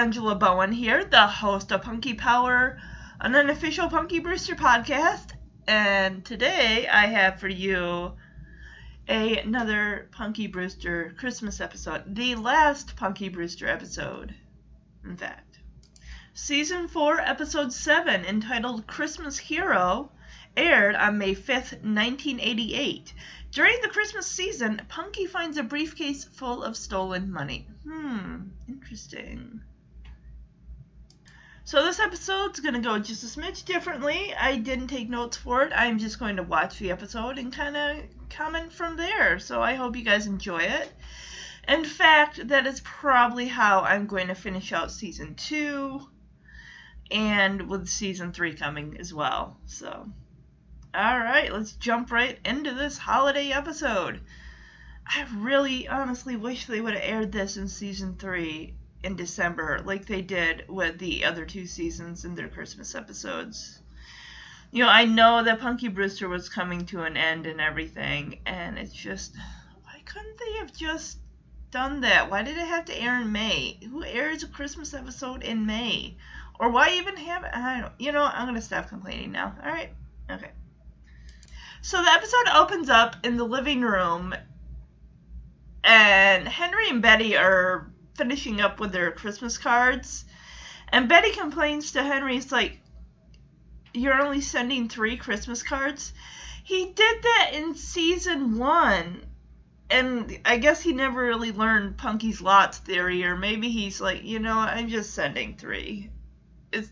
Angela 0.00 0.34
Bowen 0.34 0.72
here, 0.72 1.04
the 1.04 1.26
host 1.26 1.70
of 1.70 1.82
Punky 1.82 2.14
Power, 2.14 2.80
an 3.20 3.34
unofficial 3.34 3.90
Punky 3.90 4.18
Brewster 4.18 4.54
podcast. 4.56 5.32
And 5.68 6.24
today 6.24 6.88
I 6.88 7.04
have 7.04 7.38
for 7.38 7.48
you 7.48 8.12
a, 9.06 9.36
another 9.36 10.08
Punky 10.10 10.46
Brewster 10.46 11.14
Christmas 11.18 11.60
episode, 11.60 12.14
the 12.14 12.34
last 12.36 12.96
Punky 12.96 13.28
Brewster 13.28 13.68
episode, 13.68 14.34
in 15.04 15.18
fact. 15.18 15.58
Season 16.32 16.88
4, 16.88 17.20
Episode 17.20 17.70
7, 17.70 18.24
entitled 18.24 18.86
Christmas 18.86 19.36
Hero, 19.36 20.10
aired 20.56 20.96
on 20.96 21.18
May 21.18 21.34
5th, 21.34 21.74
1988. 21.84 23.12
During 23.50 23.76
the 23.82 23.88
Christmas 23.88 24.26
season, 24.26 24.80
Punky 24.88 25.26
finds 25.26 25.58
a 25.58 25.62
briefcase 25.62 26.24
full 26.24 26.62
of 26.62 26.74
stolen 26.74 27.30
money. 27.30 27.66
Hmm, 27.84 28.44
interesting. 28.66 29.60
So 31.64 31.84
this 31.84 32.00
episode's 32.00 32.60
going 32.60 32.74
to 32.74 32.80
go 32.80 32.98
just 32.98 33.22
a 33.22 33.26
smidge 33.26 33.64
differently. 33.64 34.34
I 34.34 34.56
didn't 34.56 34.88
take 34.88 35.08
notes 35.08 35.36
for 35.36 35.62
it. 35.62 35.72
I'm 35.74 35.98
just 35.98 36.18
going 36.18 36.36
to 36.36 36.42
watch 36.42 36.78
the 36.78 36.90
episode 36.90 37.38
and 37.38 37.52
kind 37.52 37.76
of 37.76 38.04
comment 38.28 38.72
from 38.72 38.96
there. 38.96 39.38
So 39.38 39.62
I 39.62 39.74
hope 39.74 39.96
you 39.96 40.04
guys 40.04 40.26
enjoy 40.26 40.62
it. 40.62 40.92
In 41.68 41.84
fact, 41.84 42.48
that 42.48 42.66
is 42.66 42.80
probably 42.80 43.46
how 43.46 43.80
I'm 43.82 44.06
going 44.06 44.28
to 44.28 44.34
finish 44.34 44.72
out 44.72 44.90
season 44.90 45.34
2 45.34 46.00
and 47.10 47.68
with 47.68 47.88
season 47.88 48.32
3 48.32 48.54
coming 48.54 48.96
as 48.98 49.12
well. 49.12 49.58
So 49.66 50.08
all 50.92 51.20
right, 51.20 51.52
let's 51.52 51.74
jump 51.74 52.10
right 52.10 52.36
into 52.44 52.74
this 52.74 52.98
holiday 52.98 53.52
episode. 53.52 54.20
I 55.06 55.24
really 55.36 55.86
honestly 55.86 56.34
wish 56.34 56.66
they 56.66 56.80
would 56.80 56.94
have 56.94 57.02
aired 57.04 57.30
this 57.30 57.56
in 57.56 57.68
season 57.68 58.16
3 58.16 58.74
in 59.02 59.16
December 59.16 59.80
like 59.84 60.06
they 60.06 60.22
did 60.22 60.64
with 60.68 60.98
the 60.98 61.24
other 61.24 61.44
two 61.44 61.66
seasons 61.66 62.24
in 62.24 62.34
their 62.34 62.48
Christmas 62.48 62.94
episodes. 62.94 63.80
You 64.72 64.84
know, 64.84 64.90
I 64.90 65.04
know 65.04 65.42
that 65.42 65.60
Punky 65.60 65.88
Brewster 65.88 66.28
was 66.28 66.48
coming 66.48 66.86
to 66.86 67.02
an 67.02 67.16
end 67.16 67.46
and 67.46 67.60
everything, 67.60 68.40
and 68.46 68.78
it's 68.78 68.92
just 68.92 69.34
why 69.82 70.00
couldn't 70.04 70.38
they 70.38 70.58
have 70.58 70.72
just 70.72 71.18
done 71.70 72.00
that? 72.02 72.30
Why 72.30 72.42
did 72.42 72.56
it 72.56 72.66
have 72.66 72.84
to 72.86 73.00
air 73.00 73.20
in 73.20 73.32
May? 73.32 73.78
Who 73.90 74.04
airs 74.04 74.42
a 74.42 74.48
Christmas 74.48 74.94
episode 74.94 75.42
in 75.42 75.66
May? 75.66 76.16
Or 76.58 76.70
why 76.70 76.90
even 76.90 77.16
have 77.16 77.44
it? 77.44 77.50
I 77.54 77.80
don't. 77.80 77.92
You 77.98 78.12
know, 78.12 78.22
I'm 78.22 78.46
gonna 78.46 78.60
stop 78.60 78.88
complaining 78.88 79.32
now. 79.32 79.54
All 79.64 79.70
right. 79.70 79.92
Okay. 80.30 80.50
So 81.82 82.02
the 82.02 82.10
episode 82.10 82.48
opens 82.54 82.90
up 82.90 83.16
in 83.24 83.38
the 83.38 83.44
living 83.44 83.80
room, 83.80 84.34
and 85.82 86.46
Henry 86.46 86.90
and 86.90 87.00
Betty 87.00 87.36
are 87.36 87.90
finishing 88.20 88.60
up 88.60 88.78
with 88.78 88.92
their 88.92 89.10
Christmas 89.10 89.56
cards. 89.56 90.26
And 90.90 91.08
Betty 91.08 91.30
complains 91.30 91.92
to 91.92 92.02
Henry, 92.02 92.36
it's 92.36 92.52
like, 92.52 92.78
You're 93.94 94.20
only 94.20 94.42
sending 94.42 94.90
three 94.90 95.16
Christmas 95.16 95.62
cards? 95.62 96.12
He 96.62 96.92
did 96.92 97.22
that 97.22 97.52
in 97.54 97.74
season 97.74 98.58
one. 98.58 99.24
And 99.88 100.38
I 100.44 100.58
guess 100.58 100.82
he 100.82 100.92
never 100.92 101.24
really 101.24 101.50
learned 101.50 101.96
Punky's 101.96 102.42
Lots 102.42 102.76
theory, 102.76 103.24
or 103.24 103.36
maybe 103.36 103.70
he's 103.70 104.02
like, 104.02 104.22
you 104.22 104.38
know, 104.38 104.58
I'm 104.58 104.88
just 104.88 105.14
sending 105.14 105.56
three 105.56 106.10
is 106.72 106.88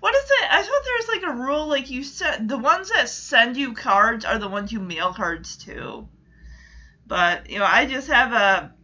what 0.00 0.14
is 0.14 0.24
it? 0.24 0.48
I 0.50 0.62
thought 0.62 0.84
there 0.84 0.98
was 0.98 1.08
like 1.08 1.22
a 1.22 1.42
rule 1.42 1.66
like 1.66 1.88
you 1.88 2.04
said 2.04 2.48
the 2.48 2.58
ones 2.58 2.90
that 2.90 3.08
send 3.08 3.56
you 3.56 3.72
cards 3.72 4.26
are 4.26 4.38
the 4.38 4.48
ones 4.48 4.72
you 4.72 4.80
mail 4.80 5.14
cards 5.14 5.56
to. 5.64 6.06
But 7.06 7.48
you 7.48 7.58
know, 7.58 7.64
I 7.64 7.86
just 7.86 8.08
have 8.08 8.34
a 8.34 8.74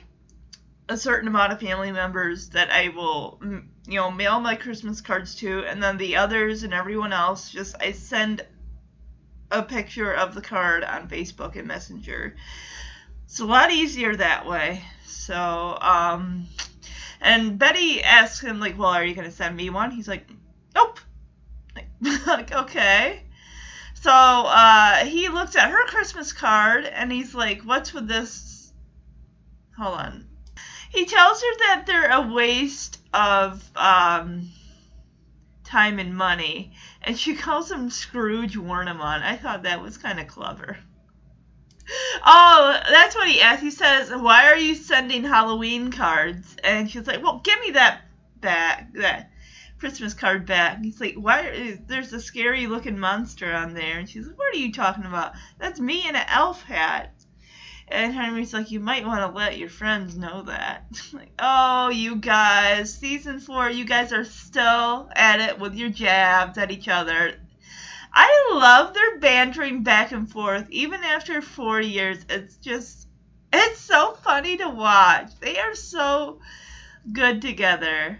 a 0.89 0.97
certain 0.97 1.29
amount 1.29 1.53
of 1.53 1.61
family 1.61 1.93
members 1.93 2.51
that 2.51 2.71
I 2.71 2.89
will 2.89 3.39
you 3.43 3.97
know 3.97 4.11
mail 4.11 4.41
my 4.41 4.57
Christmas 4.57 5.01
cards 5.01 5.35
to, 5.37 5.65
and 5.65 5.83
then 5.83 5.97
the 5.97 6.17
others 6.17 6.63
and 6.63 6.73
everyone 6.73 7.13
else 7.13 7.51
just 7.51 7.77
I 7.81 7.93
send 7.93 8.45
a 9.51 9.63
picture 9.63 10.13
of 10.13 10.35
the 10.35 10.43
card 10.43 10.85
on 10.85 11.09
Facebook 11.09 11.57
and 11.57 11.67
Messenger. 11.67 12.37
It's 13.25 13.41
a 13.41 13.47
lot 13.47 13.71
easier 13.71 14.15
that 14.17 14.47
way. 14.47 14.83
So, 15.07 15.79
um, 15.81 16.47
and 17.21 17.59
Betty 17.59 18.03
asks 18.03 18.41
him, 18.41 18.61
like, 18.61 18.79
well, 18.79 18.91
are 18.91 19.05
you 19.05 19.15
going 19.15 19.27
to 19.29 19.35
send 19.35 19.57
me 19.57 19.71
one? 19.71 19.91
He's 19.91 20.09
like, 20.09 20.27
nope. 20.75 21.01
like, 22.27 22.53
okay. 22.53 23.23
So 23.95 24.11
uh, 24.13 25.05
he 25.05 25.29
looks 25.29 25.57
at 25.57 25.71
her 25.71 25.85
Christmas 25.87 26.33
card 26.33 26.85
and 26.85 27.11
he's 27.11 27.35
like, 27.35 27.63
what's 27.63 27.93
with 27.93 28.07
this? 28.07 28.73
Hold 29.77 29.99
on. 29.99 30.28
He 30.91 31.05
tells 31.05 31.41
her 31.43 31.59
that 31.59 31.85
they're 31.87 32.11
a 32.11 32.33
waste 32.33 32.99
of 33.13 33.69
um, 33.77 34.51
time 35.65 35.99
and 35.99 36.17
money. 36.17 36.73
And 37.03 37.19
she 37.19 37.35
calls 37.35 37.71
him 37.71 37.91
Scrooge 37.91 38.57
Warnimont. 38.57 39.23
I 39.23 39.37
thought 39.37 39.63
that 39.65 39.83
was 39.83 39.99
kind 39.99 40.19
of 40.19 40.27
clever. 40.27 40.79
Oh, 42.25 42.81
that's 42.91 43.15
what 43.15 43.29
he 43.29 43.41
asks. 43.41 43.63
He 43.63 43.71
says, 43.71 44.11
"Why 44.11 44.47
are 44.47 44.59
you 44.59 44.75
sending 44.75 45.25
Halloween 45.25 45.91
cards?" 45.91 46.55
And 46.63 46.91
she's 46.91 47.07
like, 47.07 47.23
"Well, 47.23 47.41
give 47.43 47.59
me 47.61 47.71
that 47.73 48.03
back, 48.41 48.93
that 48.95 49.31
Christmas 49.79 50.13
card 50.13 50.45
back." 50.45 50.83
he's 50.83 51.01
like, 51.01 51.15
"Why? 51.15 51.79
There's 51.87 52.13
a 52.13 52.21
scary 52.21 52.67
looking 52.67 52.99
monster 52.99 53.55
on 53.55 53.73
there." 53.73 53.99
And 53.99 54.09
she's 54.09 54.27
like, 54.27 54.37
"What 54.39 54.55
are 54.55 54.59
you 54.59 54.71
talking 54.71 55.05
about? 55.05 55.33
That's 55.59 55.81
me 55.81 56.07
in 56.07 56.15
an 56.15 56.27
elf 56.29 56.63
hat." 56.63 57.18
And 57.91 58.13
Henry's 58.13 58.53
like, 58.53 58.71
"You 58.71 58.81
might 58.81 59.07
want 59.07 59.21
to 59.21 59.37
let 59.37 59.59
your 59.59 59.69
friends 59.69 60.17
know 60.17 60.43
that." 60.43 60.85
like, 61.13 61.33
oh, 61.39 61.89
you 61.89 62.17
guys, 62.17 62.93
season 62.93 63.41
four, 63.41 63.71
you 63.71 63.85
guys 63.85 64.13
are 64.13 64.25
still 64.25 65.09
at 65.17 65.41
it 65.41 65.59
with 65.59 65.75
your 65.75 65.89
jabs 65.89 66.59
at 66.59 66.71
each 66.71 66.89
other. 66.89 67.35
I 68.13 68.51
love 68.53 68.95
their 68.95 69.19
bantering 69.19 69.83
back 69.83 70.13
and 70.13 70.31
forth, 70.31 70.67
even 70.71 71.05
after 71.05 71.41
four 71.43 71.81
years. 71.81 72.25
It's 72.29 72.57
just, 72.57 73.07
it's 73.53 73.81
so 73.81 74.15
funny 74.25 74.57
to 74.57 74.69
watch. 74.69 75.31
They 75.41 75.59
are 75.59 75.75
so 75.75 76.41
good 77.13 77.43
together. 77.43 78.19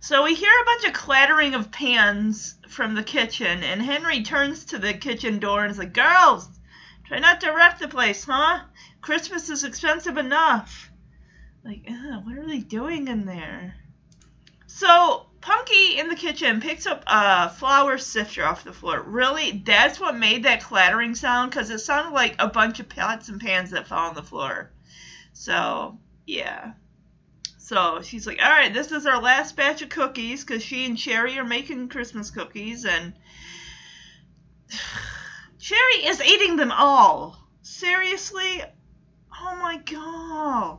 So 0.00 0.24
we 0.24 0.34
hear 0.34 0.50
a 0.50 0.64
bunch 0.64 0.84
of 0.86 0.92
clattering 0.94 1.54
of 1.54 1.70
pans 1.70 2.54
from 2.68 2.94
the 2.94 3.02
kitchen, 3.02 3.62
and 3.62 3.82
Henry 3.82 4.22
turns 4.22 4.64
to 4.66 4.78
the 4.78 4.94
kitchen 4.94 5.38
door 5.38 5.62
and 5.62 5.70
is 5.70 5.78
like, 5.78 5.92
Girls, 5.92 6.48
try 7.10 7.18
not 7.18 7.40
to 7.40 7.50
wreck 7.50 7.80
the 7.80 7.88
place, 7.88 8.22
huh? 8.22 8.60
Christmas 9.00 9.50
is 9.50 9.64
expensive 9.64 10.16
enough. 10.16 10.92
Like, 11.64 11.84
what 12.22 12.38
are 12.38 12.46
they 12.46 12.60
doing 12.60 13.08
in 13.08 13.26
there? 13.26 13.74
So 14.68 15.26
Punky 15.40 15.98
in 15.98 16.08
the 16.08 16.14
kitchen 16.14 16.60
picks 16.60 16.86
up 16.86 17.02
a 17.08 17.50
flour 17.50 17.98
sifter 17.98 18.46
off 18.46 18.62
the 18.62 18.72
floor. 18.72 19.02
Really, 19.02 19.60
that's 19.66 19.98
what 19.98 20.16
made 20.16 20.44
that 20.44 20.62
clattering 20.62 21.16
sound 21.16 21.50
because 21.50 21.68
it 21.70 21.80
sounded 21.80 22.14
like 22.14 22.36
a 22.38 22.46
bunch 22.46 22.78
of 22.78 22.88
pots 22.88 23.28
and 23.28 23.40
pans 23.40 23.70
that 23.70 23.88
fell 23.88 23.98
on 23.98 24.14
the 24.14 24.22
floor. 24.22 24.70
So, 25.32 25.98
yeah. 26.28 26.74
So 27.58 28.02
she's 28.02 28.24
like, 28.24 28.40
all 28.40 28.50
right, 28.50 28.72
this 28.72 28.92
is 28.92 29.06
our 29.06 29.20
last 29.20 29.56
batch 29.56 29.82
of 29.82 29.88
cookies 29.88 30.44
because 30.44 30.62
she 30.62 30.86
and 30.86 30.96
Cherry 30.96 31.36
are 31.38 31.44
making 31.44 31.88
Christmas 31.88 32.30
cookies, 32.30 32.84
and 32.84 33.14
Cherry 35.60 36.06
is 36.06 36.22
eating 36.22 36.56
them 36.56 36.72
all. 36.72 37.38
Seriously? 37.60 38.62
Oh 39.42 39.56
my 39.56 39.76
god. 39.76 40.78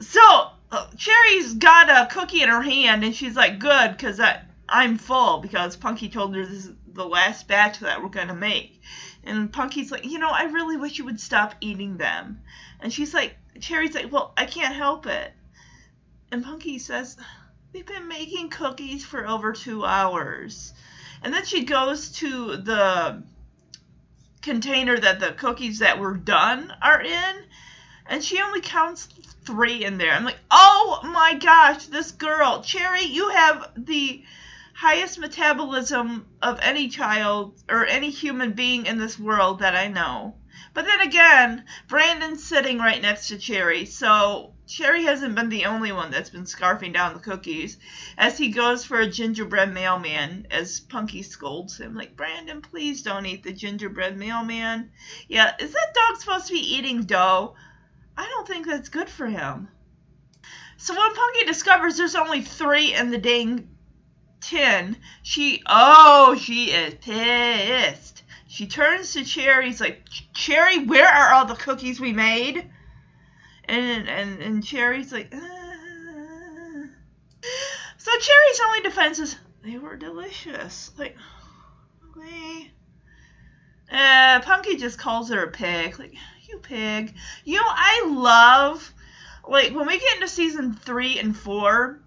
So, 0.00 0.50
uh, 0.72 0.90
Cherry's 0.96 1.54
got 1.54 1.88
a 1.88 2.12
cookie 2.12 2.42
in 2.42 2.48
her 2.48 2.60
hand, 2.60 3.04
and 3.04 3.14
she's 3.14 3.36
like, 3.36 3.60
"Good, 3.60 3.92
because 3.92 4.20
I'm 4.68 4.98
full." 4.98 5.38
Because 5.38 5.76
Punky 5.76 6.08
told 6.08 6.34
her 6.34 6.44
this 6.44 6.64
is 6.64 6.72
the 6.88 7.06
last 7.06 7.46
batch 7.46 7.78
that 7.78 8.02
we're 8.02 8.08
gonna 8.08 8.34
make, 8.34 8.82
and 9.22 9.52
Punky's 9.52 9.92
like, 9.92 10.04
"You 10.04 10.18
know, 10.18 10.30
I 10.30 10.44
really 10.44 10.76
wish 10.76 10.98
you 10.98 11.04
would 11.04 11.20
stop 11.20 11.54
eating 11.60 11.96
them." 11.98 12.42
And 12.80 12.92
she's 12.92 13.14
like, 13.14 13.38
Cherry's 13.60 13.94
like, 13.94 14.10
"Well, 14.10 14.32
I 14.36 14.44
can't 14.44 14.74
help 14.74 15.06
it." 15.06 15.32
And 16.32 16.44
Punky 16.44 16.78
says, 16.78 17.16
"We've 17.72 17.86
been 17.86 18.08
making 18.08 18.50
cookies 18.50 19.04
for 19.04 19.26
over 19.26 19.52
two 19.52 19.84
hours," 19.84 20.74
and 21.22 21.32
then 21.32 21.44
she 21.44 21.64
goes 21.64 22.10
to 22.12 22.56
the 22.56 23.22
container 24.42 24.98
that 24.98 25.20
the 25.20 25.32
cookies 25.32 25.80
that 25.80 25.98
were 25.98 26.16
done 26.16 26.72
are 26.80 27.02
in, 27.02 27.44
and 28.06 28.22
she 28.22 28.40
only 28.40 28.60
counts 28.60 29.08
three 29.44 29.84
in 29.84 29.98
there. 29.98 30.12
I'm 30.12 30.24
like, 30.24 30.38
oh 30.50 31.00
my 31.04 31.34
gosh, 31.34 31.86
this 31.86 32.12
girl, 32.12 32.62
Cherry, 32.62 33.02
you 33.02 33.30
have 33.30 33.70
the 33.76 34.22
highest 34.74 35.18
metabolism 35.18 36.26
of 36.42 36.58
any 36.60 36.88
child 36.88 37.54
or 37.68 37.86
any 37.86 38.10
human 38.10 38.52
being 38.52 38.86
in 38.86 38.98
this 38.98 39.18
world 39.18 39.60
that 39.60 39.74
I 39.74 39.88
know. 39.88 40.34
But 40.74 40.84
then 40.84 41.00
again, 41.00 41.64
Brandon's 41.88 42.44
sitting 42.44 42.78
right 42.78 43.00
next 43.00 43.28
to 43.28 43.38
Cherry, 43.38 43.86
so 43.86 44.52
Cherry 44.66 45.04
hasn't 45.04 45.36
been 45.36 45.48
the 45.48 45.66
only 45.66 45.92
one 45.92 46.10
that's 46.10 46.30
been 46.30 46.44
scarfing 46.44 46.92
down 46.92 47.14
the 47.14 47.20
cookies 47.20 47.78
as 48.18 48.36
he 48.36 48.48
goes 48.48 48.84
for 48.84 48.98
a 48.98 49.06
gingerbread 49.06 49.72
mailman 49.72 50.48
as 50.50 50.80
Punky 50.80 51.22
scolds 51.22 51.78
him 51.78 51.94
like 51.94 52.16
Brandon 52.16 52.60
please 52.60 53.02
don't 53.02 53.26
eat 53.26 53.44
the 53.44 53.52
gingerbread 53.52 54.16
mailman. 54.16 54.90
Yeah, 55.28 55.54
is 55.60 55.72
that 55.72 55.94
dog 55.94 56.20
supposed 56.20 56.48
to 56.48 56.54
be 56.54 56.74
eating 56.74 57.04
dough? 57.04 57.54
I 58.16 58.26
don't 58.26 58.48
think 58.48 58.66
that's 58.66 58.88
good 58.88 59.08
for 59.08 59.26
him. 59.26 59.68
So 60.78 60.96
when 60.96 61.14
Punky 61.14 61.44
discovers 61.44 61.96
there's 61.96 62.16
only 62.16 62.42
three 62.42 62.92
in 62.92 63.10
the 63.10 63.18
dang 63.18 63.68
tin, 64.40 64.96
she 65.22 65.62
oh 65.66 66.36
she 66.40 66.72
is 66.72 66.94
pissed. 66.94 68.24
She 68.48 68.66
turns 68.66 69.12
to 69.12 69.24
Cherry, 69.24 69.64
Cherry's 69.64 69.80
like, 69.80 70.08
Cherry, 70.32 70.78
where 70.78 71.06
are 71.06 71.34
all 71.34 71.44
the 71.44 71.54
cookies 71.54 72.00
we 72.00 72.12
made? 72.12 72.70
And 73.68 74.08
and 74.08 74.40
and 74.40 74.64
Cherry's 74.64 75.12
like, 75.12 75.34
uh. 75.34 75.38
so 77.96 78.10
Cherry's 78.18 78.60
only 78.66 78.80
defense 78.82 79.18
is 79.18 79.36
they 79.64 79.78
were 79.78 79.96
delicious. 79.96 80.92
Like, 80.96 81.16
okay. 82.10 82.70
Uh, 83.90 84.40
Punky 84.40 84.76
just 84.76 84.98
calls 84.98 85.30
her 85.30 85.42
a 85.42 85.50
pig. 85.50 85.98
Like, 85.98 86.14
you 86.48 86.58
pig. 86.58 87.14
You 87.44 87.56
know, 87.56 87.66
I 87.66 88.06
love, 88.08 88.92
like, 89.48 89.74
when 89.74 89.86
we 89.86 89.98
get 89.98 90.14
into 90.14 90.28
season 90.28 90.74
three 90.74 91.18
and 91.18 91.36
four, 91.36 92.00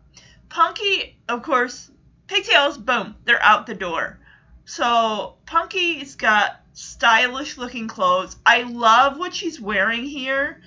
Punky, 0.48 1.18
of 1.28 1.44
course, 1.44 1.92
pigtails, 2.28 2.78
boom, 2.78 3.16
they're 3.26 3.44
out 3.44 3.66
the 3.68 3.76
door. 3.76 4.20
So, 4.66 5.36
Punky's 5.46 6.16
got 6.16 6.62
stylish 6.74 7.58
looking 7.58 7.88
clothes. 7.88 8.38
I 8.46 8.64
love 8.64 9.18
what 9.18 9.34
she's 9.36 9.60
wearing 9.60 10.06
here. 10.06 10.62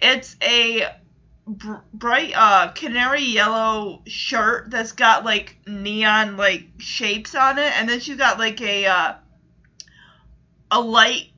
It's 0.00 0.36
a 0.42 0.86
br- 1.46 1.84
bright 1.92 2.32
uh 2.34 2.72
canary 2.72 3.22
yellow 3.22 4.02
shirt 4.06 4.70
that's 4.70 4.92
got 4.92 5.24
like 5.24 5.58
neon 5.66 6.36
like 6.36 6.66
shapes 6.78 7.34
on 7.34 7.58
it 7.58 7.72
and 7.78 7.88
then 7.88 8.00
she's 8.00 8.16
got 8.16 8.38
like 8.38 8.60
a 8.60 8.86
uh 8.86 9.14
a 10.70 10.80
light 10.80 11.30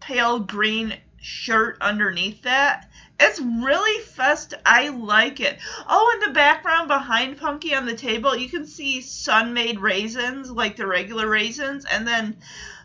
pale 0.00 0.38
green 0.40 0.94
shirt 1.20 1.76
underneath 1.80 2.42
that. 2.42 2.88
It's 3.20 3.40
really 3.40 4.02
fest. 4.04 4.54
I 4.64 4.88
like 4.88 5.40
it. 5.40 5.58
Oh, 5.88 6.12
in 6.14 6.28
the 6.28 6.32
background 6.32 6.88
behind 6.88 7.36
Punky 7.36 7.74
on 7.74 7.84
the 7.84 7.94
table, 7.94 8.36
you 8.36 8.48
can 8.48 8.64
see 8.64 9.02
Sun-Maid 9.02 9.80
raisins, 9.80 10.50
like 10.50 10.76
the 10.76 10.86
regular 10.86 11.28
raisins, 11.28 11.84
and 11.84 12.06
then 12.06 12.38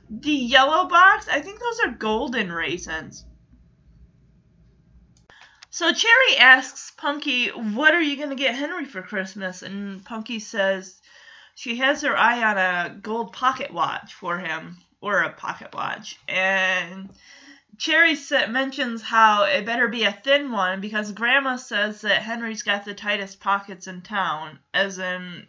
the 0.10 0.32
yellow 0.32 0.88
box. 0.88 1.28
I 1.30 1.40
think 1.42 1.60
those 1.60 1.80
are 1.82 1.92
golden 1.92 2.52
raisins. 2.52 3.26
So 5.74 5.92
Cherry 5.92 6.38
asks 6.38 6.92
Punky, 6.92 7.48
"What 7.48 7.96
are 7.96 8.02
you 8.02 8.16
gonna 8.16 8.36
get 8.36 8.54
Henry 8.54 8.86
for 8.86 9.02
Christmas?" 9.02 9.64
And 9.64 10.06
Punky 10.06 10.38
says 10.38 11.02
she 11.56 11.78
has 11.78 12.04
her 12.04 12.16
eye 12.16 12.44
on 12.44 12.60
a 12.60 12.94
gold 12.94 13.34
pocket 13.34 13.72
watch 13.72 14.14
for 14.14 14.38
him 14.38 14.78
or 15.02 15.22
a 15.22 15.34
pocket 15.34 15.74
watch. 15.74 16.20
And 16.28 17.10
Cherry 17.80 18.16
mentions 18.50 19.02
how 19.02 19.46
it 19.46 19.66
better 19.66 19.88
be 19.88 20.04
a 20.04 20.12
thin 20.12 20.52
one 20.52 20.80
because 20.80 21.12
Grandma 21.12 21.56
says 21.56 22.02
that 22.02 22.22
Henry's 22.22 22.62
got 22.62 22.86
the 22.86 22.94
tightest 22.94 23.40
pockets 23.40 23.88
in 23.88 24.04
town, 24.04 24.60
as 24.76 25.00
in 25.00 25.48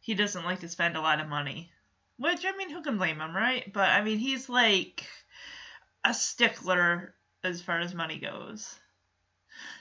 he 0.00 0.14
doesn't 0.14 0.46
like 0.46 0.60
to 0.60 0.70
spend 0.70 0.96
a 0.96 1.02
lot 1.02 1.20
of 1.20 1.28
money. 1.28 1.70
Which, 2.16 2.46
I 2.46 2.52
mean, 2.52 2.70
who 2.70 2.80
can 2.80 2.96
blame 2.96 3.20
him, 3.20 3.36
right? 3.36 3.70
But, 3.70 3.90
I 3.90 4.00
mean, 4.00 4.20
he's 4.20 4.48
like 4.48 5.06
a 6.02 6.14
stickler 6.14 7.14
as 7.44 7.60
far 7.60 7.80
as 7.80 7.92
money 7.92 8.18
goes. 8.18 8.74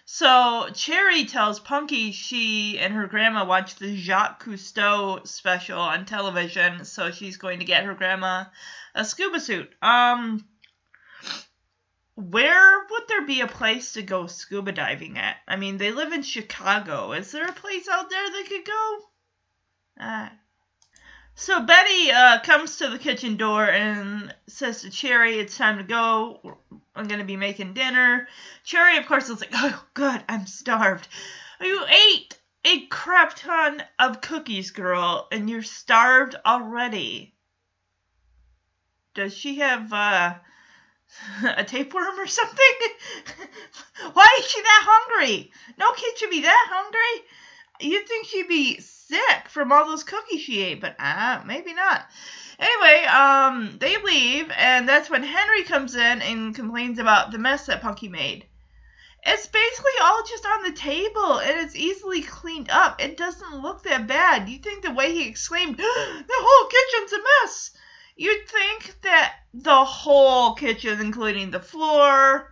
So 0.09 0.69
Cherry 0.73 1.25
tells 1.25 1.59
Punky 1.59 2.13
she 2.13 2.79
and 2.79 2.93
her 2.93 3.07
grandma 3.07 3.43
watched 3.43 3.77
the 3.77 3.97
Jacques 3.97 4.41
Cousteau 4.41 5.27
special 5.27 5.81
on 5.81 6.05
television, 6.05 6.85
so 6.85 7.11
she's 7.11 7.35
going 7.35 7.59
to 7.59 7.65
get 7.65 7.83
her 7.83 7.93
grandma 7.93 8.45
a 8.95 9.03
scuba 9.03 9.41
suit. 9.41 9.69
Um, 9.81 10.47
where 12.15 12.85
would 12.89 13.03
there 13.09 13.25
be 13.25 13.41
a 13.41 13.47
place 13.47 13.91
to 13.93 14.01
go 14.01 14.27
scuba 14.27 14.71
diving 14.71 15.17
at? 15.17 15.35
I 15.45 15.57
mean, 15.57 15.77
they 15.77 15.91
live 15.91 16.13
in 16.13 16.23
Chicago. 16.23 17.11
Is 17.11 17.33
there 17.33 17.45
a 17.45 17.51
place 17.51 17.89
out 17.89 18.09
there 18.09 18.31
they 18.31 18.43
could 18.43 18.65
go? 18.65 18.99
Ah. 19.99 20.31
So 21.39 21.61
Betty 21.61 22.11
uh, 22.11 22.39
comes 22.39 22.77
to 22.77 22.89
the 22.89 22.97
kitchen 22.97 23.37
door 23.37 23.63
and 23.63 24.33
says 24.47 24.81
to 24.81 24.89
Cherry, 24.89 25.37
"It's 25.37 25.55
time 25.55 25.77
to 25.77 25.83
go. 25.83 26.57
I'm 26.95 27.07
gonna 27.07 27.23
be 27.25 27.37
making 27.37 27.75
dinner. 27.75 28.27
Cherry, 28.63 28.97
of 28.97 29.05
course, 29.05 29.29
is 29.29 29.39
like, 29.39 29.51
oh, 29.53 29.85
good, 29.93 30.23
I'm 30.27 30.47
starved. 30.47 31.07
You 31.61 31.85
ate 31.85 32.39
a 32.65 32.87
crap 32.87 33.35
ton 33.35 33.83
of 33.99 34.19
cookies, 34.19 34.71
girl, 34.71 35.27
and 35.31 35.47
you're 35.47 35.61
starved 35.61 36.35
already. 36.43 37.35
Does 39.13 39.37
she 39.37 39.59
have 39.59 39.93
uh, 39.93 40.33
a 41.55 41.63
tapeworm 41.63 42.19
or 42.19 42.25
something? 42.25 42.75
Why 44.13 44.37
is 44.39 44.47
she 44.47 44.59
that 44.59 44.85
hungry? 44.87 45.51
No 45.77 45.91
kid 45.91 46.17
should 46.17 46.31
be 46.31 46.41
that 46.41 46.67
hungry. 46.71 47.27
You'd 47.79 48.07
think 48.07 48.25
she'd 48.25 48.47
be 48.47 48.79
sick 48.79 49.49
from 49.49 49.71
all 49.71 49.85
those 49.85 50.03
cookies 50.03 50.41
she 50.41 50.61
ate, 50.63 50.81
but 50.81 50.95
uh, 50.99 51.41
maybe 51.45 51.73
not. 51.73 52.07
Anyway, 52.59 53.05
um, 53.05 53.77
they 53.79 53.97
leave, 53.97 54.51
and 54.57 54.89
that's 54.89 55.09
when 55.09 55.23
Henry 55.23 55.63
comes 55.63 55.95
in 55.95 56.21
and 56.21 56.55
complains 56.55 56.97
about 56.97 57.31
the 57.31 57.37
mess 57.37 57.67
that 57.67 57.81
Punky 57.81 58.07
made. 58.07 58.47
It's 59.23 59.45
basically 59.45 59.91
all 60.01 60.23
just 60.23 60.45
on 60.45 60.63
the 60.63 60.71
table, 60.71 61.39
and 61.39 61.59
it's 61.59 61.75
easily 61.75 62.21
cleaned 62.21 62.69
up. 62.69 63.01
It 63.01 63.17
doesn't 63.17 63.61
look 63.61 63.83
that 63.83 64.07
bad. 64.07 64.49
You 64.49 64.57
think 64.59 64.83
the 64.83 64.93
way 64.93 65.11
he 65.11 65.27
exclaimed, 65.27 65.77
"The 65.77 65.85
whole 65.85 66.69
kitchen's 66.69 67.13
a 67.13 67.17
mess," 67.17 67.71
you'd 68.15 68.47
think 68.47 69.01
that 69.01 69.35
the 69.53 69.85
whole 69.85 70.55
kitchen, 70.55 70.99
including 70.99 71.51
the 71.51 71.59
floor, 71.59 72.51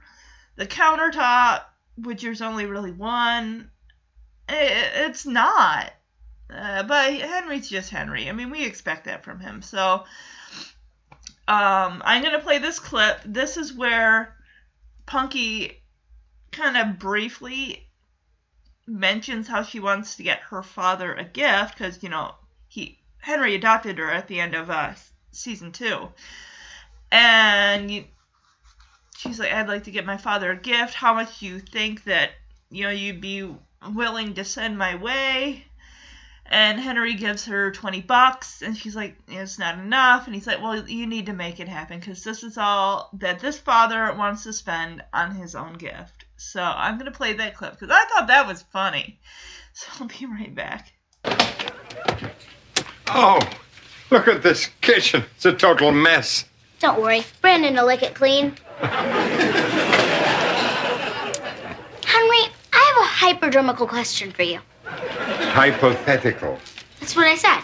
the 0.56 0.68
countertop, 0.68 1.64
which 1.98 2.22
there's 2.22 2.42
only 2.42 2.66
really 2.66 2.92
one, 2.92 3.72
it's 4.50 5.26
not. 5.26 5.92
Uh, 6.50 6.84
but 6.84 7.14
Henry's 7.14 7.70
just 7.70 7.90
Henry. 7.90 8.30
I 8.30 8.32
mean, 8.32 8.52
we 8.52 8.66
expect 8.66 9.06
that 9.06 9.24
from 9.24 9.40
him. 9.40 9.62
So 9.62 10.04
um, 11.48 12.02
I'm 12.06 12.22
going 12.22 12.36
to 12.36 12.44
play 12.44 12.60
this 12.60 12.80
clip. 12.80 13.20
This 13.26 13.58
is 13.58 13.74
where 13.74 14.36
Punky 15.06 15.82
kind 16.52 16.78
of 16.78 17.00
briefly 17.00 17.88
mentions 18.88 19.48
how 19.48 19.64
she 19.64 19.80
wants 19.80 20.16
to 20.16 20.24
get 20.24 20.40
her 20.40 20.62
father 20.62 21.14
a 21.14 21.24
gift 21.24 21.78
because, 21.78 22.04
you 22.04 22.10
know, 22.10 22.34
he 22.68 23.00
Henry 23.18 23.56
adopted 23.56 23.98
her 23.98 24.12
at 24.12 24.28
the 24.28 24.40
end 24.40 24.54
of 24.54 24.70
uh, 24.70 24.94
season 25.32 25.72
two. 25.72 26.10
And 27.12 27.90
you, 27.90 28.06
she's 29.18 29.40
like, 29.40 29.52
I'd 29.52 29.68
like 29.68 29.86
to 29.86 29.92
get 29.92 30.06
my 30.06 30.18
father 30.18 30.52
a 30.52 30.56
gift. 30.56 30.94
How 30.94 31.14
much 31.16 31.40
do 31.40 31.48
you 31.48 31.60
think 31.60 32.04
that, 32.04 32.32
you 32.70 32.84
know, 32.84 32.92
you'd 32.92 33.22
be 33.22 33.52
willing 33.94 34.34
to 34.36 34.44
send 34.44 34.78
my 34.78 34.96
way? 34.96 35.66
And 36.48 36.80
Henry 36.80 37.16
gives 37.16 37.46
her 37.46 37.72
20 37.72 38.02
bucks, 38.02 38.62
and 38.62 38.78
she's 38.78 38.96
like, 38.96 39.18
it's 39.28 39.58
not 39.58 39.80
enough. 39.80 40.28
And 40.28 40.36
he's 40.36 40.46
like, 40.46 40.62
well, 40.62 40.88
you 40.88 41.08
need 41.08 41.26
to 41.26 41.34
make 41.34 41.60
it 41.60 41.68
happen 41.68 42.00
because 42.00 42.24
this 42.24 42.44
is 42.44 42.58
all 42.58 43.10
that 43.14 43.40
this 43.40 43.58
father 43.58 44.14
wants 44.14 44.44
to 44.44 44.54
spend 44.54 45.04
on 45.12 45.34
his 45.34 45.56
own 45.56 45.74
gift. 45.74 46.26
So 46.38 46.62
I'm 46.62 46.98
going 47.00 47.12
to 47.12 47.18
play 47.18 47.34
that 47.34 47.56
clip 47.56 47.72
because 47.72 47.90
I 47.90 48.06
thought 48.06 48.28
that 48.28 48.48
was 48.48 48.62
funny. 48.62 49.20
So 49.78 49.88
I'll 50.00 50.08
be 50.08 50.26
right 50.26 50.56
back. 50.56 50.94
Oh, 53.08 53.42
look 54.10 54.30
at 54.30 54.42
this 54.42 54.70
kitchen. 54.80 55.26
It's 55.36 55.46
a 55.46 55.52
total 55.52 55.92
mess. 55.92 56.46
Don't 56.80 57.02
worry. 57.02 57.26
Brandon 57.42 57.76
will 57.76 57.86
lick 57.86 58.02
it 58.02 58.14
clean. 58.14 58.56
Henry, 58.80 58.96
I 62.06 62.50
have 62.50 62.54
a 62.54 62.55
hypodermical 63.16 63.88
question 63.88 64.32
for 64.32 64.44
you 64.44 64.60
hypothetical. 65.56 66.60
That's 67.00 67.16
what 67.16 67.28
I 67.28 67.36
said. 67.36 67.62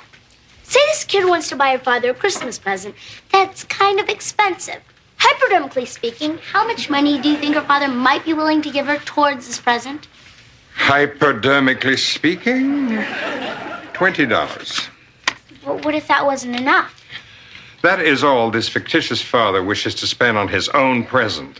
Say 0.64 0.80
this 0.88 1.04
kid 1.04 1.26
wants 1.28 1.50
to 1.50 1.58
buy 1.58 1.72
her 1.72 1.80
father 1.80 2.12
a 2.12 2.14
Christmas 2.14 2.58
present 2.58 2.96
that's 3.32 3.66
kind 3.66 4.00
of 4.00 4.08
expensive. 4.08 4.82
Hypodermically 5.20 5.86
speaking, 5.86 6.38
how 6.38 6.66
much 6.66 6.90
money 6.90 7.20
do 7.20 7.30
you 7.30 7.38
think 7.38 7.56
her 7.56 7.62
father 7.62 7.90
might 7.90 8.24
be 8.24 8.34
willing 8.34 8.62
to 8.62 8.72
give 8.72 8.88
her 8.88 8.98
towards 9.00 9.46
this 9.48 9.60
present? 9.60 10.08
Hypodermically 10.78 12.00
speaking, 12.00 12.88
$20. 13.94 14.90
Well, 15.66 15.80
what 15.80 15.94
if 15.94 16.08
that 16.08 16.26
wasn't 16.26 16.56
enough? 16.56 16.98
That 17.84 18.00
is 18.00 18.24
all 18.24 18.52
this 18.52 18.70
fictitious 18.70 19.22
father 19.22 19.62
wishes 19.62 19.96
to 19.96 20.08
spend 20.08 20.38
on 20.38 20.48
his 20.48 20.70
own 20.70 21.04
present. 21.04 21.60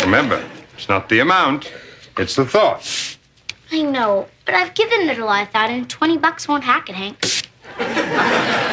Remember, 0.00 0.44
it's 0.76 0.88
not 0.88 1.08
the 1.08 1.20
amount, 1.20 1.72
it's 2.18 2.36
the 2.36 2.44
thought. 2.44 3.18
I 3.72 3.82
know, 3.82 4.28
but 4.44 4.54
I've 4.54 4.74
given 4.74 5.08
it 5.08 5.18
a 5.18 5.24
lot 5.24 5.42
of 5.42 5.50
thought, 5.50 5.70
and 5.70 5.88
20 5.88 6.18
bucks 6.18 6.46
won't 6.46 6.64
hack 6.64 6.88
it, 6.88 6.94
Hank. 6.94 7.20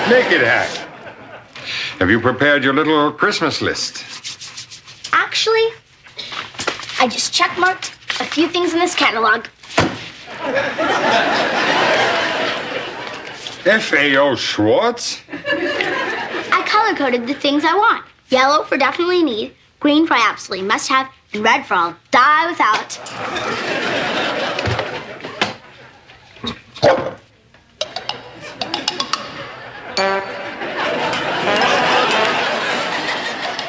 Make 0.10 0.32
it 0.32 0.42
hack. 0.42 0.70
Have 2.00 2.10
you 2.10 2.20
prepared 2.20 2.64
your 2.64 2.74
little 2.74 3.12
Christmas 3.12 3.62
list? 3.62 4.04
Actually, 5.14 5.68
I 7.00 7.08
just 7.08 7.34
checkmarked 7.34 7.96
a 8.20 8.26
few 8.26 8.48
things 8.48 8.74
in 8.74 8.80
this 8.80 8.96
catalog. 8.96 9.46
F.A.O. 13.66 14.36
Schwarz? 14.36 15.20
I 15.32 16.64
color 16.68 16.96
coded 16.96 17.28
the 17.28 17.34
things 17.34 17.64
I 17.64 17.76
want. 17.76 18.06
Yellow 18.30 18.64
for 18.64 18.78
definitely 18.78 19.24
need, 19.24 19.54
green 19.80 20.08
for 20.08 20.16
absolutely 20.16 20.66
must 20.66 20.90
have, 20.90 21.08
red 21.40 21.66
for 21.66 21.74
I'll 21.76 21.98
die 22.12 22.50
without. 22.50 23.00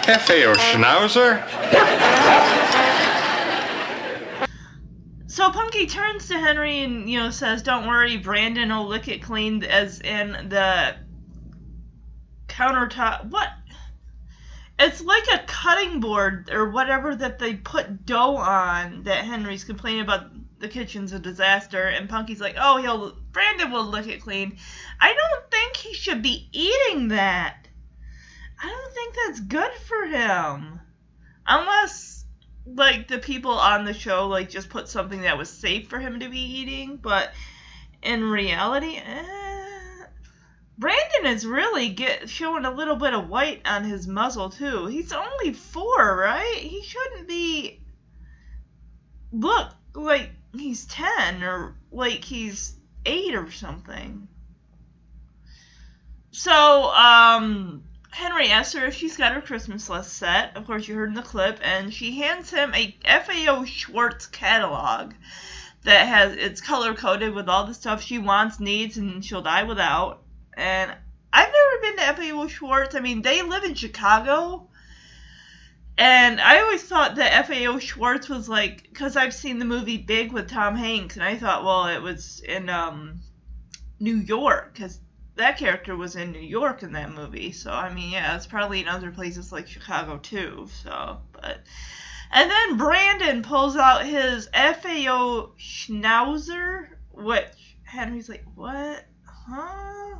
F.A.O. 0.08 0.54
Schnauzer? 0.54 1.40
So 5.28 5.50
Punky 5.50 5.86
turns 5.86 6.28
to 6.28 6.38
Henry 6.38 6.80
and 6.80 7.08
you 7.08 7.18
know 7.18 7.30
says, 7.30 7.62
"Don't 7.62 7.86
worry, 7.86 8.16
Brandon 8.16 8.68
will 8.68 8.86
lick 8.86 9.08
it 9.08 9.22
clean." 9.22 9.64
As 9.64 10.00
in 10.00 10.32
the 10.48 10.96
countertop. 12.48 13.30
What? 13.30 13.48
It's 14.84 15.00
like 15.00 15.28
a 15.32 15.44
cutting 15.46 16.00
board 16.00 16.50
or 16.52 16.70
whatever 16.70 17.14
that 17.14 17.38
they 17.38 17.54
put 17.54 18.04
dough 18.04 18.36
on. 18.36 19.04
That 19.04 19.24
Henry's 19.24 19.62
complaining 19.62 20.00
about 20.00 20.30
the 20.58 20.66
kitchen's 20.66 21.12
a 21.12 21.20
disaster, 21.20 21.84
and 21.84 22.08
Punky's 22.08 22.40
like, 22.40 22.56
"Oh, 22.58 22.78
he'll 22.78 23.12
Brandon 23.30 23.70
will 23.70 23.84
lick 23.84 24.08
it 24.08 24.22
clean." 24.22 24.58
I 25.00 25.14
don't 25.14 25.50
think 25.52 25.76
he 25.76 25.94
should 25.94 26.20
be 26.20 26.48
eating 26.52 27.08
that. 27.08 27.68
I 28.60 28.68
don't 28.68 28.92
think 28.92 29.14
that's 29.14 29.40
good 29.40 29.72
for 29.72 30.06
him, 30.06 30.80
unless 31.46 32.24
like 32.66 33.06
the 33.06 33.18
people 33.18 33.52
on 33.52 33.84
the 33.84 33.94
show 33.94 34.26
like 34.26 34.50
just 34.50 34.68
put 34.68 34.88
something 34.88 35.22
that 35.22 35.38
was 35.38 35.50
safe 35.50 35.88
for 35.88 36.00
him 36.00 36.18
to 36.20 36.28
be 36.28 36.40
eating, 36.40 36.96
but 36.96 37.32
in 38.02 38.24
reality, 38.24 38.96
eh, 38.96 39.41
Brandon 40.78 41.26
is 41.26 41.46
really 41.46 41.90
get 41.90 42.28
showing 42.28 42.64
a 42.64 42.70
little 42.70 42.96
bit 42.96 43.14
of 43.14 43.28
white 43.28 43.60
on 43.66 43.84
his 43.84 44.06
muzzle 44.06 44.50
too. 44.50 44.86
He's 44.86 45.12
only 45.12 45.52
four, 45.52 46.16
right? 46.16 46.56
He 46.56 46.82
shouldn't 46.82 47.28
be 47.28 47.80
look 49.32 49.68
like 49.94 50.30
he's 50.54 50.86
ten 50.86 51.42
or 51.42 51.76
like 51.90 52.24
he's 52.24 52.74
eight 53.04 53.34
or 53.34 53.50
something. 53.50 54.28
So, 56.30 56.90
um, 56.92 57.84
Henry 58.10 58.48
asks 58.48 58.74
her 58.74 58.86
if 58.86 58.94
she's 58.94 59.16
got 59.16 59.32
her 59.32 59.42
Christmas 59.42 59.88
list 59.90 60.14
set. 60.14 60.56
Of 60.56 60.66
course, 60.66 60.88
you 60.88 60.94
heard 60.94 61.10
in 61.10 61.14
the 61.14 61.22
clip, 61.22 61.58
and 61.62 61.92
she 61.92 62.16
hands 62.18 62.50
him 62.50 62.74
a 62.74 62.96
FAO 63.04 63.64
Schwarz 63.64 64.26
catalog 64.26 65.12
that 65.82 66.06
has 66.06 66.34
it's 66.36 66.60
color 66.60 66.94
coded 66.94 67.34
with 67.34 67.48
all 67.48 67.66
the 67.66 67.74
stuff 67.74 68.02
she 68.02 68.18
wants, 68.18 68.60
needs, 68.60 68.96
and 68.96 69.24
she'll 69.24 69.42
die 69.42 69.64
without. 69.64 70.21
And 70.54 70.94
I've 71.32 71.52
never 71.52 71.80
been 71.82 71.96
to 71.96 72.22
FAO 72.22 72.46
Schwarz. 72.48 72.94
I 72.94 73.00
mean, 73.00 73.22
they 73.22 73.42
live 73.42 73.64
in 73.64 73.74
Chicago. 73.74 74.68
And 75.98 76.40
I 76.40 76.60
always 76.60 76.82
thought 76.82 77.16
that 77.16 77.46
FAO 77.46 77.78
Schwarz 77.78 78.28
was 78.28 78.48
like, 78.48 78.84
because 78.84 79.16
I've 79.16 79.34
seen 79.34 79.58
the 79.58 79.64
movie 79.64 79.98
Big 79.98 80.32
with 80.32 80.48
Tom 80.48 80.74
Hanks, 80.74 81.16
and 81.16 81.24
I 81.24 81.36
thought, 81.36 81.64
well, 81.64 81.86
it 81.86 82.00
was 82.00 82.40
in 82.40 82.70
um, 82.70 83.20
New 84.00 84.16
York, 84.16 84.72
because 84.72 84.98
that 85.36 85.58
character 85.58 85.96
was 85.96 86.16
in 86.16 86.32
New 86.32 86.40
York 86.40 86.82
in 86.82 86.92
that 86.92 87.12
movie. 87.12 87.52
So 87.52 87.70
I 87.70 87.92
mean, 87.92 88.12
yeah, 88.12 88.36
it's 88.36 88.46
probably 88.46 88.80
in 88.80 88.88
other 88.88 89.10
places 89.10 89.52
like 89.52 89.66
Chicago 89.66 90.18
too. 90.18 90.68
So, 90.82 91.18
but 91.32 91.60
and 92.30 92.50
then 92.50 92.76
Brandon 92.76 93.42
pulls 93.42 93.76
out 93.76 94.04
his 94.04 94.48
FAO 94.52 95.52
Schnauzer, 95.58 96.88
which 97.10 97.76
Henry's 97.84 98.28
like, 98.28 98.44
what? 98.54 99.04
Huh? 99.24 100.16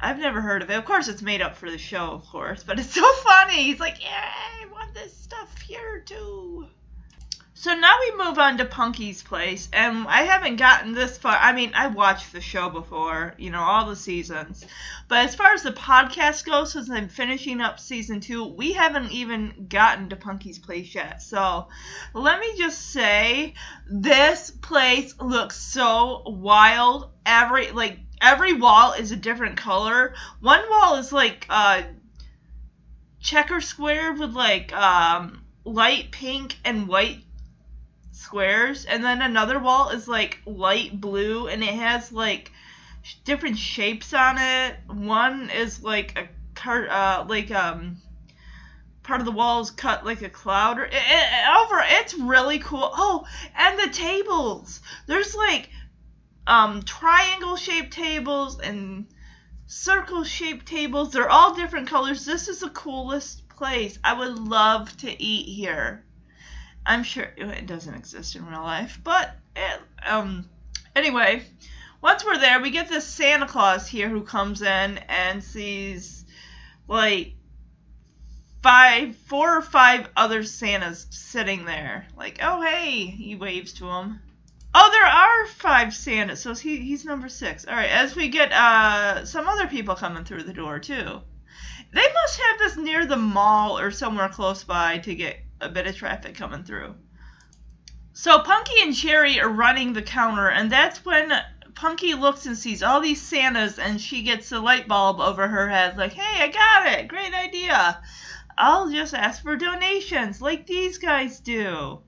I've 0.00 0.18
never 0.18 0.40
heard 0.40 0.62
of 0.62 0.70
it. 0.70 0.74
Of 0.74 0.84
course, 0.84 1.08
it's 1.08 1.22
made 1.22 1.42
up 1.42 1.56
for 1.56 1.70
the 1.70 1.78
show, 1.78 2.12
of 2.12 2.26
course, 2.26 2.62
but 2.62 2.78
it's 2.78 2.94
so 2.94 3.12
funny. 3.22 3.64
He's 3.64 3.80
like, 3.80 4.02
yeah, 4.02 4.32
I 4.62 4.66
want 4.72 4.94
this 4.94 5.16
stuff 5.16 5.60
here 5.60 6.00
too. 6.00 6.66
So 7.60 7.74
now 7.74 7.92
we 8.00 8.24
move 8.24 8.38
on 8.38 8.56
to 8.56 8.64
Punky's 8.64 9.22
place, 9.22 9.68
and 9.74 10.08
I 10.08 10.22
haven't 10.22 10.56
gotten 10.56 10.94
this 10.94 11.18
far. 11.18 11.36
I 11.36 11.52
mean, 11.52 11.72
I 11.74 11.88
watched 11.88 12.32
the 12.32 12.40
show 12.40 12.70
before, 12.70 13.34
you 13.36 13.50
know, 13.50 13.60
all 13.60 13.84
the 13.84 13.96
seasons. 13.96 14.64
But 15.08 15.26
as 15.26 15.34
far 15.34 15.52
as 15.52 15.62
the 15.62 15.72
podcast 15.72 16.46
goes, 16.46 16.72
since 16.72 16.88
I'm 16.88 17.10
finishing 17.10 17.60
up 17.60 17.78
season 17.78 18.20
two, 18.20 18.46
we 18.46 18.72
haven't 18.72 19.12
even 19.12 19.66
gotten 19.68 20.08
to 20.08 20.16
Punky's 20.16 20.58
place 20.58 20.94
yet. 20.94 21.20
So 21.20 21.68
let 22.14 22.40
me 22.40 22.56
just 22.56 22.80
say, 22.92 23.52
this 23.86 24.50
place 24.50 25.14
looks 25.20 25.58
so 25.58 26.22
wild. 26.24 27.10
Every, 27.26 27.72
like, 27.72 27.98
every 28.20 28.52
wall 28.52 28.92
is 28.92 29.12
a 29.12 29.16
different 29.16 29.56
color. 29.56 30.14
One 30.40 30.62
wall 30.70 30.96
is 30.96 31.12
like, 31.12 31.46
uh, 31.48 31.82
checker 33.20 33.60
square 33.60 34.12
with 34.12 34.32
like, 34.32 34.72
um, 34.72 35.44
light 35.64 36.10
pink 36.10 36.56
and 36.64 36.88
white 36.88 37.22
squares. 38.12 38.84
And 38.84 39.02
then 39.02 39.22
another 39.22 39.58
wall 39.58 39.90
is 39.90 40.06
like 40.06 40.40
light 40.46 41.00
blue 41.00 41.48
and 41.48 41.62
it 41.62 41.74
has 41.74 42.12
like 42.12 42.52
different 43.24 43.58
shapes 43.58 44.12
on 44.14 44.36
it. 44.38 44.76
One 44.86 45.50
is 45.50 45.82
like 45.82 46.18
a 46.18 46.28
cart 46.54 46.90
uh 46.90 47.24
like 47.26 47.50
um 47.50 47.96
part 49.02 49.20
of 49.20 49.26
the 49.26 49.32
wall 49.32 49.60
is 49.60 49.70
cut 49.70 50.04
like 50.04 50.20
a 50.20 50.28
cloud 50.28 50.78
it, 50.78 50.92
it, 50.92 51.48
over 51.58 51.82
it's 51.86 52.14
really 52.14 52.58
cool. 52.58 52.90
Oh 52.92 53.26
and 53.56 53.78
the 53.78 53.92
tables. 53.92 54.80
There's 55.06 55.34
like 55.34 55.70
um 56.50 56.82
triangle 56.82 57.56
shaped 57.56 57.92
tables 57.92 58.60
and 58.60 59.06
circle 59.66 60.24
shaped 60.24 60.66
tables 60.66 61.12
they're 61.12 61.30
all 61.30 61.54
different 61.54 61.88
colors 61.88 62.26
this 62.26 62.48
is 62.48 62.60
the 62.60 62.70
coolest 62.70 63.48
place 63.48 63.98
i 64.04 64.12
would 64.12 64.38
love 64.38 64.94
to 64.98 65.10
eat 65.22 65.46
here 65.46 66.04
I'm 66.86 67.02
sure 67.02 67.28
it 67.36 67.66
doesn't 67.66 67.94
exist 67.94 68.36
in 68.36 68.46
real 68.46 68.62
life, 68.62 68.98
but 69.04 69.30
it, 69.54 69.80
um, 70.06 70.48
anyway, 70.96 71.42
once 72.00 72.24
we're 72.24 72.38
there, 72.38 72.60
we 72.60 72.70
get 72.70 72.88
this 72.88 73.06
Santa 73.06 73.46
Claus 73.46 73.86
here 73.86 74.08
who 74.08 74.22
comes 74.22 74.62
in 74.62 74.98
and 75.08 75.44
sees 75.44 76.24
like 76.88 77.34
five, 78.62 79.14
four 79.16 79.58
or 79.58 79.62
five 79.62 80.08
other 80.16 80.42
Santas 80.42 81.06
sitting 81.10 81.64
there. 81.64 82.06
Like, 82.16 82.38
oh 82.42 82.62
hey, 82.62 83.06
he 83.06 83.36
waves 83.36 83.74
to 83.74 83.84
them. 83.84 84.20
Oh, 84.72 84.88
there 84.92 85.04
are 85.04 85.46
five 85.46 85.92
Santas, 85.92 86.40
so 86.40 86.54
he, 86.54 86.76
he's 86.78 87.04
number 87.04 87.28
six. 87.28 87.66
All 87.66 87.74
right, 87.74 87.90
as 87.90 88.14
we 88.14 88.28
get 88.28 88.52
uh, 88.52 89.24
some 89.24 89.48
other 89.48 89.66
people 89.66 89.96
coming 89.96 90.24
through 90.24 90.44
the 90.44 90.52
door 90.52 90.78
too. 90.78 91.20
They 91.92 92.12
must 92.12 92.40
have 92.40 92.58
this 92.58 92.76
near 92.76 93.04
the 93.04 93.16
mall 93.16 93.78
or 93.78 93.90
somewhere 93.90 94.28
close 94.28 94.62
by 94.62 94.98
to 94.98 95.14
get 95.14 95.38
a 95.60 95.68
bit 95.68 95.88
of 95.88 95.96
traffic 95.96 96.36
coming 96.36 96.62
through. 96.62 96.94
So 98.12 98.38
Punky 98.40 98.82
and 98.82 98.94
Cherry 98.94 99.40
are 99.40 99.48
running 99.48 99.92
the 99.92 100.02
counter, 100.02 100.48
and 100.48 100.70
that's 100.70 101.04
when 101.04 101.32
Punky 101.74 102.14
looks 102.14 102.46
and 102.46 102.56
sees 102.56 102.82
all 102.82 103.00
these 103.00 103.20
Santas, 103.20 103.78
and 103.78 104.00
she 104.00 104.22
gets 104.22 104.52
a 104.52 104.60
light 104.60 104.86
bulb 104.86 105.20
over 105.20 105.48
her 105.48 105.68
head, 105.68 105.96
like, 105.96 106.12
hey, 106.12 106.44
I 106.44 106.48
got 106.48 106.98
it! 106.98 107.08
Great 107.08 107.34
idea! 107.34 108.00
I'll 108.56 108.90
just 108.90 109.14
ask 109.14 109.42
for 109.42 109.56
donations, 109.56 110.40
like 110.40 110.66
these 110.66 110.98
guys 110.98 111.40
do. 111.40 112.02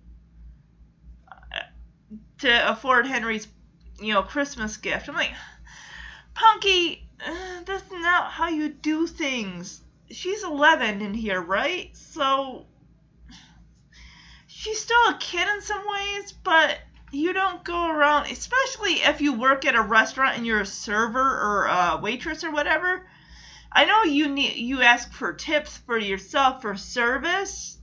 To 2.42 2.70
afford 2.70 3.06
Henry's, 3.06 3.46
you 4.00 4.12
know, 4.12 4.22
Christmas 4.24 4.76
gift. 4.76 5.08
I'm 5.08 5.14
like, 5.14 5.30
Punky, 6.34 7.08
uh, 7.24 7.62
that's 7.64 7.88
not 7.92 8.32
how 8.32 8.48
you 8.48 8.68
do 8.68 9.06
things. 9.06 9.80
She's 10.10 10.42
11 10.42 11.02
in 11.02 11.14
here, 11.14 11.40
right? 11.40 11.96
So 11.96 12.66
she's 14.48 14.80
still 14.80 15.08
a 15.08 15.18
kid 15.20 15.46
in 15.46 15.60
some 15.60 15.84
ways, 15.88 16.32
but 16.32 16.78
you 17.12 17.32
don't 17.32 17.62
go 17.62 17.90
around, 17.90 18.26
especially 18.30 18.94
if 18.94 19.20
you 19.20 19.34
work 19.34 19.64
at 19.64 19.76
a 19.76 19.82
restaurant 19.82 20.36
and 20.36 20.44
you're 20.44 20.62
a 20.62 20.66
server 20.66 21.20
or 21.20 21.66
a 21.66 22.00
waitress 22.02 22.42
or 22.42 22.50
whatever. 22.50 23.06
I 23.70 23.84
know 23.84 24.02
you 24.02 24.28
need 24.28 24.56
you 24.56 24.82
ask 24.82 25.12
for 25.12 25.32
tips 25.32 25.76
for 25.76 25.96
yourself 25.96 26.62
for 26.62 26.76
service, 26.76 27.78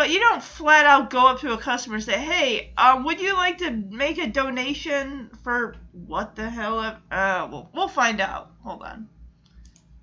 but 0.00 0.08
you 0.08 0.18
don't 0.18 0.42
flat 0.42 0.86
out 0.86 1.10
go 1.10 1.26
up 1.26 1.40
to 1.40 1.52
a 1.52 1.58
customer 1.58 1.96
and 1.96 2.02
say, 2.02 2.18
"Hey, 2.18 2.72
um, 2.78 3.04
would 3.04 3.20
you 3.20 3.34
like 3.34 3.58
to 3.58 3.70
make 3.70 4.16
a 4.16 4.28
donation 4.28 5.28
for 5.44 5.76
what 5.92 6.34
the 6.34 6.48
hell?" 6.48 6.78
Uh, 6.78 6.96
well, 7.10 7.68
we'll 7.74 7.86
find 7.86 8.18
out. 8.18 8.50
Hold 8.64 8.80
on. 8.80 9.10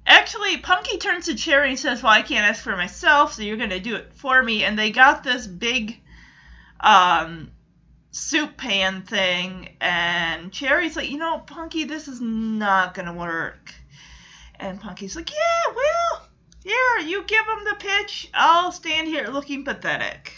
Actually, 0.05 0.57
Punky 0.57 0.99
turns 0.99 1.25
to 1.25 1.33
Cherry 1.33 1.69
and 1.69 1.79
says, 1.79 2.03
Well, 2.03 2.11
I 2.11 2.21
can't 2.21 2.45
ask 2.45 2.63
for 2.63 2.77
myself, 2.77 3.33
so 3.33 3.41
you're 3.41 3.57
to 3.71 3.79
do 3.79 3.95
it 3.95 4.13
for 4.13 4.43
me. 4.43 4.63
And 4.63 4.77
they 4.77 4.91
got 4.91 5.23
this 5.23 5.47
big 5.47 5.99
um, 6.79 7.49
soup 8.11 8.55
pan 8.55 9.01
thing. 9.01 9.77
And 9.81 10.51
Cherry's 10.51 10.95
like, 10.95 11.09
You 11.09 11.17
know, 11.17 11.39
Punky, 11.39 11.85
this 11.85 12.07
is 12.07 12.21
not 12.21 12.93
to 13.07 13.13
work. 13.13 13.73
And 14.59 14.79
Punky's 14.79 15.15
like, 15.15 15.31
Yeah, 15.31 15.73
well, 15.75 16.26
here, 16.67 17.07
you 17.07 17.23
give 17.23 17.45
him 17.45 17.63
the 17.63 17.75
pitch. 17.75 18.29
I'll 18.33 18.71
stand 18.71 19.07
here 19.07 19.27
looking 19.27 19.63
pathetic. 19.63 20.33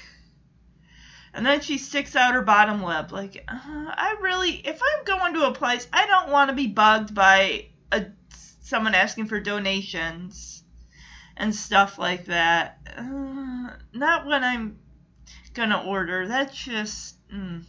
And 1.33 1.45
then 1.45 1.61
she 1.61 1.77
sticks 1.77 2.15
out 2.15 2.33
her 2.33 2.41
bottom 2.41 2.83
lip, 2.83 3.11
like, 3.11 3.43
uh, 3.47 3.53
I 3.55 4.15
really, 4.21 4.51
if 4.51 4.81
I'm 4.81 5.05
going 5.05 5.33
to 5.35 5.47
a 5.47 5.53
place, 5.53 5.87
I 5.93 6.07
don't 6.07 6.31
want 6.31 6.49
to 6.49 6.55
be 6.55 6.67
bugged 6.67 7.13
by 7.13 7.67
a 7.91 8.07
someone 8.61 8.95
asking 8.95 9.25
for 9.25 9.39
donations 9.39 10.63
and 11.35 11.55
stuff 11.55 11.97
like 11.97 12.25
that. 12.25 12.77
Uh, 12.95 13.71
not 13.93 14.25
when 14.25 14.43
I'm 14.43 14.77
gonna 15.53 15.83
order. 15.83 16.27
That's 16.27 16.55
just. 16.55 17.15
Mm. 17.29 17.65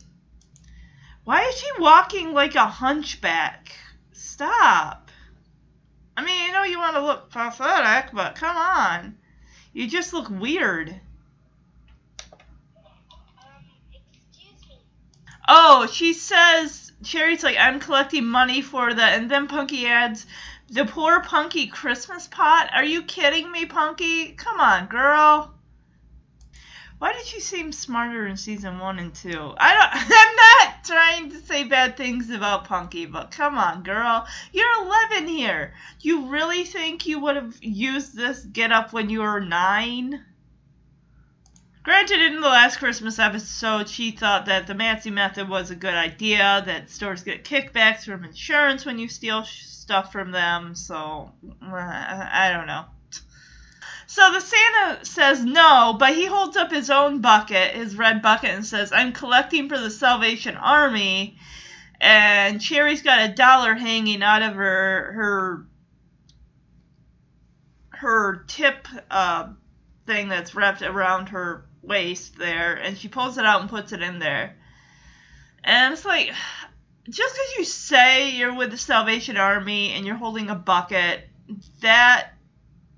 Why 1.25 1.43
is 1.45 1.55
she 1.57 1.69
walking 1.79 2.33
like 2.33 2.55
a 2.55 2.67
hunchback? 2.67 3.73
Stop. 4.13 5.11
I 6.17 6.25
mean, 6.25 6.50
want 6.81 6.97
to 6.97 7.03
look 7.03 7.31
pathetic, 7.31 8.13
but 8.13 8.35
come 8.35 8.57
on. 8.57 9.17
You 9.73 9.89
just 9.89 10.13
look 10.13 10.29
weird. 10.29 11.01
Oh, 15.47 15.87
she 15.87 16.13
says 16.13 16.93
Cherry's 17.03 17.43
like, 17.43 17.57
I'm 17.59 17.81
collecting 17.81 18.27
money 18.27 18.63
for 18.63 18.95
the, 18.95 19.03
and 19.03 19.31
then 19.31 19.49
Punky 19.49 19.87
adds, 19.87 20.27
the 20.69 20.85
poor 20.85 21.21
Punky 21.23 21.67
Christmas 21.67 22.29
pot. 22.29 22.71
Are 22.73 22.85
you 22.85 23.03
kidding 23.03 23.51
me, 23.51 23.67
Punky? 23.67 24.33
Come 24.33 24.61
on, 24.61 24.87
girl. 24.87 25.53
Why 26.99 27.13
did 27.15 27.25
she 27.25 27.41
seem 27.41 27.73
smarter 27.73 28.27
in 28.27 28.37
season 28.37 28.79
one 28.79 28.99
and 28.99 29.15
two? 29.15 29.55
I 29.57 29.75
don't. 29.75 29.91
I'm 29.95 30.37
not 30.37 30.50
trying 30.85 31.31
to 31.31 31.41
say 31.41 31.65
bad 31.65 31.97
things 31.97 32.31
about 32.31 32.65
Punky, 32.65 33.07
but 33.07 33.31
come 33.31 33.59
on, 33.59 33.83
girl. 33.83 34.27
You're 34.53 34.85
11 35.13 35.29
here. 35.29 35.75
You 36.01 36.27
really 36.27 36.65
think 36.65 37.07
you 37.07 37.21
would 37.21 37.37
have 37.37 37.57
used 37.61 38.17
this 38.17 38.45
get 38.45 38.73
up 38.73 38.93
when 38.93 39.11
you 39.11 39.21
were 39.21 39.41
nine? 39.41 40.25
Granted, 41.83 42.21
in 42.21 42.41
the 42.41 42.49
last 42.49 42.79
Christmas 42.79 43.19
episode, 43.19 43.89
she 43.89 44.11
thought 44.11 44.47
that 44.47 44.67
the 44.67 44.75
Mancy 44.75 45.11
method 45.11 45.49
was 45.49 45.71
a 45.71 45.75
good 45.75 45.95
idea, 45.95 46.63
that 46.67 46.91
stores 46.91 47.23
get 47.23 47.45
kickbacks 47.45 48.05
from 48.05 48.25
insurance 48.25 48.85
when 48.85 48.99
you 48.99 49.09
steal 49.09 49.45
stuff 49.45 50.13
from 50.13 50.31
them, 50.31 50.75
so 50.75 51.33
uh, 51.63 52.29
I 52.33 52.51
don't 52.53 52.67
know. 52.67 52.85
So 54.11 54.33
the 54.33 54.41
Santa 54.41 55.05
says 55.05 55.45
no, 55.45 55.95
but 55.97 56.15
he 56.15 56.27
holds 56.27 56.57
up 56.57 56.73
his 56.73 56.91
own 56.91 57.21
bucket, 57.21 57.77
his 57.77 57.95
red 57.95 58.23
bucket, 58.23 58.51
and 58.51 58.67
says, 58.67 58.91
I'm 58.91 59.13
collecting 59.13 59.69
for 59.69 59.79
the 59.79 59.89
Salvation 59.89 60.57
Army. 60.57 61.39
And 62.01 62.61
Cherry's 62.61 63.03
got 63.03 63.31
a 63.31 63.33
dollar 63.33 63.75
hanging 63.75 64.25
out 64.25 64.43
of 64.43 64.57
her 64.57 65.13
her 65.13 65.67
her 67.91 68.45
tip 68.49 68.89
uh, 69.13 69.51
thing 70.07 70.29
that's 70.29 70.57
wrapped 70.57 70.83
around 70.83 71.29
her 71.29 71.67
waist 71.81 72.37
there, 72.37 72.75
and 72.75 72.99
she 72.99 73.07
pulls 73.07 73.39
it 73.39 73.47
out 73.47 73.61
and 73.61 73.71
puts 73.71 73.93
it 73.93 74.03
in 74.03 74.19
there. 74.19 74.57
And 75.63 75.93
it's 75.93 76.05
like, 76.05 76.33
just 77.09 77.35
because 77.37 77.55
you 77.59 77.65
say 77.65 78.31
you're 78.31 78.57
with 78.57 78.73
the 78.73 78.77
Salvation 78.77 79.37
Army 79.37 79.93
and 79.93 80.05
you're 80.05 80.17
holding 80.17 80.51
a 80.51 80.57
bucket, 80.57 81.29
that 81.81 82.33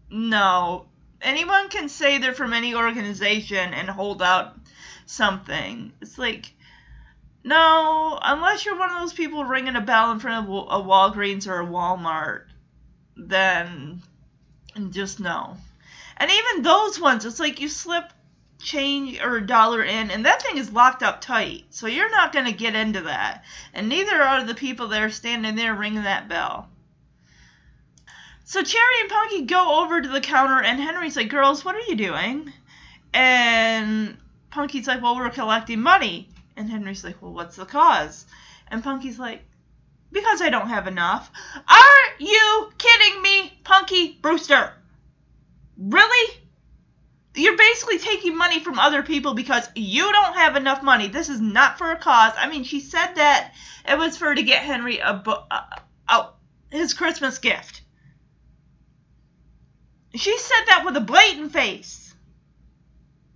no, 0.09 0.87
anyone 1.23 1.69
can 1.69 1.89
say 1.89 2.19
they're 2.19 2.35
from 2.35 2.53
any 2.53 2.75
organization 2.75 3.75
and 3.75 3.89
hold 3.89 4.23
out 4.23 4.55
something. 5.07 5.93
It's 6.01 6.19
like, 6.19 6.53
no, 7.45 8.19
unless 8.23 8.65
you're 8.65 8.79
one 8.79 8.91
of 8.91 9.01
those 9.01 9.13
people 9.13 9.45
ringing 9.45 9.77
a 9.77 9.81
bell 9.81 10.13
in 10.13 10.21
front 10.21 10.49
of 10.49 10.55
a 10.55 10.85
Walgreens 10.85 11.47
or 11.47 11.61
a 11.61 11.67
Walmart, 11.67 12.45
then 13.17 14.03
just 14.91 15.21
no. 15.21 15.57
And 16.17 16.31
even 16.31 16.63
those 16.63 17.01
ones, 17.01 17.25
it's 17.25 17.41
like 17.41 17.61
you 17.61 17.69
slip 17.69 18.13
change 18.61 19.21
or 19.21 19.37
a 19.37 19.47
dollar 19.47 19.83
in, 19.83 20.11
and 20.13 20.25
that 20.25 20.41
thing 20.41 20.57
is 20.57 20.73
locked 20.73 21.03
up 21.03 21.21
tight. 21.21 21.65
So 21.71 21.89
you're 21.89 22.11
not 22.11 22.33
going 22.33 22.47
to 22.47 22.53
get 22.53 22.77
into 22.77 23.03
that. 23.03 23.45
And 23.75 23.89
neither 23.89 24.23
are 24.23 24.45
the 24.45 24.55
people 24.55 24.89
that 24.89 25.03
are 25.03 25.11
standing 25.11 25.57
there 25.57 25.75
ringing 25.75 26.05
that 26.05 26.29
bell. 26.29 26.69
So 28.45 28.63
Cherry 28.63 29.01
and 29.01 29.11
Punky 29.11 29.43
go 29.43 29.83
over 29.83 30.01
to 30.01 30.09
the 30.09 30.21
counter, 30.21 30.61
and 30.61 30.81
Henry's 30.81 31.17
like, 31.17 31.29
Girls, 31.29 31.65
what 31.65 31.75
are 31.75 31.81
you 31.89 31.95
doing? 31.95 32.53
And 33.15 34.17
Punky's 34.51 34.87
like, 34.87 35.03
Well, 35.03 35.17
we're 35.17 35.31
collecting 35.31 35.81
money. 35.81 36.29
And 36.57 36.69
Henry's 36.69 37.05
like, 37.05 37.21
Well, 37.23 37.33
what's 37.33 37.57
the 37.57 37.65
cause? 37.65 38.27
And 38.69 38.83
Punky's 38.83 39.19
like, 39.19 39.43
Because 40.11 40.43
I 40.43 40.51
don't 40.51 40.69
have 40.69 40.87
enough. 40.87 41.31
Are 41.69 42.19
you 42.19 42.71
kidding 42.79 43.23
me, 43.23 43.59
Punky 43.65 44.19
Brewster? 44.21 44.73
Really? 45.79 46.39
You're 47.35 47.57
basically 47.57 47.99
taking 47.99 48.37
money 48.37 48.61
from 48.61 48.79
other 48.79 49.03
people 49.03 49.35
because 49.35 49.67
you 49.75 50.11
don't 50.13 50.35
have 50.35 50.57
enough 50.57 50.83
money. 50.83 51.09
This 51.09 51.31
is 51.31 51.41
not 51.41 51.79
for 51.79 51.91
a 51.91 51.97
cause. 51.97 52.33
I 52.37 52.51
mean, 52.51 52.65
she 52.65 52.81
said 52.81 53.15
that 53.15 53.55
it 53.89 53.97
was 53.97 54.19
for 54.19 54.35
to 54.35 54.43
get 54.43 54.63
Henry 54.63 54.99
a, 54.99 55.15
bu- 55.15 55.31
uh, 55.51 55.63
uh, 56.09 56.29
his 56.71 56.93
Christmas 56.93 57.39
gift. 57.39 57.82
She 60.15 60.39
said 60.39 60.65
that 60.67 60.85
with 60.85 60.97
a 60.97 61.01
blatant 61.01 61.53
face. 61.53 62.15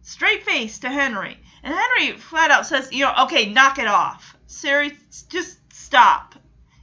Straight 0.02 0.44
face 0.44 0.78
to 0.80 0.88
Henry. 0.88 1.38
And 1.62 1.74
Henry 1.74 2.18
flat 2.18 2.50
out 2.50 2.66
says, 2.66 2.92
you 2.92 3.04
know, 3.04 3.14
okay, 3.24 3.52
knock 3.52 3.78
it 3.78 3.88
off. 3.88 4.36
Siri, 4.46 4.96
just 5.28 5.58
stop. 5.72 6.34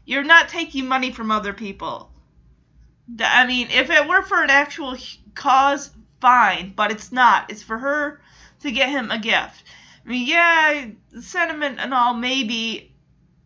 You're 0.06 0.23
not 0.23 0.49
taking 0.49 0.88
money 0.88 1.12
from 1.12 1.32
other 1.32 1.53
people. 1.53 2.12
I 3.19 3.45
mean, 3.45 3.69
if 3.71 3.89
it 3.89 4.08
were 4.08 4.23
for 4.23 4.43
an 4.43 4.49
actual 4.49 4.97
cause, 5.36 5.91
fine, 6.19 6.73
but 6.75 6.91
it's 6.91 7.12
not. 7.12 7.51
It's 7.51 7.63
for 7.63 7.77
her 7.77 8.21
to 8.62 8.71
get 8.71 8.89
him 8.89 9.12
a 9.12 9.19
gift. 9.19 9.63
I 10.06 10.10
mean, 10.10 10.27
yeah, 10.27 10.88
sentiment 11.21 11.79
and 11.79 11.93
all 11.93 12.13
maybe 12.13 12.93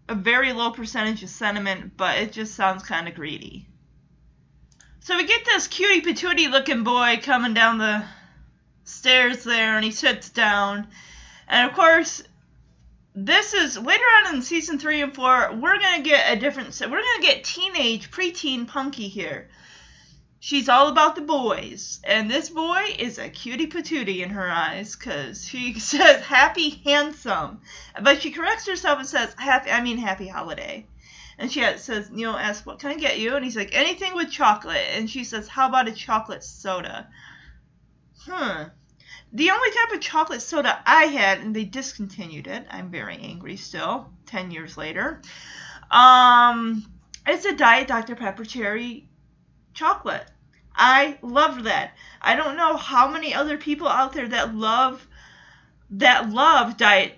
a 0.10 0.16
very 0.16 0.54
low 0.54 0.72
percentage 0.72 1.24
of 1.24 1.30
sentiment, 1.30 1.98
but 1.98 2.18
it 2.18 2.32
just 2.32 2.56
sounds 2.56 2.84
kind 2.84 3.08
of 3.08 3.16
greedy. 3.16 3.67
So 5.08 5.16
we 5.16 5.24
get 5.24 5.46
this 5.46 5.70
cutie 5.70 6.02
patootie 6.02 6.52
looking 6.52 6.84
boy 6.84 7.22
coming 7.24 7.54
down 7.54 7.78
the 7.78 8.04
stairs 8.84 9.46
there, 9.46 9.78
and 9.78 9.86
he 9.86 9.92
sits 9.92 10.30
down. 10.30 10.86
And 11.48 11.70
of 11.70 11.78
course, 11.78 12.24
this 13.16 13.54
is 13.54 13.78
later 13.78 14.04
on 14.04 14.36
in 14.36 14.42
season 14.42 14.80
three 14.80 15.02
and 15.02 15.16
four. 15.16 15.54
We're 15.54 15.80
gonna 15.80 16.04
get 16.04 16.34
a 16.34 16.38
different. 16.38 16.78
We're 16.82 17.02
gonna 17.02 17.22
get 17.22 17.46
teenage, 17.46 18.12
preteen 18.12 18.68
Punky 18.68 19.08
here. 19.08 19.48
She's 20.42 20.68
all 20.68 20.90
about 20.90 21.16
the 21.16 21.22
boys, 21.22 22.02
and 22.04 22.30
this 22.30 22.50
boy 22.50 22.94
is 23.00 23.18
a 23.18 23.30
cutie 23.30 23.68
patootie 23.68 24.22
in 24.22 24.32
her 24.32 24.50
eyes 24.50 24.98
because 24.98 25.48
she 25.48 25.80
says 25.80 26.22
happy 26.22 26.82
handsome, 26.84 27.62
but 28.04 28.22
she 28.22 28.32
corrects 28.32 28.68
herself 28.68 29.00
and 29.00 29.08
says 29.08 29.34
happy. 29.38 29.72
I 29.72 29.82
mean 29.82 30.00
happy 30.00 30.28
holiday. 30.28 30.86
And 31.40 31.52
she 31.52 31.62
says, 31.78 32.10
Neil 32.10 32.32
asks, 32.32 32.66
What 32.66 32.80
can 32.80 32.92
I 32.92 32.96
get 32.96 33.20
you? 33.20 33.36
And 33.36 33.46
he's 33.46 33.56
like, 33.56 33.70
Anything 33.74 34.16
with 34.16 34.32
chocolate. 34.32 34.88
And 34.94 35.10
she 35.10 35.24
says, 35.24 35.48
How 35.48 35.68
about 35.68 35.88
a 35.88 35.92
chocolate 35.92 36.44
soda? 36.44 37.08
Hmm. 38.22 38.64
The 39.34 39.52
only 39.52 39.70
type 39.72 39.94
of 39.94 40.02
chocolate 40.02 40.42
soda 40.42 40.82
I 40.86 41.06
had, 41.06 41.40
and 41.40 41.56
they 41.56 41.66
discontinued 41.66 42.48
it, 42.48 42.66
I'm 42.70 42.90
very 42.90 43.18
angry 43.18 43.58
still, 43.58 44.10
10 44.26 44.52
years 44.52 44.78
later, 44.78 45.22
um, 45.92 46.86
it's 47.26 47.46
a 47.46 47.56
Diet 47.56 47.88
Dr. 47.88 48.16
Pepper 48.16 48.46
Cherry 48.46 49.08
chocolate. 49.74 50.26
I 50.74 51.18
love 51.22 51.64
that. 51.64 51.92
I 52.22 52.36
don't 52.36 52.56
know 52.56 52.78
how 52.78 53.10
many 53.10 53.34
other 53.34 53.58
people 53.58 53.88
out 53.88 54.14
there 54.14 54.28
that 54.28 54.56
love 54.56 55.06
that 55.90 56.30
love 56.30 56.78
Diet 56.78 57.18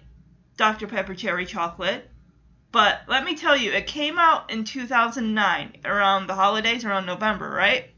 Dr. 0.57 0.87
Pepper 0.87 1.15
Cherry 1.15 1.45
chocolate. 1.45 2.08
But 2.71 3.01
let 3.07 3.23
me 3.23 3.35
tell 3.35 3.57
you, 3.57 3.71
it 3.71 3.87
came 3.87 4.19
out 4.19 4.51
in 4.51 4.63
2009, 4.63 5.77
around 5.85 6.27
the 6.27 6.35
holidays, 6.35 6.85
around 6.85 7.07
November, 7.07 7.49
right? 7.49 7.89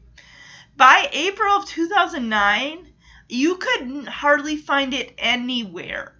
By 0.76 1.10
April 1.12 1.56
of 1.58 1.66
2009, 1.66 2.92
you 3.28 3.56
could 3.56 4.08
hardly 4.08 4.56
find 4.56 4.94
it 4.94 5.14
anywhere. 5.18 6.14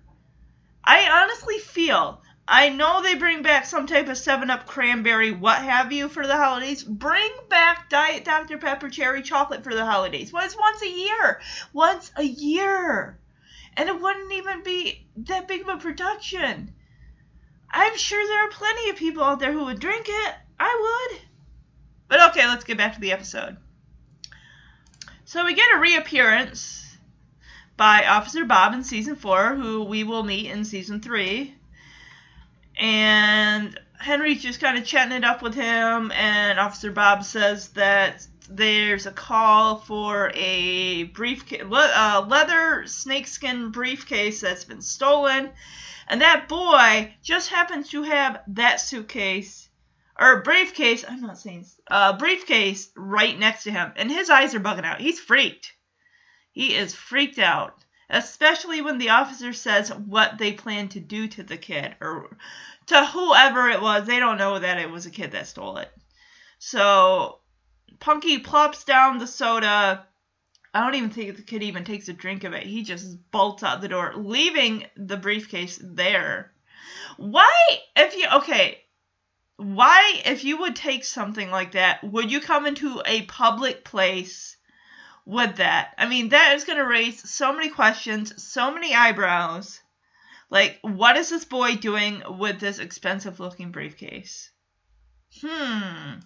I 0.85 1.09
honestly 1.09 1.59
feel, 1.59 2.23
I 2.47 2.69
know 2.69 3.01
they 3.01 3.15
bring 3.15 3.43
back 3.43 3.65
some 3.65 3.87
type 3.87 4.09
of 4.09 4.19
7 4.19 4.51
Up 4.51 4.67
cranberry, 4.67 5.31
what 5.31 5.63
have 5.63 5.91
you, 5.91 6.11
for 6.11 6.27
the 6.27 6.37
holidays. 6.37 6.83
Bring 6.83 7.31
back 7.49 7.89
Diet 7.89 8.25
Dr. 8.25 8.59
Pepper 8.59 8.91
cherry 8.91 9.23
chocolate 9.23 9.65
for 9.65 9.75
the 9.75 9.87
holidays. 9.87 10.33
Once, 10.33 10.57
once 10.59 10.83
a 10.83 10.91
year. 10.91 11.41
Once 11.73 12.11
a 12.17 12.25
year. 12.25 13.19
And 13.77 13.89
it 13.89 13.99
wouldn't 13.99 14.33
even 14.33 14.63
be 14.63 15.07
that 15.17 15.49
big 15.49 15.63
of 15.63 15.69
a 15.69 15.77
production. 15.79 16.75
I'm 17.73 17.97
sure 17.97 18.27
there 18.27 18.45
are 18.45 18.51
plenty 18.51 18.91
of 18.91 18.97
people 18.97 19.25
out 19.25 19.41
there 19.41 19.53
who 19.53 19.65
would 19.65 19.81
drink 19.81 20.07
it. 20.09 20.35
I 20.61 21.09
would. 21.11 21.21
But 22.09 22.31
okay, 22.31 22.47
let's 22.47 22.65
get 22.65 22.77
back 22.77 22.95
to 22.95 23.01
the 23.01 23.13
episode. 23.13 23.57
So 25.25 25.45
we 25.45 25.55
get 25.55 25.75
a 25.75 25.79
reappearance 25.79 26.97
by 27.77 28.05
Officer 28.05 28.45
Bob 28.45 28.75
in 28.75 28.85
season 28.85 29.17
four, 29.17 29.55
who 29.55 29.85
we 29.85 30.05
will 30.05 30.23
meet 30.23 30.51
in 30.51 30.65
season 30.65 31.01
three. 31.01 31.55
And 32.79 33.79
Henry's 33.99 34.43
just 34.43 34.61
kind 34.61 34.77
of 34.77 34.85
chatting 34.85 35.17
it 35.17 35.25
up 35.25 35.43
with 35.43 35.55
him, 35.55 36.13
and 36.13 36.59
Officer 36.59 36.91
Bob 36.91 37.25
says 37.25 37.69
that 37.71 38.27
there's 38.49 39.07
a 39.07 39.13
call 39.13 39.79
for 39.79 40.31
a 40.35 41.05
briefcase, 41.05 41.63
uh, 41.63 42.25
leather 42.29 42.87
snakeskin 42.87 43.71
briefcase 43.71 44.41
that's 44.41 44.65
been 44.65 44.83
stolen 44.83 45.51
and 46.09 46.21
that 46.21 46.49
boy 46.49 47.15
just 47.23 47.49
happens 47.49 47.89
to 47.91 48.03
have 48.03 48.43
that 48.49 48.81
suitcase 48.81 49.69
or 50.19 50.43
briefcase. 50.43 51.05
I'm 51.09 51.21
not 51.23 51.39
saying 51.39 51.67
uh, 51.91 52.17
briefcase 52.19 52.91
right 52.97 53.39
next 53.39 53.65
to 53.65 53.71
him, 53.71 53.93
and 53.97 54.11
his 54.11 54.31
eyes 54.31 54.55
are 54.55 54.61
bugging 54.61 54.85
out. 54.85 55.01
He's 55.01 55.19
freaked. 55.21 55.73
He 56.53 56.75
is 56.75 56.95
freaked 56.95 57.39
out. 57.39 57.83
especially 58.13 58.83
when 58.83 58.99
the 58.99 59.09
officer 59.09 59.53
says 59.53 59.89
what 59.89 60.37
they 60.39 60.53
plan 60.53 60.89
to 60.89 61.01
do 61.01 61.27
to 61.29 61.43
the 61.43 61.57
kid 61.57 61.97
or 62.01 62.37
to 62.87 63.07
whoever 63.07 63.69
it 63.69 63.81
was. 63.81 64.07
They 64.07 64.19
don't 64.19 64.37
know 64.37 64.59
that 64.59 64.79
it 64.79 64.91
was 64.91 65.07
a 65.07 65.11
kid 65.11 65.33
that 65.33 65.47
stole 65.47 65.79
it. 65.79 65.91
So 66.59 67.39
Punky 67.99 68.39
plops 68.39 68.85
down 68.85 69.19
the 69.19 69.27
soda. 69.27 70.07
I 70.75 70.81
don't 70.81 70.95
even 70.95 71.11
think 71.11 71.37
the 71.37 71.43
kid 71.43 71.63
even 71.63 71.85
takes 71.85 72.09
a 72.09 72.15
drink 72.15 72.45
of 72.45 72.55
it. 72.55 72.63
He 72.63 72.83
just 72.83 73.31
bolts 73.31 73.63
out 73.63 73.81
the 73.81 73.89
door, 73.89 74.15
leaving 74.17 74.87
the 74.97 75.19
briefcase 75.19 75.79
there. 75.83 76.53
Why, 77.19 77.53
if 77.95 78.17
you, 78.17 78.27
okay, 78.37 78.83
why, 79.57 80.23
if 80.25 80.45
you 80.45 80.59
would 80.59 80.75
take 80.75 81.05
something 81.05 81.51
like 81.51 81.73
that, 81.73 82.03
would 82.03 82.33
you 82.33 82.41
come 82.41 82.67
into 82.67 83.03
a 83.05 83.23
public 83.23 83.85
place 83.85 84.57
with 85.27 85.57
that? 85.57 85.95
I 85.99 86.09
mean, 86.09 86.31
that 86.31 86.55
is 86.57 86.65
going 86.65 86.79
to 86.79 86.87
raise 86.87 87.29
so 87.31 87.53
many 87.53 87.69
questions, 87.69 88.43
so 88.43 88.73
many 88.73 88.95
eyebrows. 88.95 89.81
Like, 90.49 90.79
what 90.83 91.17
is 91.17 91.29
this 91.29 91.45
boy 91.45 91.77
doing 91.77 92.23
with 92.27 92.61
this 92.61 92.79
expensive 92.79 93.41
looking 93.41 93.73
briefcase? 93.73 94.51
Hmm. 95.41 96.21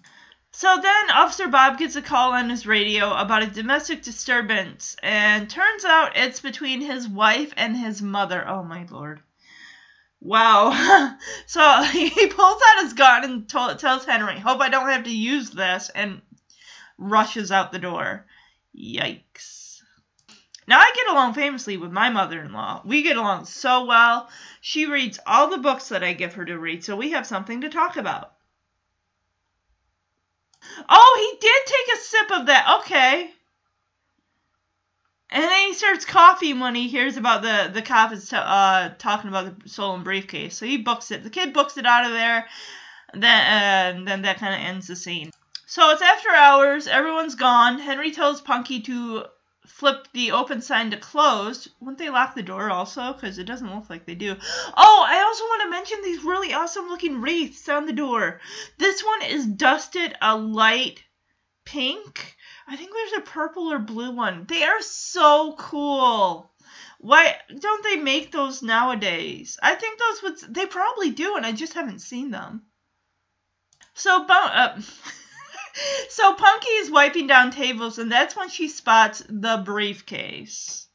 So 0.57 0.75
then 0.81 1.11
Officer 1.11 1.49
Bob 1.49 1.77
gets 1.77 1.95
a 1.97 2.01
call 2.01 2.31
on 2.31 2.49
his 2.49 2.65
radio 2.65 3.13
about 3.13 3.43
a 3.43 3.45
domestic 3.45 4.01
disturbance, 4.01 4.95
and 5.03 5.47
turns 5.47 5.85
out 5.85 6.17
it's 6.17 6.39
between 6.39 6.81
his 6.81 7.07
wife 7.07 7.53
and 7.55 7.77
his 7.77 8.01
mother. 8.01 8.43
Oh 8.47 8.63
my 8.63 8.87
lord. 8.89 9.21
Wow. 10.19 10.71
so 11.45 11.83
he 11.91 12.09
pulls 12.09 12.61
out 12.69 12.81
his 12.81 12.93
gun 12.93 13.23
and 13.23 13.47
tells 13.47 14.05
Henry, 14.05 14.39
Hope 14.39 14.59
I 14.59 14.69
don't 14.69 14.89
have 14.89 15.03
to 15.03 15.15
use 15.15 15.51
this, 15.51 15.91
and 15.93 16.23
rushes 16.97 17.51
out 17.51 17.71
the 17.71 17.77
door. 17.77 18.25
Yikes. 18.75 19.83
Now, 20.67 20.79
I 20.79 20.91
get 20.95 21.11
along 21.11 21.35
famously 21.35 21.77
with 21.77 21.91
my 21.91 22.09
mother 22.09 22.41
in 22.41 22.51
law. 22.51 22.81
We 22.83 23.03
get 23.03 23.17
along 23.17 23.45
so 23.45 23.85
well. 23.85 24.27
She 24.61 24.87
reads 24.87 25.19
all 25.23 25.51
the 25.51 25.59
books 25.59 25.89
that 25.89 26.03
I 26.03 26.13
give 26.13 26.33
her 26.33 26.45
to 26.45 26.57
read, 26.57 26.83
so 26.83 26.95
we 26.95 27.11
have 27.11 27.27
something 27.27 27.61
to 27.61 27.69
talk 27.69 27.95
about. 27.95 28.33
Oh, 30.89 31.31
he 31.31 31.39
did 31.39 31.65
take 31.65 31.95
a 31.95 32.01
sip 32.01 32.39
of 32.39 32.45
that. 32.47 32.79
Okay. 32.81 33.31
And 35.29 35.43
then 35.43 35.67
he 35.67 35.73
starts 35.73 36.05
coughing 36.05 36.59
when 36.59 36.73
he 36.73 36.87
hears 36.87 37.17
about 37.17 37.41
the 37.41 37.69
the 37.73 37.81
cop 37.81 38.13
is 38.13 38.29
t- 38.29 38.37
uh, 38.37 38.91
talking 38.97 39.29
about 39.29 39.59
the 39.59 39.69
stolen 39.69 40.03
briefcase. 40.03 40.55
So 40.55 40.65
he 40.65 40.77
books 40.77 41.11
it. 41.11 41.23
The 41.23 41.29
kid 41.29 41.53
books 41.53 41.77
it 41.77 41.85
out 41.85 42.05
of 42.05 42.11
there. 42.11 42.47
Then 43.13 43.23
uh, 43.23 44.05
then 44.05 44.21
that 44.21 44.37
kind 44.37 44.53
of 44.53 44.61
ends 44.61 44.87
the 44.87 44.95
scene. 44.95 45.31
So 45.65 45.91
it's 45.91 46.01
after 46.01 46.29
hours. 46.29 46.87
Everyone's 46.87 47.35
gone. 47.35 47.79
Henry 47.79 48.11
tells 48.11 48.39
Punky 48.39 48.81
to 48.83 49.25
flip 49.67 50.07
the 50.13 50.31
open 50.31 50.61
sign 50.61 50.91
to 50.91 50.97
closed. 50.97 51.69
Wouldn't 51.79 51.97
they 51.97 52.09
lock 52.09 52.35
the 52.35 52.43
door 52.43 52.69
also? 52.69 53.13
Because 53.13 53.37
it 53.37 53.45
doesn't 53.45 53.73
look 53.73 53.89
like 53.89 54.05
they 54.05 54.15
do. 54.15 54.35
Oh, 54.75 55.05
I 55.07 55.21
also 55.21 55.43
want 55.43 55.63
to 55.63 55.69
mention 55.69 56.01
these 56.01 56.23
really 56.23 56.53
awesome 56.53 56.87
looking 56.87 57.21
wreaths 57.21 57.67
on 57.69 57.85
the 57.85 57.93
door. 57.93 58.41
This 58.77 59.03
one 59.03 59.23
is 59.23 59.45
dusted 59.45 60.15
a 60.21 60.35
light 60.35 61.03
pink. 61.65 62.35
I 62.67 62.75
think 62.75 62.91
there's 62.91 63.21
a 63.21 63.29
purple 63.29 63.71
or 63.71 63.79
blue 63.79 64.11
one. 64.11 64.45
They 64.47 64.63
are 64.63 64.81
so 64.81 65.55
cool. 65.57 66.51
Why 66.99 67.35
don't 67.59 67.83
they 67.83 67.97
make 67.97 68.31
those 68.31 68.63
nowadays? 68.63 69.57
I 69.61 69.75
think 69.75 69.99
those 69.99 70.23
would 70.23 70.55
they 70.55 70.65
probably 70.65 71.11
do, 71.11 71.35
and 71.35 71.45
I 71.45 71.51
just 71.51 71.73
haven't 71.73 71.99
seen 71.99 72.31
them. 72.31 72.63
So, 73.93 74.25
uh, 74.27 74.81
so 76.09 76.33
Punky 76.33 76.69
is 76.69 76.91
wiping 76.91 77.27
down 77.27 77.51
tables, 77.51 77.97
and 77.97 78.11
that's 78.11 78.35
when 78.35 78.49
she 78.49 78.67
spots 78.67 79.23
the 79.27 79.61
briefcase. 79.63 80.87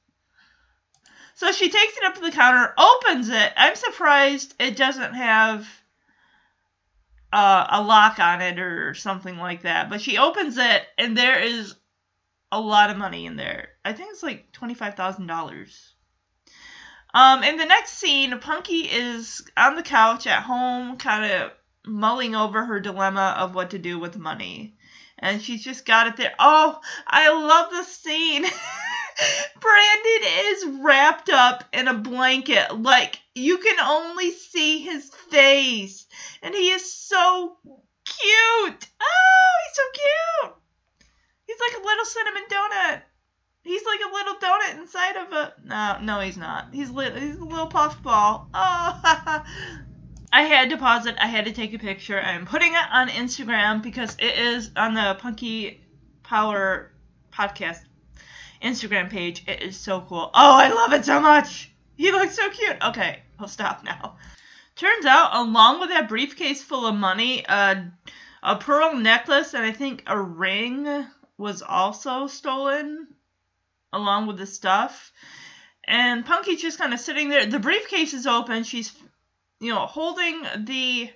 So 1.34 1.50
she 1.50 1.70
takes 1.70 1.96
it 1.96 2.04
up 2.04 2.14
to 2.14 2.20
the 2.20 2.30
counter, 2.30 2.72
opens 2.78 3.28
it. 3.28 3.52
I'm 3.56 3.74
surprised 3.74 4.54
it 4.60 4.76
doesn't 4.76 5.14
have 5.14 5.68
uh, 7.32 7.66
a 7.70 7.82
lock 7.82 8.18
on 8.18 8.40
it 8.42 8.58
or 8.58 8.94
something 8.94 9.38
like 9.38 9.62
that. 9.62 9.90
But 9.90 10.00
she 10.00 10.18
opens 10.18 10.56
it, 10.58 10.82
and 10.98 11.16
there 11.16 11.40
is 11.40 11.74
a 12.52 12.60
lot 12.60 12.90
of 12.90 12.96
money 12.96 13.26
in 13.26 13.36
there. 13.36 13.70
I 13.84 13.92
think 13.92 14.10
it's 14.10 14.22
like 14.22 14.52
twenty-five 14.52 14.94
thousand 14.94 15.26
dollars. 15.26 15.94
Um, 17.14 17.42
in 17.42 17.56
the 17.56 17.66
next 17.66 17.92
scene, 17.94 18.38
Punky 18.38 18.82
is 18.82 19.42
on 19.56 19.74
the 19.76 19.82
couch 19.82 20.26
at 20.26 20.42
home, 20.42 20.96
kind 20.96 21.30
of 21.30 21.52
mulling 21.86 22.34
over 22.34 22.64
her 22.64 22.80
dilemma 22.80 23.34
of 23.38 23.54
what 23.54 23.70
to 23.70 23.78
do 23.78 23.98
with 23.98 24.18
money. 24.18 24.74
And 25.18 25.40
she's 25.40 25.62
just 25.62 25.84
got 25.84 26.08
it 26.08 26.16
there. 26.16 26.34
Oh, 26.38 26.80
I 27.06 27.30
love 27.30 27.70
the 27.70 27.84
scene. 27.84 28.44
Brandon 29.60 30.22
is 30.24 30.64
wrapped 30.80 31.30
up 31.30 31.64
in 31.72 31.86
a 31.86 31.94
blanket. 31.94 32.76
Like, 32.76 33.20
you 33.34 33.58
can 33.58 33.78
only 33.80 34.32
see 34.32 34.80
his 34.80 35.10
face. 35.30 36.06
And 36.42 36.54
he 36.54 36.70
is 36.70 36.92
so 36.92 37.56
cute. 38.04 38.86
Oh, 39.00 39.52
he's 39.64 39.76
so 39.76 39.82
cute. 39.92 40.54
He's 41.46 41.60
like 41.60 41.80
a 41.80 41.86
little 41.86 42.04
cinnamon 42.04 42.42
donut. 42.50 43.02
He's 43.64 43.84
like 43.84 44.00
a 44.00 44.12
little 44.12 44.34
donut 44.34 44.80
inside 44.80 45.16
of 45.16 45.32
a. 45.32 45.54
No, 45.64 45.98
no, 46.02 46.20
he's 46.20 46.36
not. 46.36 46.68
He's 46.72 46.90
li- 46.90 47.12
he's 47.16 47.36
a 47.36 47.44
little 47.44 47.68
puffball. 47.68 48.48
Oh, 48.52 49.44
I 50.32 50.42
had 50.42 50.70
to 50.70 50.78
pause 50.78 51.06
it. 51.06 51.16
I 51.20 51.26
had 51.26 51.44
to 51.44 51.52
take 51.52 51.74
a 51.74 51.78
picture. 51.78 52.18
I'm 52.18 52.46
putting 52.46 52.72
it 52.72 52.84
on 52.90 53.08
Instagram 53.08 53.82
because 53.82 54.16
it 54.18 54.38
is 54.38 54.70
on 54.76 54.94
the 54.94 55.16
Punky 55.20 55.80
Power 56.22 56.90
podcast 57.32 57.80
Instagram 58.62 59.10
page. 59.10 59.44
It 59.46 59.62
is 59.62 59.76
so 59.76 60.00
cool. 60.00 60.30
Oh, 60.32 60.56
I 60.56 60.72
love 60.72 60.92
it 60.94 61.04
so 61.04 61.20
much. 61.20 61.70
He 61.96 62.10
looks 62.12 62.34
so 62.34 62.48
cute. 62.48 62.76
Okay, 62.82 63.20
I'll 63.38 63.48
stop 63.48 63.84
now. 63.84 64.16
Turns 64.74 65.04
out, 65.04 65.36
along 65.36 65.80
with 65.80 65.90
that 65.90 66.08
briefcase 66.08 66.62
full 66.62 66.86
of 66.86 66.94
money, 66.94 67.44
uh, 67.46 67.82
a 68.42 68.56
pearl 68.56 68.96
necklace 68.96 69.54
and 69.54 69.64
I 69.64 69.72
think 69.72 70.02
a 70.06 70.20
ring 70.20 71.06
was 71.36 71.62
also 71.62 72.26
stolen 72.26 73.06
along 73.92 74.26
with 74.26 74.38
the 74.38 74.46
stuff. 74.46 75.12
And 75.84 76.24
Punky's 76.24 76.62
just 76.62 76.78
kind 76.78 76.94
of 76.94 77.00
sitting 77.00 77.28
there. 77.28 77.44
The 77.44 77.58
briefcase 77.58 78.14
is 78.14 78.26
open. 78.26 78.64
She's, 78.64 78.92
you 79.62 79.72
know, 79.72 79.86
holding 79.86 80.42
the 80.64 81.08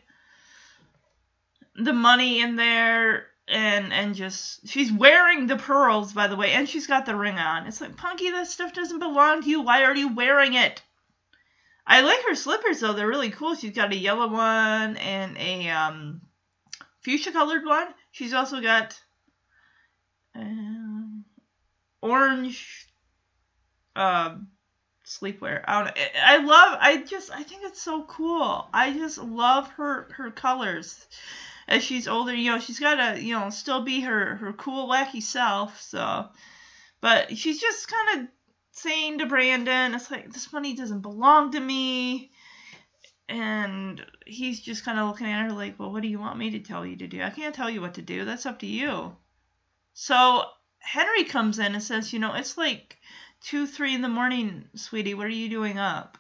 the 1.74 1.92
money 1.92 2.40
in 2.40 2.56
there 2.56 3.26
and 3.48 3.92
and 3.92 4.14
just 4.14 4.66
she's 4.68 4.90
wearing 4.90 5.46
the 5.46 5.56
pearls 5.56 6.12
by 6.12 6.26
the 6.26 6.36
way 6.36 6.52
and 6.52 6.68
she's 6.68 6.86
got 6.86 7.06
the 7.06 7.16
ring 7.16 7.36
on. 7.36 7.66
It's 7.66 7.80
like 7.80 7.96
punky 7.96 8.30
that 8.30 8.46
stuff 8.46 8.72
doesn't 8.72 9.00
belong 9.00 9.42
to 9.42 9.50
you. 9.50 9.62
Why 9.62 9.82
are 9.82 9.96
you 9.96 10.14
wearing 10.14 10.54
it? 10.54 10.80
I 11.86 12.02
like 12.02 12.22
her 12.24 12.36
slippers 12.36 12.80
though. 12.80 12.92
They're 12.92 13.08
really 13.08 13.30
cool. 13.30 13.56
She's 13.56 13.74
got 13.74 13.92
a 13.92 13.96
yellow 13.96 14.28
one 14.28 14.96
and 14.96 15.36
a 15.36 15.68
um 15.68 16.20
fuchsia 17.00 17.32
colored 17.32 17.64
one. 17.64 17.88
She's 18.12 18.32
also 18.32 18.60
got 18.60 18.98
um, 20.36 21.24
orange 22.00 22.86
uh, 23.96 24.36
sleepwear 25.06 25.62
i 25.66 25.82
don't 25.82 25.98
i 26.22 26.36
love 26.38 26.78
i 26.80 26.96
just 26.98 27.30
i 27.32 27.42
think 27.42 27.62
it's 27.64 27.80
so 27.80 28.02
cool 28.04 28.68
i 28.74 28.92
just 28.92 29.18
love 29.18 29.68
her 29.68 30.08
her 30.12 30.30
colors 30.30 31.06
as 31.68 31.82
she's 31.82 32.08
older, 32.08 32.34
you 32.34 32.50
know, 32.50 32.60
she's 32.60 32.78
got 32.78 32.94
to, 32.94 33.20
you 33.20 33.34
know, 33.34 33.50
still 33.50 33.82
be 33.82 34.00
her 34.00 34.36
her 34.36 34.52
cool 34.52 34.88
wacky 34.88 35.22
self. 35.22 35.80
So, 35.80 36.28
but 37.00 37.36
she's 37.36 37.60
just 37.60 37.88
kind 37.88 38.20
of 38.20 38.28
saying 38.72 39.18
to 39.18 39.26
Brandon, 39.26 39.94
it's 39.94 40.10
like 40.10 40.32
this 40.32 40.52
money 40.52 40.74
doesn't 40.74 41.00
belong 41.00 41.52
to 41.52 41.60
me. 41.60 42.30
And 43.28 44.04
he's 44.24 44.60
just 44.60 44.84
kind 44.84 45.00
of 45.00 45.08
looking 45.08 45.26
at 45.26 45.42
her 45.42 45.52
like, 45.52 45.78
well, 45.78 45.92
what 45.92 46.02
do 46.02 46.08
you 46.08 46.20
want 46.20 46.38
me 46.38 46.50
to 46.50 46.60
tell 46.60 46.86
you 46.86 46.96
to 46.98 47.08
do? 47.08 47.22
I 47.22 47.30
can't 47.30 47.54
tell 47.54 47.68
you 47.68 47.80
what 47.80 47.94
to 47.94 48.02
do. 48.02 48.24
That's 48.24 48.46
up 48.46 48.60
to 48.60 48.66
you. 48.66 49.16
So 49.94 50.44
Henry 50.78 51.24
comes 51.24 51.58
in 51.58 51.74
and 51.74 51.82
says, 51.82 52.12
you 52.12 52.20
know, 52.20 52.34
it's 52.34 52.56
like 52.56 52.96
two, 53.40 53.66
three 53.66 53.94
in 53.94 54.02
the 54.02 54.08
morning, 54.08 54.68
sweetie. 54.74 55.14
What 55.14 55.26
are 55.26 55.30
you 55.30 55.48
doing 55.48 55.78
up? 55.78 56.18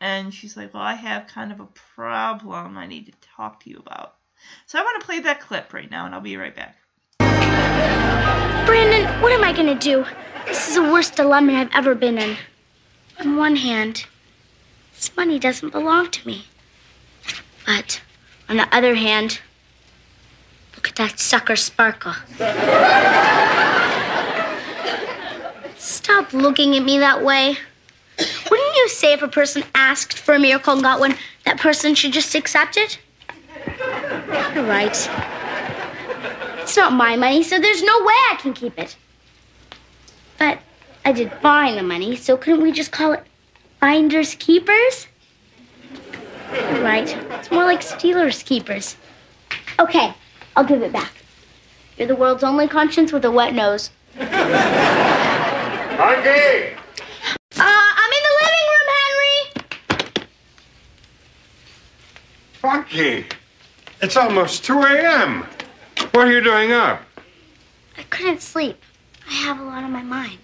And 0.00 0.34
she's 0.34 0.56
like, 0.56 0.74
well, 0.74 0.82
I 0.82 0.94
have 0.94 1.26
kind 1.28 1.52
of 1.52 1.60
a 1.60 1.68
problem 1.96 2.76
I 2.76 2.86
need 2.86 3.06
to 3.06 3.12
talk 3.36 3.62
to 3.64 3.70
you 3.70 3.78
about. 3.78 4.14
So 4.66 4.78
I 4.78 4.82
want 4.82 5.00
to 5.00 5.06
play 5.06 5.20
that 5.20 5.40
clip 5.40 5.72
right 5.72 5.90
now, 5.90 6.06
and 6.06 6.14
I'll 6.14 6.20
be 6.20 6.36
right 6.36 6.54
back. 6.54 6.76
Brandon, 8.66 9.04
what 9.22 9.32
am 9.32 9.44
I 9.44 9.52
gonna 9.52 9.78
do? 9.78 10.04
This 10.46 10.68
is 10.68 10.74
the 10.74 10.82
worst 10.82 11.16
dilemma 11.16 11.52
I've 11.52 11.70
ever 11.74 11.94
been 11.94 12.18
in. 12.18 12.36
On 13.20 13.36
one 13.36 13.56
hand, 13.56 14.06
this 14.94 15.16
money 15.16 15.38
doesn't 15.38 15.70
belong 15.70 16.10
to 16.10 16.26
me. 16.26 16.46
But 17.66 18.00
on 18.48 18.56
the 18.56 18.68
other 18.74 18.94
hand, 18.94 19.40
look 20.74 20.88
at 20.88 20.96
that 20.96 21.20
sucker 21.20 21.54
Sparkle. 21.54 22.14
Stop 26.02 26.32
looking 26.32 26.76
at 26.76 26.82
me 26.82 26.98
that 26.98 27.22
way. 27.22 27.56
Wouldn't 28.18 28.76
you 28.76 28.88
say 28.88 29.12
if 29.12 29.22
a 29.22 29.28
person 29.28 29.62
asked 29.72 30.18
for 30.18 30.34
a 30.34 30.38
miracle 30.38 30.72
and 30.72 30.82
got 30.82 30.98
one, 30.98 31.14
that 31.44 31.60
person 31.60 31.94
should 31.94 32.12
just 32.12 32.34
accept 32.34 32.76
it? 32.76 32.98
You're 34.52 34.64
right. 34.64 34.90
It's 36.60 36.76
not 36.76 36.92
my 36.92 37.14
money, 37.14 37.44
so 37.44 37.60
there's 37.60 37.84
no 37.84 38.00
way 38.00 38.14
I 38.32 38.36
can 38.40 38.52
keep 38.52 38.76
it. 38.80 38.96
But 40.40 40.58
I 41.04 41.12
did 41.12 41.32
find 41.34 41.78
the 41.78 41.84
money, 41.84 42.16
so 42.16 42.36
couldn't 42.36 42.62
we 42.62 42.72
just 42.72 42.90
call 42.90 43.12
it 43.12 43.22
Finders 43.78 44.34
Keepers? 44.34 45.06
Right. 46.50 47.16
It's 47.30 47.52
more 47.52 47.64
like 47.64 47.80
Stealers 47.80 48.42
Keepers. 48.42 48.96
Okay, 49.78 50.14
I'll 50.56 50.64
give 50.64 50.82
it 50.82 50.92
back. 50.92 51.12
You're 51.96 52.08
the 52.08 52.16
world's 52.16 52.42
only 52.42 52.66
conscience 52.66 53.12
with 53.12 53.24
a 53.24 53.30
wet 53.30 53.54
nose. 53.54 53.90
Punky! 56.02 56.74
Uh, 57.56 57.62
I'm 57.62 58.12
in 58.12 58.22
the 58.26 58.34
living 58.42 58.66
room, 58.72 58.86
Henry. 58.98 59.38
Punky! 62.60 63.26
It's 64.00 64.16
almost 64.16 64.64
2 64.64 64.80
a.m. 64.80 65.46
What 66.10 66.26
are 66.26 66.32
you 66.32 66.40
doing 66.40 66.72
up? 66.72 67.02
I 67.96 68.02
couldn't 68.02 68.42
sleep. 68.42 68.82
I 69.30 69.32
have 69.32 69.60
a 69.60 69.62
lot 69.62 69.84
on 69.84 69.92
my 69.92 70.02
mind. 70.02 70.40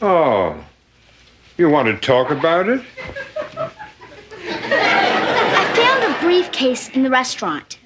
Oh. 0.00 0.56
You 1.58 1.68
want 1.68 1.88
to 1.88 1.98
talk 1.98 2.30
about 2.30 2.70
it? 2.70 2.80
I 4.42 5.72
found 5.76 6.02
a 6.02 6.18
briefcase 6.22 6.88
in 6.88 7.02
the 7.02 7.10
restaurant. 7.10 7.78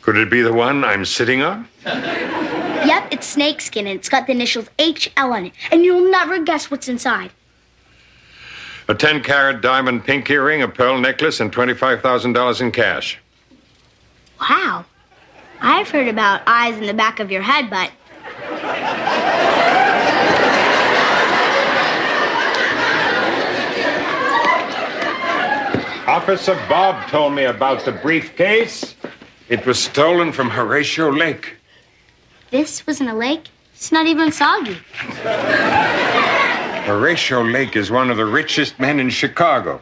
Could 0.00 0.16
it 0.16 0.30
be 0.30 0.42
the 0.42 0.52
one 0.52 0.84
I'm 0.84 1.04
sitting 1.04 1.42
on? 1.42 1.66
Yep, 2.86 3.12
it's 3.12 3.26
snakeskin 3.28 3.86
and 3.86 3.96
it's 3.96 4.08
got 4.08 4.26
the 4.26 4.32
initials 4.32 4.68
HL 4.76 5.30
on 5.30 5.46
it. 5.46 5.52
And 5.70 5.84
you'll 5.84 6.10
never 6.10 6.40
guess 6.40 6.68
what's 6.68 6.88
inside. 6.88 7.30
A 8.88 8.94
10 8.94 9.22
carat 9.22 9.60
diamond 9.60 10.04
pink 10.04 10.28
earring, 10.28 10.62
a 10.62 10.68
pearl 10.68 10.98
necklace, 10.98 11.38
and 11.38 11.52
$25,000 11.52 12.60
in 12.60 12.72
cash. 12.72 13.20
Wow. 14.40 14.84
I've 15.60 15.88
heard 15.88 16.08
about 16.08 16.42
eyes 16.48 16.76
in 16.76 16.86
the 16.86 16.94
back 16.94 17.20
of 17.20 17.30
your 17.30 17.42
head, 17.42 17.70
but 17.70 17.92
Officer 26.08 26.54
Bob 26.68 27.08
told 27.08 27.32
me 27.32 27.44
about 27.44 27.84
the 27.84 27.92
briefcase. 27.92 28.96
It 29.48 29.64
was 29.64 29.78
stolen 29.78 30.32
from 30.32 30.50
Horatio 30.50 31.10
Lake. 31.10 31.56
This 32.52 32.86
was 32.86 33.00
in 33.00 33.08
a 33.08 33.14
lake. 33.14 33.48
It's 33.74 33.90
not 33.90 34.06
even 34.06 34.30
soggy. 34.30 34.76
Horatio 36.84 37.42
Lake 37.42 37.76
is 37.76 37.90
one 37.90 38.10
of 38.10 38.18
the 38.18 38.26
richest 38.26 38.78
men 38.78 39.00
in 39.00 39.08
Chicago. 39.08 39.80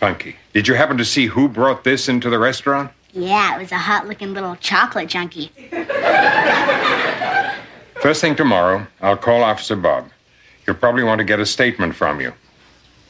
Punky, 0.00 0.36
did 0.54 0.66
you 0.66 0.72
happen 0.72 0.96
to 0.96 1.04
see 1.04 1.26
who 1.26 1.46
brought 1.46 1.84
this 1.84 2.08
into 2.08 2.30
the 2.30 2.38
restaurant? 2.38 2.90
Yeah, 3.12 3.54
it 3.54 3.60
was 3.60 3.70
a 3.70 3.76
hot 3.76 4.08
looking 4.08 4.32
little 4.32 4.56
chocolate 4.56 5.10
junkie. 5.10 5.52
First 8.00 8.22
thing 8.22 8.34
tomorrow, 8.34 8.86
I'll 9.02 9.18
call 9.18 9.42
Officer 9.42 9.76
Bob. 9.76 10.08
He'll 10.64 10.76
probably 10.76 11.02
want 11.02 11.18
to 11.18 11.24
get 11.24 11.38
a 11.38 11.44
statement 11.44 11.94
from 11.94 12.18
you. 12.22 12.32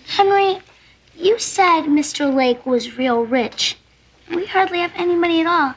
Henry, 0.06 0.58
you 1.14 1.38
said 1.38 1.82
Mr. 1.82 2.34
Lake 2.34 2.66
was 2.66 2.98
real 2.98 3.24
rich. 3.24 3.78
We 4.34 4.46
hardly 4.46 4.80
have 4.80 4.92
any 4.96 5.14
money 5.14 5.40
at 5.40 5.46
all. 5.46 5.76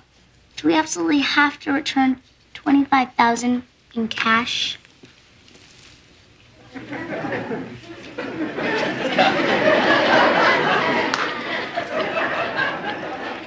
Do 0.57 0.69
we 0.69 0.73
absolutely 0.73 1.19
have 1.19 1.59
to 1.59 1.71
return 1.71 2.19
25,000 2.63 3.63
in 3.95 4.07
cash? 4.07 4.79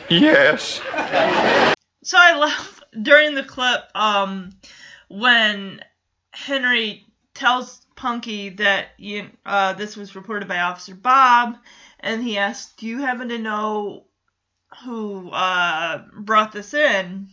Yes. 0.09 0.81
So 2.05 2.17
I 2.21 2.37
love 2.37 2.85
during 3.03 3.35
the 3.35 3.43
clip 3.43 3.83
um, 3.95 4.51
when 5.09 5.81
Henry 6.31 7.05
tells 7.35 7.81
Punky 7.97 8.51
that 8.51 8.89
you, 8.99 9.31
uh, 9.45 9.73
this 9.73 9.97
was 9.97 10.15
reported 10.15 10.49
by 10.49 10.61
Officer 10.61 10.95
Bob, 10.95 11.57
and 12.01 12.23
he 12.23 12.39
asks, 12.39 12.75
"Do 12.75 12.87
you 12.87 13.01
happen 13.01 13.29
to 13.31 13.39
know 13.39 14.05
who 14.85 15.31
uh, 15.31 16.05
brought 16.13 16.53
this 16.53 16.75
in?" 16.75 17.29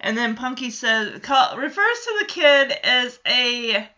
And 0.00 0.16
then 0.16 0.36
Punky 0.36 0.70
says, 0.70 1.20
call, 1.20 1.56
refers 1.56 2.00
to 2.04 2.16
the 2.20 2.26
kid 2.26 2.72
as 2.84 3.18
a 3.26 3.88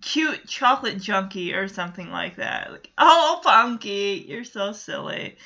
cute 0.00 0.46
chocolate 0.46 0.98
junkie 0.98 1.54
or 1.54 1.68
something 1.68 2.10
like 2.10 2.36
that. 2.36 2.70
Like, 2.70 2.90
oh, 2.96 3.40
Punky, 3.42 4.24
you're 4.28 4.44
so 4.44 4.72
silly. 4.72 5.36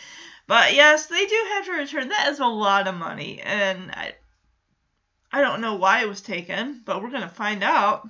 But 0.46 0.75
yes, 0.75 1.07
they 1.07 1.25
do 1.27 1.44
have 1.55 1.64
to 1.66 1.72
return. 1.72 2.09
That 2.09 2.29
is 2.31 2.40
a 2.40 2.46
lot 2.46 2.88
of 2.88 2.94
money, 2.94 3.40
and 3.40 3.90
I, 3.90 4.14
I 5.33 5.40
don't 5.40 5.61
know 5.61 5.77
why 5.77 6.03
it 6.03 6.09
was 6.09 6.20
taken, 6.20 6.83
but 6.85 7.03
we're 7.03 7.11
gonna 7.11 7.29
find 7.29 7.62
out 7.62 8.07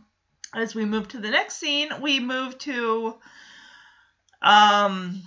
as 0.54 0.74
we 0.74 0.84
move 0.84 1.08
to 1.08 1.18
the 1.18 1.30
next 1.30 1.58
scene. 1.58 1.90
We 2.00 2.20
move 2.20 2.58
to 2.58 3.14
um, 4.40 5.22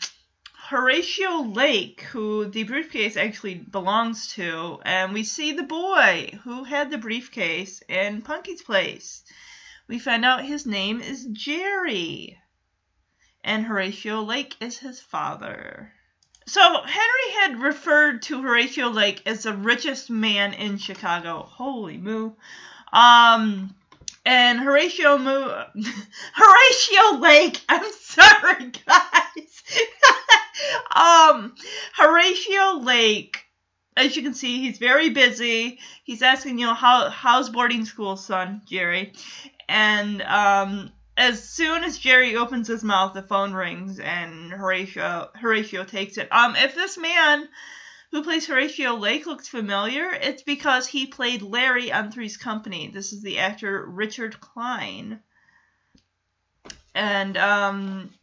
Horatio 0.68 1.44
Lake, 1.44 2.02
who 2.02 2.46
the 2.46 2.64
briefcase 2.64 3.18
actually 3.18 3.54
belongs 3.54 4.30
to, 4.30 4.80
and 4.84 5.14
we 5.14 5.24
see 5.24 5.52
the 5.52 5.62
boy 5.62 6.40
who 6.44 6.64
had 6.64 6.90
the 6.90 6.98
briefcase 6.98 7.84
in 7.88 8.24
Punky's 8.24 8.64
place. 8.64 9.24
We 9.88 10.00
find 10.00 10.26
out 10.26 10.44
his 10.44 10.66
name 10.66 11.02
is 11.02 11.24
Jerry, 11.26 12.40
and 13.44 13.64
Horatio 13.64 14.24
Lake 14.24 14.56
is 14.60 14.80
his 14.80 15.00
father. 15.00 15.94
So 16.48 16.62
Henry 16.82 17.32
had 17.42 17.62
referred 17.62 18.24
to 18.24 18.42
Horatio 18.42 18.90
Lake 18.90 19.22
as 19.28 19.44
the 19.44 19.54
richest 19.54 20.10
man 20.10 20.56
in 20.56 20.80
Chicago. 20.80 21.44
Holy 21.44 21.98
moo. 21.98 22.32
Um 22.92 23.76
and 24.26 24.60
Horatio 24.60 25.20
Moo 25.20 25.44
Horatio 26.34 27.20
Lake, 27.20 27.62
I'm 27.70 27.92
sorry 27.92 28.72
guys. 28.88 29.64
um 30.96 31.56
Horatio 31.96 32.80
Lake 32.80 33.46
as 33.98 34.16
you 34.16 34.24
can 34.24 34.34
see, 34.34 34.60
he's 34.60 34.78
very 34.78 35.10
busy. 35.10 35.80
He's 36.04 36.22
asking, 36.22 36.60
you 36.60 36.66
know, 36.66 36.74
how 36.74 37.10
how's 37.10 37.50
boarding 37.50 37.86
school, 37.86 38.18
son, 38.18 38.62
Jerry? 38.68 39.14
And 39.70 40.22
um 40.22 40.92
as 41.18 41.48
soon 41.48 41.84
as 41.86 41.98
Jerry 41.98 42.36
opens 42.36 42.68
his 42.68 42.84
mouth, 42.84 43.14
the 43.14 43.22
phone 43.22 43.54
rings 43.54 44.00
and 44.00 44.52
Horatio 44.52 45.30
Horatio 45.34 45.86
takes 45.86 46.18
it. 46.18 46.28
Um, 46.32 46.56
if 46.58 46.76
this 46.76 46.98
man 46.98 47.48
who 48.12 48.22
plays 48.22 48.48
Horatio 48.48 48.96
Lake 48.96 49.26
looks 49.26 49.48
familiar, 49.48 50.10
it's 50.12 50.44
because 50.44 50.88
he 50.88 51.08
played 51.08 51.42
Larry 51.42 51.92
on 51.92 52.12
Three's 52.12 52.38
Company. 52.38 52.92
This 52.94 53.14
is 53.14 53.22
the 53.22 53.40
actor 53.40 53.86
Richard 53.86 54.40
Kline. 54.42 55.22
And 56.94 57.38
um 57.38 58.14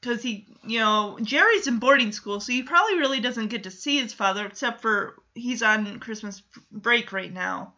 because 0.00 0.22
he, 0.22 0.46
you 0.64 0.78
know, 0.78 1.18
Jerry's 1.22 1.66
in 1.66 1.78
boarding 1.78 2.12
school, 2.12 2.40
so 2.40 2.52
he 2.52 2.62
probably 2.62 2.98
really 2.98 3.20
doesn't 3.20 3.48
get 3.48 3.64
to 3.64 3.70
see 3.70 4.00
his 4.00 4.12
father 4.12 4.46
except 4.46 4.80
for 4.80 5.16
he's 5.34 5.62
on 5.62 5.98
Christmas 5.98 6.42
break 6.70 7.12
right 7.12 7.32
now. 7.32 7.74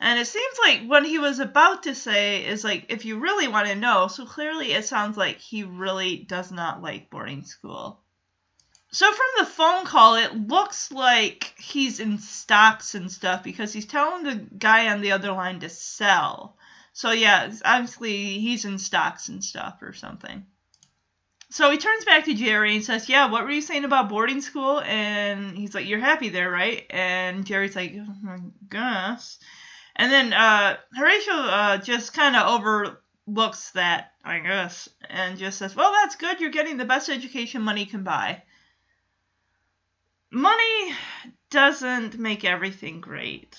And 0.00 0.20
it 0.20 0.26
seems 0.26 0.58
like 0.64 0.82
what 0.84 1.04
he 1.04 1.18
was 1.18 1.40
about 1.40 1.82
to 1.84 1.94
say 1.94 2.44
is 2.44 2.62
like, 2.62 2.86
if 2.88 3.04
you 3.04 3.18
really 3.18 3.48
want 3.48 3.66
to 3.66 3.74
know, 3.74 4.06
so 4.06 4.24
clearly 4.24 4.72
it 4.72 4.84
sounds 4.84 5.16
like 5.16 5.38
he 5.38 5.64
really 5.64 6.18
does 6.18 6.52
not 6.52 6.82
like 6.82 7.10
boarding 7.10 7.44
school. 7.44 8.00
So 8.90 9.10
from 9.12 9.26
the 9.38 9.44
phone 9.44 9.84
call, 9.84 10.14
it 10.14 10.34
looks 10.34 10.92
like 10.92 11.52
he's 11.58 11.98
in 11.98 12.18
stocks 12.18 12.94
and 12.94 13.10
stuff 13.10 13.42
because 13.42 13.72
he's 13.72 13.86
telling 13.86 14.22
the 14.22 14.36
guy 14.36 14.88
on 14.88 15.00
the 15.00 15.12
other 15.12 15.32
line 15.32 15.60
to 15.60 15.68
sell. 15.68 16.56
So 16.92 17.10
yeah, 17.10 17.52
obviously 17.64 18.38
he's 18.38 18.64
in 18.64 18.78
stocks 18.78 19.28
and 19.28 19.44
stuff 19.44 19.82
or 19.82 19.92
something. 19.92 20.46
So 21.50 21.70
he 21.70 21.78
turns 21.78 22.04
back 22.04 22.26
to 22.26 22.34
Jerry 22.34 22.76
and 22.76 22.84
says, 22.84 23.08
"Yeah, 23.08 23.30
what 23.30 23.44
were 23.44 23.50
you 23.50 23.62
saying 23.62 23.84
about 23.84 24.08
boarding 24.08 24.40
school?" 24.40 24.80
And 24.80 25.56
he's 25.56 25.74
like, 25.74 25.86
"You're 25.86 25.98
happy 25.98 26.28
there, 26.28 26.50
right?" 26.50 26.84
And 26.90 27.46
Jerry's 27.46 27.76
like, 27.76 27.94
"I 28.26 28.38
guess." 28.68 29.38
And 29.98 30.12
then 30.12 30.32
uh, 30.32 30.76
Horatio 30.94 31.34
uh, 31.34 31.78
just 31.78 32.14
kind 32.14 32.36
of 32.36 32.46
overlooks 32.46 33.72
that, 33.72 34.12
I 34.24 34.38
guess, 34.38 34.88
and 35.10 35.36
just 35.36 35.58
says, 35.58 35.74
Well, 35.74 35.92
that's 35.92 36.14
good. 36.14 36.40
You're 36.40 36.50
getting 36.50 36.76
the 36.76 36.84
best 36.84 37.08
education 37.08 37.62
money 37.62 37.84
can 37.84 38.04
buy. 38.04 38.42
Money 40.30 40.94
doesn't 41.50 42.16
make 42.16 42.44
everything 42.44 43.00
great. 43.00 43.56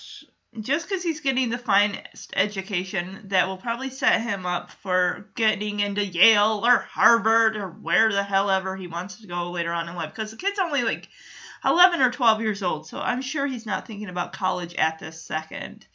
Just 0.59 0.89
because 0.89 1.03
he's 1.03 1.19
getting 1.19 1.49
the 1.49 1.59
finest 1.59 2.33
education 2.35 3.21
that 3.25 3.47
will 3.47 3.57
probably 3.57 3.91
set 3.91 4.21
him 4.21 4.47
up 4.47 4.71
for 4.71 5.29
getting 5.35 5.79
into 5.79 6.03
Yale 6.03 6.63
or 6.65 6.79
Harvard 6.79 7.55
or 7.55 7.69
where 7.69 8.11
the 8.11 8.23
hell 8.23 8.49
ever 8.49 8.75
he 8.75 8.87
wants 8.87 9.21
to 9.21 9.27
go 9.27 9.51
later 9.51 9.71
on 9.71 9.87
in 9.87 9.95
life. 9.95 10.09
Because 10.13 10.31
the 10.31 10.37
kid's 10.37 10.57
only 10.57 10.81
like 10.81 11.07
11 11.63 12.01
or 12.01 12.09
12 12.09 12.41
years 12.41 12.63
old, 12.63 12.87
so 12.87 12.99
I'm 12.99 13.21
sure 13.21 13.45
he's 13.45 13.67
not 13.67 13.85
thinking 13.85 14.09
about 14.09 14.33
college 14.33 14.73
at 14.75 14.97
this 14.97 15.21
second. 15.21 15.85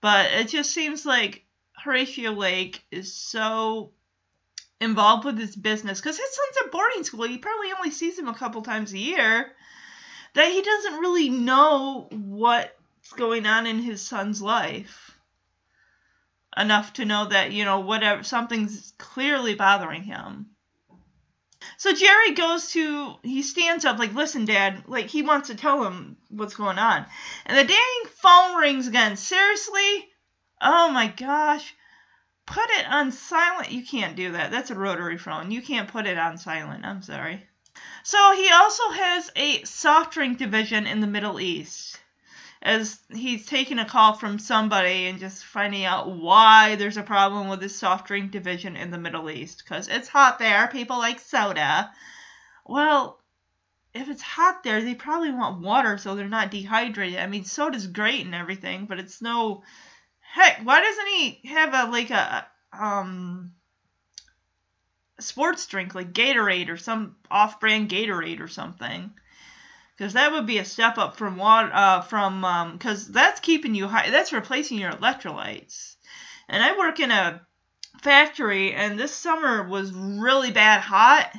But 0.00 0.32
it 0.32 0.48
just 0.48 0.72
seems 0.72 1.04
like 1.04 1.44
Horatio 1.74 2.32
Lake 2.32 2.82
is 2.90 3.14
so 3.14 3.92
involved 4.80 5.24
with 5.26 5.38
his 5.38 5.54
business 5.54 6.00
because 6.00 6.16
his 6.16 6.34
son's 6.34 6.64
at 6.64 6.72
boarding 6.72 7.04
school. 7.04 7.24
He 7.24 7.38
probably 7.38 7.68
only 7.76 7.90
sees 7.90 8.18
him 8.18 8.28
a 8.28 8.34
couple 8.34 8.62
times 8.62 8.92
a 8.92 8.98
year. 8.98 9.52
That 10.34 10.50
he 10.50 10.62
doesn't 10.62 11.00
really 11.00 11.28
know 11.28 12.08
what's 12.10 12.70
going 13.10 13.46
on 13.46 13.66
in 13.66 13.78
his 13.80 14.00
son's 14.00 14.40
life. 14.40 15.18
enough 16.56 16.92
to 16.92 17.04
know 17.04 17.26
that 17.26 17.52
you 17.52 17.64
know 17.64 17.80
whatever 17.80 18.22
something's 18.22 18.92
clearly 18.98 19.54
bothering 19.54 20.02
him. 20.02 20.50
So 21.78 21.92
Jerry 21.94 22.32
goes 22.32 22.70
to 22.72 23.14
he 23.22 23.42
stands 23.42 23.84
up 23.84 23.98
like 23.98 24.14
listen 24.14 24.44
dad 24.44 24.84
like 24.86 25.06
he 25.06 25.22
wants 25.22 25.48
to 25.48 25.54
tell 25.54 25.84
him 25.84 26.16
what's 26.28 26.54
going 26.54 26.78
on. 26.78 27.06
And 27.46 27.56
the 27.58 27.64
dang 27.64 28.12
phone 28.16 28.56
rings 28.56 28.86
again. 28.88 29.16
Seriously? 29.16 30.08
Oh 30.60 30.90
my 30.90 31.08
gosh. 31.08 31.74
Put 32.46 32.68
it 32.70 32.86
on 32.86 33.12
silent. 33.12 33.70
You 33.70 33.84
can't 33.84 34.16
do 34.16 34.32
that. 34.32 34.50
That's 34.50 34.70
a 34.70 34.74
rotary 34.74 35.18
phone. 35.18 35.50
You 35.50 35.62
can't 35.62 35.88
put 35.88 36.06
it 36.06 36.18
on 36.18 36.38
silent. 36.38 36.84
I'm 36.84 37.02
sorry. 37.02 37.46
So 38.02 38.34
he 38.34 38.50
also 38.50 38.90
has 38.90 39.30
a 39.36 39.62
soft 39.64 40.14
drink 40.14 40.38
division 40.38 40.86
in 40.86 41.00
the 41.00 41.06
Middle 41.06 41.40
East. 41.40 42.00
As 42.62 43.00
he's 43.12 43.46
taking 43.46 43.80
a 43.80 43.84
call 43.84 44.14
from 44.14 44.38
somebody 44.38 45.08
and 45.08 45.18
just 45.18 45.44
finding 45.44 45.84
out 45.84 46.16
why 46.16 46.76
there's 46.76 46.96
a 46.96 47.02
problem 47.02 47.48
with 47.48 47.60
his 47.60 47.76
soft 47.76 48.06
drink 48.06 48.30
division 48.30 48.76
in 48.76 48.92
the 48.92 48.98
Middle 48.98 49.28
East. 49.30 49.64
Because 49.64 49.88
it's 49.88 50.08
hot 50.08 50.38
there. 50.38 50.68
People 50.68 50.98
like 50.98 51.18
soda. 51.18 51.90
Well, 52.64 53.18
if 53.94 54.08
it's 54.08 54.22
hot 54.22 54.62
there, 54.62 54.80
they 54.80 54.94
probably 54.94 55.32
want 55.32 55.60
water 55.60 55.98
so 55.98 56.14
they're 56.14 56.28
not 56.28 56.50
dehydrated. 56.50 57.18
I 57.18 57.26
mean, 57.26 57.44
soda's 57.44 57.86
great 57.86 58.24
and 58.24 58.34
everything, 58.34 58.86
but 58.86 59.00
it's 59.00 59.20
no. 59.20 59.64
Heck, 60.20 60.60
why 60.64 60.80
doesn't 60.80 61.06
he 61.08 61.40
have 61.48 61.74
a 61.74 61.90
like 61.90 62.10
a 62.10 62.46
um 62.72 63.52
sports 65.18 65.66
drink 65.66 65.94
like 65.94 66.12
Gatorade 66.12 66.68
or 66.68 66.76
some 66.76 67.16
off-brand 67.30 67.90
Gatorade 67.90 68.40
or 68.40 68.48
something? 68.48 69.12
Because 69.96 70.14
that 70.14 70.32
would 70.32 70.46
be 70.46 70.58
a 70.58 70.64
step 70.64 70.98
up 70.98 71.16
from 71.16 71.36
water 71.36 71.70
uh, 71.72 72.00
from 72.00 72.40
because 72.72 73.06
um, 73.06 73.12
that's 73.12 73.40
keeping 73.40 73.74
you 73.74 73.88
high. 73.88 74.10
That's 74.10 74.32
replacing 74.32 74.78
your 74.78 74.92
electrolytes. 74.92 75.96
And 76.48 76.62
I 76.62 76.76
work 76.76 76.98
in 76.98 77.10
a 77.10 77.42
factory, 78.02 78.72
and 78.72 78.98
this 78.98 79.14
summer 79.14 79.68
was 79.68 79.92
really 79.92 80.50
bad 80.50 80.80
hot 80.80 81.30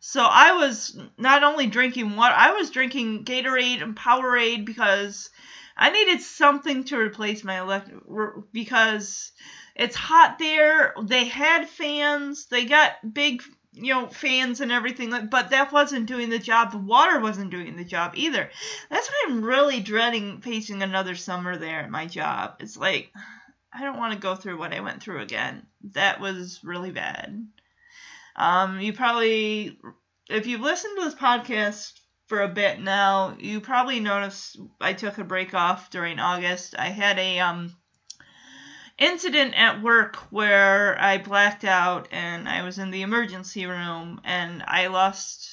so 0.00 0.22
I 0.22 0.52
was 0.52 0.96
not 1.16 1.42
only 1.42 1.66
drinking 1.66 2.14
water, 2.14 2.34
I 2.36 2.52
was 2.52 2.70
drinking 2.70 3.24
Gatorade 3.24 3.82
and 3.82 3.96
Powerade 3.96 4.64
because 4.64 5.30
I 5.76 5.90
needed 5.90 6.20
something 6.20 6.84
to 6.84 6.98
replace 6.98 7.42
my 7.42 7.58
electric 7.60 7.98
because 8.52 9.32
it's 9.74 9.96
hot 9.96 10.38
there. 10.38 10.94
They 11.02 11.24
had 11.24 11.68
fans. 11.68 12.46
They 12.46 12.64
got 12.64 12.92
big, 13.12 13.42
you 13.80 13.94
know, 13.94 14.06
fans 14.08 14.60
and 14.60 14.72
everything, 14.72 15.10
but 15.30 15.50
that 15.50 15.72
wasn't 15.72 16.06
doing 16.06 16.30
the 16.30 16.38
job. 16.38 16.72
The 16.72 16.78
water 16.78 17.20
wasn't 17.20 17.50
doing 17.50 17.76
the 17.76 17.84
job 17.84 18.12
either. 18.16 18.50
That's 18.90 19.08
why 19.08 19.24
I'm 19.26 19.44
really 19.44 19.80
dreading 19.80 20.40
facing 20.40 20.82
another 20.82 21.14
summer 21.14 21.56
there 21.56 21.80
at 21.80 21.90
my 21.90 22.06
job. 22.06 22.56
It's 22.60 22.76
like 22.76 23.12
I 23.72 23.82
don't 23.82 23.98
want 23.98 24.14
to 24.14 24.18
go 24.18 24.34
through 24.34 24.58
what 24.58 24.72
I 24.72 24.80
went 24.80 25.02
through 25.02 25.20
again. 25.20 25.66
That 25.92 26.20
was 26.20 26.60
really 26.64 26.90
bad. 26.90 27.46
Um, 28.34 28.80
you 28.80 28.92
probably, 28.92 29.78
if 30.28 30.46
you've 30.46 30.60
listened 30.60 30.96
to 30.98 31.04
this 31.04 31.14
podcast 31.14 31.92
for 32.26 32.42
a 32.42 32.48
bit 32.48 32.80
now, 32.80 33.36
you 33.38 33.60
probably 33.60 34.00
noticed 34.00 34.58
I 34.80 34.92
took 34.92 35.18
a 35.18 35.24
break 35.24 35.54
off 35.54 35.90
during 35.90 36.18
August. 36.18 36.74
I 36.78 36.88
had 36.88 37.18
a 37.18 37.40
um, 37.40 37.76
incident 38.98 39.54
at 39.56 39.80
work 39.80 40.16
where 40.30 41.00
I 41.00 41.18
blacked 41.18 41.64
out 41.64 42.08
and 42.10 42.48
I 42.48 42.64
was 42.64 42.78
in 42.78 42.90
the 42.90 43.02
emergency 43.02 43.66
room 43.66 44.20
and 44.24 44.62
I 44.66 44.88
lost 44.88 45.48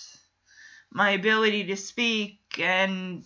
my 0.91 1.11
ability 1.11 1.65
to 1.65 1.77
speak 1.77 2.39
and 2.57 3.23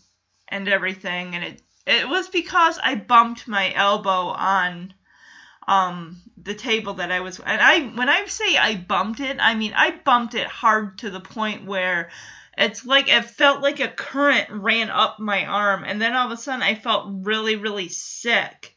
and 0.49 0.67
everything 0.67 1.35
and 1.35 1.43
it 1.43 1.61
it 1.85 2.07
was 2.07 2.29
because 2.29 2.79
I 2.83 2.95
bumped 2.95 3.47
my 3.47 3.73
elbow 3.73 4.27
on 4.27 4.93
um 5.67 6.21
the 6.35 6.53
table 6.53 6.95
that 6.95 7.11
I 7.11 7.21
was 7.21 7.39
and 7.39 7.61
I 7.61 7.79
when 7.79 8.09
I 8.09 8.25
say 8.25 8.57
I 8.57 8.75
bumped 8.75 9.21
it, 9.21 9.37
I 9.39 9.55
mean 9.55 9.73
I 9.75 9.91
bumped 9.91 10.35
it 10.35 10.47
hard 10.47 10.99
to 10.99 11.09
the 11.09 11.21
point 11.21 11.65
where 11.65 12.09
it's 12.57 12.85
like 12.85 13.07
it 13.07 13.23
felt 13.23 13.61
like 13.61 13.79
a 13.79 13.87
current 13.87 14.49
ran 14.49 14.89
up 14.89 15.19
my 15.19 15.45
arm 15.45 15.83
and 15.85 16.01
then 16.01 16.13
all 16.13 16.25
of 16.25 16.31
a 16.31 16.37
sudden 16.37 16.61
I 16.61 16.75
felt 16.75 17.07
really 17.07 17.55
really 17.55 17.87
sick. 17.87 18.75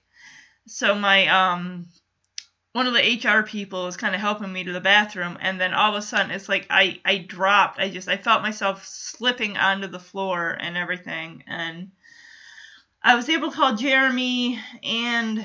So 0.66 0.94
my 0.94 1.27
um 1.29 1.87
one 2.72 2.87
of 2.87 2.94
the 2.94 3.01
HR 3.29 3.42
people 3.42 3.85
was 3.85 3.96
kind 3.96 4.14
of 4.14 4.20
helping 4.20 4.53
me 4.53 4.64
to 4.64 4.72
the 4.72 4.81
bathroom 4.81 5.37
and 5.40 5.61
then 5.61 5.75
all 5.75 5.90
of 5.90 5.96
a 5.96 6.03
sudden 6.03 6.31
it's 6.31 6.48
like 6.48 6.66
I 6.70 7.01
I 7.05 7.18
dropped. 7.18 7.79
I 7.79 7.90
just 7.90 8.09
I 8.09 8.16
felt 8.16 8.42
myself 8.42 8.87
slipping 8.87 9.57
onto 9.57 9.88
the 9.88 9.98
floor 9.98 10.51
and 10.51 10.77
everything 10.77 11.44
and 11.46 11.90
I 13.03 13.16
was 13.16 13.29
able 13.29 13.51
to 13.51 13.57
call 13.57 13.77
Jeremy 13.77 14.61
and 14.83 15.44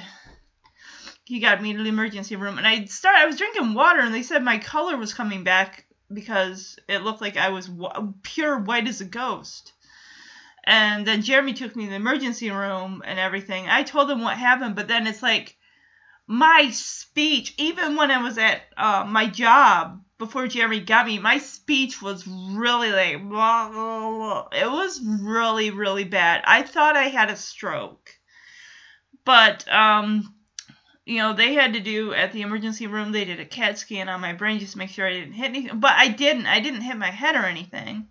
he 1.27 1.39
got 1.39 1.61
me 1.61 1.73
to 1.73 1.83
the 1.83 1.89
emergency 1.89 2.37
room, 2.37 2.57
and 2.57 2.65
I 2.65 2.85
started. 2.85 3.19
I 3.19 3.25
was 3.25 3.35
drinking 3.35 3.73
water, 3.73 3.99
and 3.99 4.13
they 4.13 4.23
said 4.23 4.43
my 4.43 4.59
color 4.59 4.95
was 4.95 5.13
coming 5.13 5.43
back 5.43 5.85
because 6.11 6.79
it 6.87 7.03
looked 7.03 7.19
like 7.19 7.35
I 7.35 7.49
was 7.49 7.67
w- 7.67 8.13
pure 8.23 8.57
white 8.57 8.87
as 8.87 9.01
a 9.01 9.05
ghost. 9.05 9.73
And 10.67 11.07
then 11.07 11.21
Jeremy 11.21 11.53
took 11.53 11.77
me 11.77 11.85
to 11.85 11.91
the 11.91 11.95
emergency 11.95 12.51
room 12.51 13.01
and 13.05 13.17
everything. 13.17 13.69
I 13.69 13.83
told 13.83 14.11
him 14.11 14.21
what 14.21 14.37
happened, 14.37 14.75
but 14.75 14.89
then 14.89 15.07
it's 15.07 15.23
like 15.23 15.55
my 16.27 16.71
speech, 16.73 17.53
even 17.57 17.95
when 17.95 18.11
I 18.11 18.21
was 18.21 18.37
at 18.37 18.63
uh, 18.75 19.05
my 19.07 19.27
job 19.27 20.03
before 20.17 20.45
Jeremy 20.45 20.81
got 20.81 21.07
me, 21.07 21.19
my 21.19 21.37
speech 21.37 22.01
was 22.01 22.27
really 22.27 22.91
like 22.91 23.23
blah, 23.29 23.69
blah, 23.69 24.11
blah. 24.11 24.47
it 24.51 24.69
was 24.69 25.01
really 25.01 25.71
really 25.71 26.03
bad. 26.03 26.43
I 26.45 26.63
thought 26.63 26.97
I 26.97 27.03
had 27.05 27.29
a 27.29 27.37
stroke, 27.37 28.09
but 29.23 29.65
um 29.71 30.35
you 31.05 31.19
know, 31.19 31.31
they 31.31 31.53
had 31.53 31.71
to 31.75 31.79
do 31.79 32.13
at 32.13 32.33
the 32.33 32.41
emergency 32.41 32.87
room, 32.87 33.13
they 33.13 33.23
did 33.23 33.39
a 33.39 33.45
CAT 33.45 33.79
scan 33.79 34.09
on 34.09 34.19
my 34.19 34.33
brain 34.33 34.59
just 34.59 34.73
to 34.73 34.79
make 34.79 34.89
sure 34.89 35.07
I 35.07 35.13
didn't 35.13 35.31
hit 35.31 35.45
anything. 35.45 35.79
But 35.79 35.93
I 35.95 36.09
didn't. 36.09 36.45
I 36.45 36.59
didn't 36.59 36.81
hit 36.81 36.97
my 36.97 37.11
head 37.11 37.37
or 37.37 37.45
anything. 37.45 38.09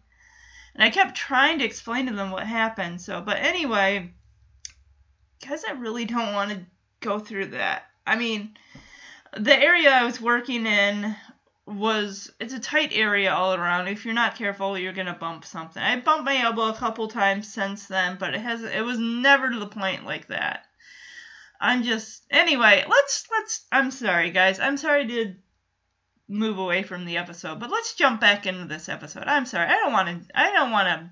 And 0.77 0.85
I 0.85 0.91
kept 0.91 1.17
trying 1.17 1.59
to 1.59 1.65
explain 1.65 2.07
to 2.07 2.13
them 2.13 2.31
what 2.31 2.47
happened. 2.47 3.01
So, 3.01 3.23
but 3.23 3.39
anyway, 3.39 4.13
because 5.41 5.65
I 5.67 5.73
really 5.73 6.05
don't 6.05 6.35
want 6.35 6.51
to 6.51 6.67
go 7.01 7.19
through 7.19 7.47
that. 7.47 7.85
I 8.07 8.17
mean, 8.17 8.59
the 9.35 9.59
area 9.59 9.91
I 9.91 10.05
was 10.05 10.21
working 10.21 10.67
in 10.67 11.17
was 11.67 12.31
it's 12.39 12.53
a 12.53 12.61
tight 12.61 12.91
area 12.93 13.33
all 13.33 13.55
around. 13.55 13.89
If 13.89 14.05
you're 14.05 14.13
not 14.13 14.37
careful, 14.37 14.79
you're 14.79 14.93
gonna 14.93 15.17
bump 15.19 15.47
something. 15.47 15.83
I 15.83 15.99
bumped 15.99 16.27
my 16.27 16.43
elbow 16.43 16.69
a 16.69 16.75
couple 16.75 17.09
times 17.09 17.51
since 17.51 17.87
then, 17.87 18.19
but 18.21 18.35
it 18.35 18.41
has 18.41 18.63
it 18.63 18.85
was 18.85 18.99
never 18.99 19.51
to 19.51 19.59
the 19.59 19.67
point 19.67 20.05
like 20.05 20.29
that. 20.29 20.67
I'm 21.59 21.85
just 21.85 22.23
anyway, 22.31 22.85
let's 22.87 23.25
let's 23.31 23.67
I'm 23.73 23.91
sorry 23.91 24.31
guys. 24.31 24.61
I'm 24.61 24.77
sorry 24.77 25.07
to 25.09 25.35
move 26.29 26.59
away 26.59 26.83
from 26.83 27.05
the 27.05 27.17
episode, 27.17 27.61
but 27.61 27.71
let's 27.71 27.95
jump 27.95 28.21
back 28.21 28.47
into 28.47 28.65
this 28.65 28.89
episode. 28.89 29.25
I'm 29.27 29.47
sorry. 29.47 29.69
I 29.69 29.77
don't 29.77 29.93
want 29.93 30.09
to 30.09 30.39
I 30.39 30.53
don't 30.53 30.71
want 30.71 30.89
to 30.89 31.11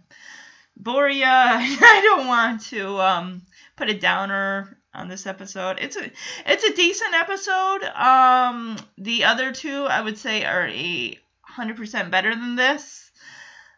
bore 0.76 1.08
you. 1.08 1.24
I 1.26 2.00
don't 2.02 2.26
want 2.26 2.62
to 2.66 3.00
um 3.00 3.42
put 3.76 3.90
a 3.90 3.98
downer 3.98 4.78
on 4.92 5.08
this 5.08 5.26
episode. 5.26 5.78
It's 5.80 5.96
a 5.96 6.10
it's 6.46 6.64
a 6.64 6.74
decent 6.74 7.14
episode. 7.14 7.84
Um 7.84 8.76
the 8.98 9.24
other 9.24 9.52
two 9.52 9.84
I 9.84 10.00
would 10.00 10.18
say 10.18 10.44
are 10.44 10.66
a 10.68 11.18
100% 11.56 12.10
better 12.10 12.34
than 12.34 12.56
this. 12.56 13.10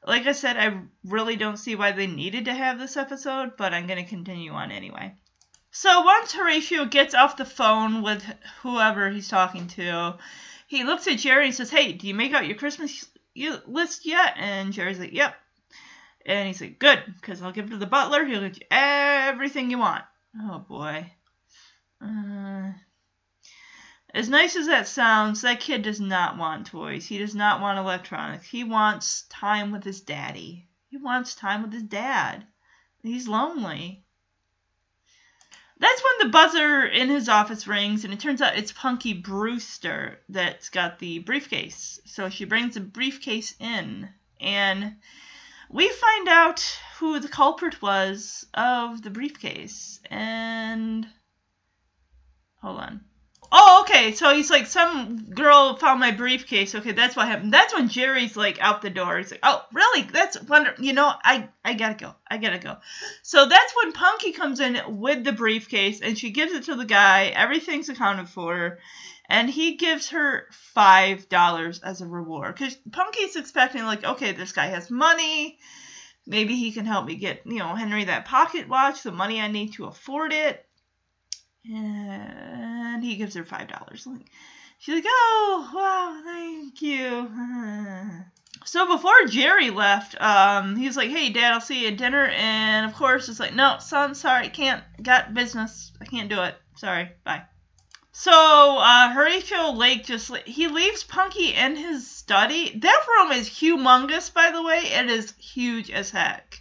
Like 0.06 0.26
I 0.26 0.32
said, 0.32 0.56
I 0.56 0.80
really 1.04 1.36
don't 1.36 1.56
see 1.56 1.74
why 1.74 1.92
they 1.92 2.06
needed 2.06 2.44
to 2.44 2.54
have 2.54 2.78
this 2.78 2.96
episode, 2.96 3.56
but 3.56 3.74
I'm 3.74 3.86
going 3.86 4.02
to 4.02 4.08
continue 4.08 4.52
on 4.52 4.70
anyway. 4.70 5.14
So 5.72 6.02
once 6.02 6.32
Horatio 6.32 6.86
gets 6.86 7.14
off 7.14 7.36
the 7.36 7.44
phone 7.44 8.02
with 8.02 8.24
whoever 8.62 9.10
he's 9.10 9.28
talking 9.28 9.66
to, 9.68 10.16
he 10.66 10.84
looks 10.84 11.06
at 11.06 11.18
Jerry 11.18 11.46
and 11.46 11.54
says, 11.54 11.70
Hey, 11.70 11.92
do 11.92 12.06
you 12.06 12.14
make 12.14 12.32
out 12.32 12.46
your 12.46 12.56
Christmas 12.56 13.06
list 13.66 14.06
yet? 14.06 14.34
And 14.36 14.72
Jerry's 14.72 14.98
like, 14.98 15.12
Yep. 15.12 15.34
And 16.24 16.48
he's 16.48 16.60
like, 16.60 16.78
Good, 16.78 17.02
because 17.20 17.42
I'll 17.42 17.52
give 17.52 17.66
it 17.66 17.70
to 17.70 17.76
the 17.76 17.86
butler. 17.86 18.24
He'll 18.24 18.42
get 18.42 18.58
you 18.58 18.66
everything 18.70 19.70
you 19.70 19.78
want. 19.78 20.04
Oh 20.40 20.58
boy. 20.58 21.12
Uh, 22.00 22.72
as 24.12 24.28
nice 24.28 24.56
as 24.56 24.66
that 24.66 24.88
sounds, 24.88 25.42
that 25.42 25.60
kid 25.60 25.82
does 25.82 26.00
not 26.00 26.38
want 26.38 26.66
toys. 26.66 27.06
He 27.06 27.18
does 27.18 27.34
not 27.34 27.60
want 27.60 27.78
electronics. 27.78 28.46
He 28.46 28.64
wants 28.64 29.26
time 29.28 29.72
with 29.72 29.84
his 29.84 30.00
daddy. 30.00 30.68
He 30.88 30.96
wants 30.96 31.34
time 31.34 31.62
with 31.62 31.72
his 31.72 31.82
dad. 31.82 32.46
He's 33.02 33.28
lonely. 33.28 34.05
That's 35.78 36.02
when 36.02 36.26
the 36.26 36.32
buzzer 36.32 36.84
in 36.86 37.08
his 37.08 37.28
office 37.28 37.66
rings, 37.66 38.04
and 38.04 38.12
it 38.12 38.20
turns 38.20 38.40
out 38.40 38.56
it's 38.56 38.72
Punky 38.72 39.12
Brewster 39.12 40.18
that's 40.28 40.70
got 40.70 40.98
the 40.98 41.18
briefcase. 41.18 42.00
So 42.06 42.30
she 42.30 42.46
brings 42.46 42.74
the 42.74 42.80
briefcase 42.80 43.54
in, 43.60 44.08
and 44.40 44.96
we 45.70 45.88
find 45.88 46.28
out 46.28 46.60
who 46.98 47.20
the 47.20 47.28
culprit 47.28 47.82
was 47.82 48.46
of 48.54 49.02
the 49.02 49.10
briefcase. 49.10 50.00
And 50.08 51.06
hold 52.62 52.80
on. 52.80 53.04
Oh, 53.52 53.82
okay. 53.82 54.12
So 54.12 54.34
he's 54.34 54.50
like, 54.50 54.66
some 54.66 55.30
girl 55.30 55.76
found 55.76 56.00
my 56.00 56.10
briefcase. 56.10 56.74
Okay, 56.74 56.92
that's 56.92 57.14
what 57.14 57.28
happened. 57.28 57.52
That's 57.52 57.74
when 57.74 57.88
Jerry's 57.88 58.36
like 58.36 58.60
out 58.60 58.82
the 58.82 58.90
door. 58.90 59.18
He's 59.18 59.30
like, 59.30 59.40
oh, 59.42 59.64
really? 59.72 60.02
That's 60.02 60.40
wonder. 60.42 60.74
You 60.78 60.92
know, 60.92 61.12
I 61.22 61.48
I 61.64 61.74
gotta 61.74 61.94
go. 61.94 62.14
I 62.28 62.38
gotta 62.38 62.58
go. 62.58 62.76
So 63.22 63.46
that's 63.46 63.74
when 63.76 63.92
Punky 63.92 64.32
comes 64.32 64.60
in 64.60 64.78
with 64.98 65.24
the 65.24 65.32
briefcase 65.32 66.00
and 66.00 66.18
she 66.18 66.30
gives 66.30 66.52
it 66.52 66.64
to 66.64 66.74
the 66.74 66.84
guy. 66.84 67.26
Everything's 67.26 67.88
accounted 67.88 68.28
for, 68.28 68.78
and 69.28 69.48
he 69.48 69.76
gives 69.76 70.10
her 70.10 70.48
five 70.74 71.28
dollars 71.28 71.80
as 71.80 72.00
a 72.00 72.06
reward 72.06 72.54
because 72.54 72.76
Punky's 72.90 73.36
expecting 73.36 73.84
like, 73.84 74.04
okay, 74.04 74.32
this 74.32 74.52
guy 74.52 74.66
has 74.66 74.90
money. 74.90 75.58
Maybe 76.26 76.56
he 76.56 76.72
can 76.72 76.86
help 76.86 77.06
me 77.06 77.14
get, 77.14 77.42
you 77.46 77.60
know, 77.60 77.76
Henry 77.76 78.04
that 78.04 78.24
pocket 78.24 78.68
watch, 78.68 79.04
the 79.04 79.12
money 79.12 79.40
I 79.40 79.46
need 79.46 79.74
to 79.74 79.84
afford 79.84 80.32
it 80.32 80.65
and 81.72 83.02
he 83.02 83.16
gives 83.16 83.34
her 83.34 83.44
five 83.44 83.68
dollars. 83.68 84.06
She's 84.78 84.94
like, 84.94 85.04
"Oh, 85.06 85.70
wow, 85.74 86.22
thank 86.24 86.82
you." 86.82 87.30
So 88.64 88.88
before 88.96 89.26
Jerry 89.28 89.70
left, 89.70 90.20
um, 90.20 90.74
he's 90.74 90.96
like, 90.96 91.10
"Hey, 91.10 91.28
Dad, 91.30 91.52
I'll 91.52 91.60
see 91.60 91.82
you 91.82 91.88
at 91.88 91.98
dinner." 91.98 92.26
And 92.26 92.84
of 92.84 92.96
course, 92.96 93.28
it's 93.28 93.38
like, 93.38 93.54
"No, 93.54 93.76
son, 93.78 94.16
sorry, 94.16 94.48
can't. 94.48 94.82
Got 95.00 95.34
business. 95.34 95.92
I 96.00 96.04
can't 96.04 96.28
do 96.28 96.42
it. 96.42 96.56
Sorry, 96.74 97.10
bye." 97.22 97.44
So 98.10 98.32
uh, 98.32 99.12
Horatio 99.12 99.72
Lake 99.72 100.06
just 100.06 100.34
he 100.46 100.68
leaves 100.68 101.04
Punky 101.04 101.52
in 101.52 101.76
his 101.76 102.10
study. 102.10 102.76
That 102.78 103.06
room 103.06 103.32
is 103.32 103.48
humongous, 103.48 104.32
by 104.32 104.50
the 104.50 104.62
way. 104.62 104.78
It 104.78 105.10
is 105.10 105.34
huge 105.38 105.90
as 105.90 106.10
heck. 106.10 106.55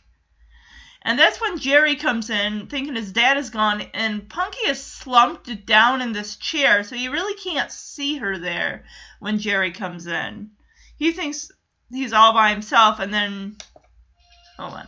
And 1.05 1.19
that's 1.19 1.39
when 1.39 1.59
Jerry 1.59 1.97
comes 1.97 2.31
in, 2.31 2.65
thinking 2.65 2.95
his 2.95 3.11
dad 3.11 3.37
is 3.37 3.51
gone, 3.51 3.83
and 3.93 4.27
Punky 4.27 4.67
is 4.67 4.81
slumped 4.81 5.67
down 5.67 6.01
in 6.01 6.13
this 6.13 6.35
chair, 6.35 6.83
so 6.83 6.95
you 6.95 7.11
really 7.11 7.35
can't 7.35 7.71
see 7.71 8.17
her 8.17 8.39
there 8.39 8.85
when 9.19 9.37
Jerry 9.37 9.69
comes 9.69 10.07
in. 10.07 10.49
He 10.97 11.11
thinks 11.11 11.51
he's 11.91 12.11
all 12.11 12.33
by 12.33 12.49
himself, 12.49 12.99
and 12.99 13.13
then. 13.13 13.55
Hold 14.57 14.73
on. 14.73 14.87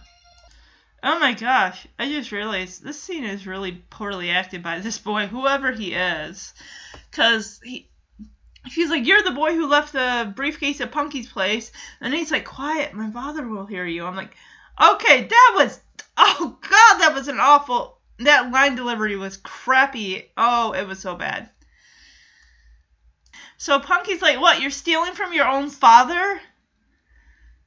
Oh 1.04 1.20
my 1.20 1.34
gosh, 1.34 1.86
I 2.00 2.10
just 2.10 2.32
realized 2.32 2.84
this 2.84 3.00
scene 3.00 3.24
is 3.24 3.46
really 3.46 3.84
poorly 3.92 4.32
acted 4.32 4.64
by 4.64 4.80
this 4.80 4.98
boy, 4.98 5.28
whoever 5.28 5.72
he 5.72 5.94
is. 5.94 6.56
Because 7.12 7.60
he. 7.64 7.92
She's 8.70 8.90
like, 8.90 9.06
You're 9.06 9.22
the 9.22 9.32
boy 9.32 9.54
who 9.54 9.68
left 9.68 9.94
the 9.94 10.34
briefcase 10.36 10.82
at 10.82 10.92
Punky's 10.92 11.32
place. 11.32 11.72
And 12.02 12.12
he's 12.12 12.32
like, 12.32 12.46
Quiet, 12.46 12.96
my 12.96 13.12
father 13.12 13.48
will 13.48 13.68
hear 13.68 13.86
you. 13.86 14.04
I'm 14.04 14.16
like, 14.16 14.36
Okay, 14.82 15.24
that 15.24 15.54
was 15.56 15.80
Oh 16.18 16.58
god, 16.62 17.00
that 17.00 17.14
was 17.14 17.28
an 17.28 17.40
awful. 17.40 18.00
That 18.20 18.52
line 18.52 18.76
delivery 18.76 19.16
was 19.16 19.38
crappy. 19.38 20.32
Oh, 20.36 20.74
it 20.74 20.88
was 20.88 21.00
so 21.00 21.16
bad. 21.16 21.50
So 23.58 23.80
Punky's 23.80 24.22
like, 24.22 24.40
"What? 24.40 24.62
You're 24.62 24.72
stealing 24.72 25.14
from 25.14 25.34
your 25.34 25.48
own 25.48 25.70
father?" 25.70 26.42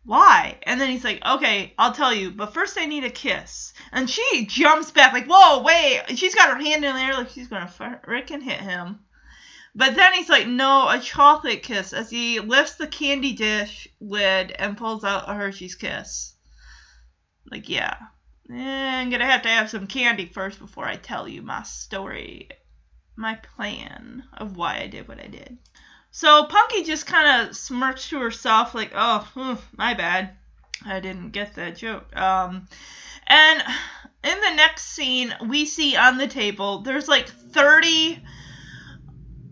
Why? 0.04 0.58
And 0.62 0.80
then 0.80 0.90
he's 0.90 1.04
like, 1.04 1.24
"Okay, 1.24 1.74
I'll 1.78 1.92
tell 1.92 2.14
you, 2.14 2.30
but 2.30 2.54
first 2.54 2.78
I 2.78 2.86
need 2.86 3.04
a 3.04 3.10
kiss." 3.10 3.72
And 3.92 4.08
she 4.08 4.46
jumps 4.46 4.90
back 4.90 5.12
like, 5.12 5.26
"Whoa, 5.26 5.62
wait!" 5.62 6.18
She's 6.18 6.34
got 6.34 6.48
her 6.48 6.62
hand 6.62 6.84
in 6.84 6.94
there 6.94 7.14
like 7.14 7.30
she's 7.30 7.48
gonna 7.48 7.66
frickin' 7.66 8.42
hit 8.42 8.60
him. 8.60 9.00
But 9.74 9.94
then 9.94 10.14
he's 10.14 10.28
like, 10.28 10.46
"No, 10.46 10.88
a 10.88 10.98
chocolate 10.98 11.62
kiss," 11.62 11.92
as 11.92 12.10
he 12.10 12.40
lifts 12.40 12.74
the 12.74 12.86
candy 12.88 13.32
dish 13.32 13.86
lid 14.00 14.50
and 14.52 14.76
pulls 14.76 15.04
out 15.04 15.28
a 15.28 15.34
Hershey's 15.34 15.76
kiss. 15.76 16.34
Like, 17.50 17.68
yeah. 17.68 17.96
I'm 18.52 19.10
gonna 19.10 19.26
have 19.26 19.42
to 19.42 19.48
have 19.48 19.70
some 19.70 19.86
candy 19.86 20.26
first 20.26 20.58
before 20.58 20.84
I 20.84 20.96
tell 20.96 21.28
you 21.28 21.42
my 21.42 21.62
story, 21.62 22.48
my 23.14 23.36
plan 23.36 24.24
of 24.32 24.56
why 24.56 24.78
I 24.78 24.86
did 24.88 25.06
what 25.06 25.20
I 25.20 25.28
did. 25.28 25.58
So 26.10 26.44
Punky 26.44 26.82
just 26.82 27.06
kind 27.06 27.48
of 27.48 27.56
smirks 27.56 28.08
to 28.08 28.18
herself, 28.18 28.74
like, 28.74 28.92
"Oh, 28.94 29.58
my 29.76 29.94
bad, 29.94 30.36
I 30.84 30.98
didn't 31.00 31.30
get 31.30 31.54
that 31.54 31.76
joke." 31.76 32.14
Um, 32.16 32.66
and 33.26 33.62
in 34.24 34.40
the 34.40 34.54
next 34.56 34.86
scene, 34.86 35.34
we 35.46 35.64
see 35.64 35.96
on 35.96 36.18
the 36.18 36.26
table 36.26 36.80
there's 36.80 37.06
like 37.06 37.28
30 37.28 38.20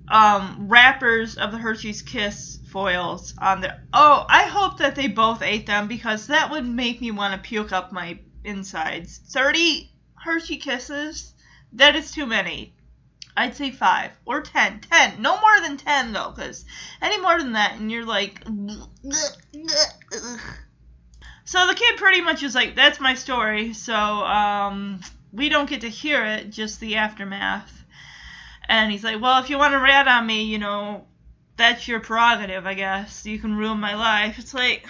um, 0.08 0.66
wrappers 0.68 1.36
of 1.36 1.52
the 1.52 1.58
Hershey's 1.58 2.02
Kiss 2.02 2.58
foils 2.66 3.34
on 3.38 3.60
there. 3.60 3.80
Oh, 3.92 4.26
I 4.28 4.44
hope 4.44 4.78
that 4.78 4.94
they 4.94 5.06
both 5.06 5.42
ate 5.42 5.66
them 5.66 5.86
because 5.86 6.26
that 6.26 6.50
would 6.50 6.66
make 6.66 7.00
me 7.00 7.10
want 7.10 7.34
to 7.34 7.48
puke 7.48 7.72
up 7.72 7.92
my 7.92 8.18
insides. 8.44 9.18
30 9.28 9.90
Hershey 10.14 10.56
Kisses, 10.56 11.32
that 11.72 11.96
is 11.96 12.10
too 12.10 12.26
many. 12.26 12.74
I'd 13.36 13.54
say 13.54 13.70
five 13.70 14.10
or 14.24 14.40
ten. 14.40 14.80
Ten. 14.80 15.22
No 15.22 15.40
more 15.40 15.60
than 15.60 15.76
ten, 15.76 16.12
though, 16.12 16.32
because 16.34 16.64
any 17.00 17.20
more 17.20 17.38
than 17.38 17.52
that, 17.52 17.76
and 17.78 17.90
you're 17.90 18.04
like. 18.04 18.44
So 21.48 21.66
the 21.66 21.74
kid 21.74 21.96
pretty 21.96 22.20
much 22.20 22.42
is 22.42 22.54
like, 22.54 22.76
that's 22.76 23.00
my 23.00 23.14
story. 23.14 23.72
So 23.72 23.94
um, 23.94 25.00
we 25.32 25.48
don't 25.48 25.68
get 25.68 25.80
to 25.80 25.88
hear 25.88 26.22
it, 26.22 26.50
just 26.50 26.78
the 26.78 26.96
aftermath. 26.96 27.72
And 28.68 28.92
he's 28.92 29.02
like, 29.02 29.18
well, 29.18 29.42
if 29.42 29.48
you 29.48 29.56
want 29.56 29.72
to 29.72 29.78
rat 29.78 30.06
on 30.06 30.26
me, 30.26 30.42
you 30.42 30.58
know, 30.58 31.06
that's 31.56 31.88
your 31.88 32.00
prerogative, 32.00 32.66
I 32.66 32.74
guess. 32.74 33.24
You 33.24 33.38
can 33.38 33.56
ruin 33.56 33.80
my 33.80 33.94
life. 33.94 34.38
It's 34.38 34.52
like, 34.52 34.86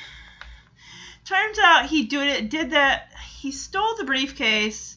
turns 1.25 1.61
out 1.63 1.87
he 1.87 2.07
did 2.07 2.27
it, 2.27 2.51
did 2.51 2.71
that 2.71 3.08
he 3.39 3.53
stole 3.53 3.95
the 3.97 4.05
briefcase 4.05 4.97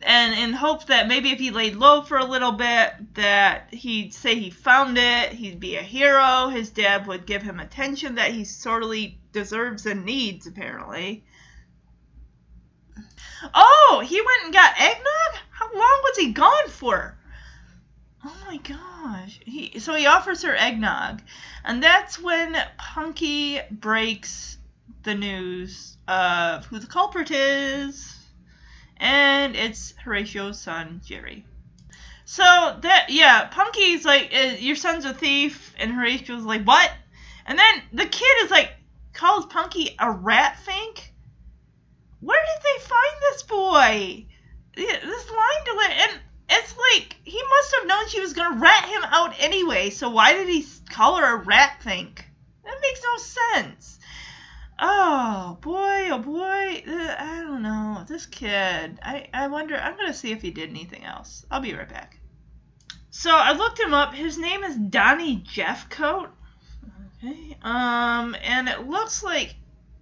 and 0.00 0.34
in 0.38 0.52
hope 0.52 0.86
that 0.86 1.06
maybe 1.06 1.30
if 1.30 1.38
he 1.38 1.50
laid 1.50 1.76
low 1.76 2.02
for 2.02 2.16
a 2.16 2.24
little 2.24 2.52
bit 2.52 3.14
that 3.14 3.72
he'd 3.72 4.14
say 4.14 4.34
he 4.34 4.50
found 4.50 4.96
it 4.98 5.32
he'd 5.32 5.60
be 5.60 5.76
a 5.76 5.82
hero 5.82 6.48
his 6.48 6.70
dad 6.70 7.06
would 7.06 7.26
give 7.26 7.42
him 7.42 7.60
attention 7.60 8.14
that 8.14 8.32
he 8.32 8.44
sorely 8.44 9.18
deserves 9.32 9.86
and 9.86 10.04
needs 10.04 10.46
apparently. 10.46 11.22
Oh 13.54 14.02
he 14.04 14.20
went 14.20 14.44
and 14.44 14.54
got 14.54 14.80
eggnog? 14.80 15.42
How 15.50 15.66
long 15.66 16.00
was 16.02 16.16
he 16.16 16.32
gone 16.32 16.68
for? 16.68 17.16
Oh 18.24 18.36
my 18.46 18.56
gosh. 18.56 19.38
He 19.44 19.78
so 19.80 19.94
he 19.94 20.06
offers 20.06 20.42
her 20.42 20.56
eggnog. 20.56 21.20
And 21.64 21.82
that's 21.82 22.18
when 22.18 22.56
punky 22.78 23.60
breaks 23.70 24.56
the 25.02 25.14
news 25.14 25.91
of 26.08 26.66
who 26.66 26.78
the 26.78 26.86
culprit 26.86 27.30
is, 27.30 28.16
and 28.96 29.56
it's 29.56 29.94
Horatio's 30.04 30.60
son, 30.60 31.00
Jerry. 31.04 31.44
So 32.24 32.42
that 32.80 33.06
yeah, 33.10 33.48
Punky's 33.48 34.04
like, 34.04 34.32
uh, 34.34 34.56
your 34.58 34.76
son's 34.76 35.04
a 35.04 35.14
thief, 35.14 35.74
and 35.78 35.92
Horatio's 35.92 36.44
like, 36.44 36.64
what? 36.64 36.90
And 37.46 37.58
then 37.58 37.82
the 37.92 38.06
kid 38.06 38.44
is 38.44 38.50
like, 38.50 38.72
calls 39.12 39.46
Punky 39.46 39.94
a 39.98 40.10
rat 40.10 40.58
fink. 40.58 41.12
Where 42.20 42.40
did 42.40 42.62
they 42.62 42.84
find 42.84 43.20
this 43.20 43.42
boy? 43.42 44.26
This 44.74 45.30
line 45.30 45.64
delay, 45.64 45.96
and 46.00 46.20
it's 46.48 46.74
like 46.76 47.16
he 47.24 47.42
must 47.50 47.74
have 47.74 47.86
known 47.86 48.08
she 48.08 48.20
was 48.20 48.32
gonna 48.32 48.60
rat 48.60 48.84
him 48.86 49.02
out 49.04 49.34
anyway. 49.38 49.90
So 49.90 50.10
why 50.10 50.32
did 50.34 50.48
he 50.48 50.64
call 50.90 51.16
her 51.16 51.34
a 51.34 51.44
rat 51.44 51.82
fink? 51.82 52.24
That 52.64 52.78
makes 52.80 53.02
no 53.02 53.16
sense. 53.18 53.98
Oh 54.84 55.58
boy, 55.60 56.08
oh 56.10 56.18
boy, 56.18 56.82
uh, 56.88 57.14
I 57.16 57.40
don't 57.46 57.62
know. 57.62 58.04
This 58.08 58.26
kid, 58.26 58.98
I, 59.00 59.28
I 59.32 59.46
wonder, 59.46 59.76
I'm 59.76 59.96
going 59.96 60.08
to 60.08 60.14
see 60.14 60.32
if 60.32 60.42
he 60.42 60.50
did 60.50 60.70
anything 60.70 61.04
else. 61.04 61.46
I'll 61.52 61.60
be 61.60 61.72
right 61.72 61.88
back. 61.88 62.18
So 63.10 63.30
I 63.30 63.52
looked 63.52 63.78
him 63.78 63.94
up. 63.94 64.12
His 64.12 64.38
name 64.38 64.64
is 64.64 64.74
Donnie 64.76 65.44
Jeffcoat. 65.46 66.30
Okay. 67.22 67.56
Um, 67.62 68.34
and 68.42 68.68
it 68.68 68.88
looks 68.88 69.22
like 69.22 69.54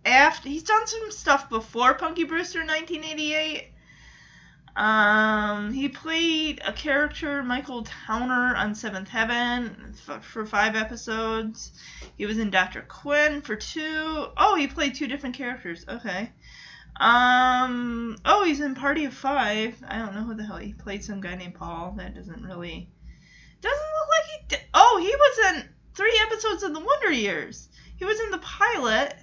after 0.07 0.49
he's 0.49 0.63
done 0.63 0.87
some 0.87 1.11
stuff 1.11 1.51
before 1.51 1.93
Punky 1.93 2.25
Brewster 2.25 2.63
in 2.63 2.67
1988. 2.67 3.70
Um, 4.77 5.73
he 5.73 5.89
played 5.89 6.61
a 6.65 6.73
character, 6.73 7.43
Michael 7.43 7.83
Towner, 7.83 8.55
on 8.57 8.75
Seventh 8.75 9.09
Heaven 9.09 9.95
for 10.23 10.47
five 10.47 10.77
episodes. 10.77 11.73
He 12.17 12.27
was 12.27 12.39
in 12.39 12.51
Doctor 12.51 12.83
Quinn 12.83 13.43
for 13.43 13.57
two. 13.57 14.27
Oh, 14.37 14.55
he 14.57 14.69
played 14.69 14.95
two 14.95 15.09
different 15.09 15.37
characters. 15.37 15.85
Okay. 15.89 16.31
Um. 17.01 18.17
Oh, 18.25 18.45
he's 18.45 18.61
in 18.61 18.75
Party 18.75 19.07
of 19.07 19.15
Five. 19.15 19.83
I 19.87 19.99
don't 19.99 20.15
know 20.15 20.23
who 20.23 20.35
the 20.35 20.45
hell 20.45 20.59
he 20.59 20.73
played. 20.73 21.03
Some 21.03 21.21
guy 21.21 21.35
named 21.35 21.55
Paul. 21.55 21.95
That 21.97 22.15
doesn't 22.15 22.45
really. 22.45 22.89
Doesn't 23.61 23.79
look 23.79 24.09
like 24.09 24.51
he. 24.61 24.67
Oh, 24.73 24.99
he 25.01 25.15
was 25.15 25.57
in 25.57 25.69
three 25.95 26.21
episodes 26.27 26.63
of 26.63 26.75
The 26.75 26.81
Wonder 26.81 27.11
Years. 27.11 27.69
He 27.97 28.05
was 28.05 28.21
in 28.21 28.31
the 28.31 28.39
pilot. 28.39 29.15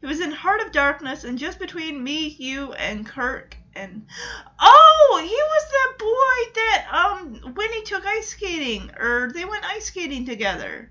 He 0.00 0.06
was 0.06 0.20
in 0.20 0.30
Heart 0.30 0.60
of 0.60 0.72
Darkness 0.72 1.24
and 1.24 1.38
Just 1.38 1.58
Between 1.58 2.04
Me, 2.04 2.28
You, 2.38 2.74
and 2.74 3.06
Kirk 3.06 3.56
and 3.76 4.06
oh, 4.60 5.20
he 5.22 5.34
was 5.34 5.64
that 5.70 5.98
boy 5.98 6.52
that 6.54 6.86
um 6.92 7.54
Winnie 7.54 7.82
took 7.82 8.04
ice 8.06 8.28
skating, 8.28 8.90
or 8.98 9.30
they 9.32 9.44
went 9.44 9.64
ice 9.64 9.86
skating 9.86 10.24
together. 10.24 10.90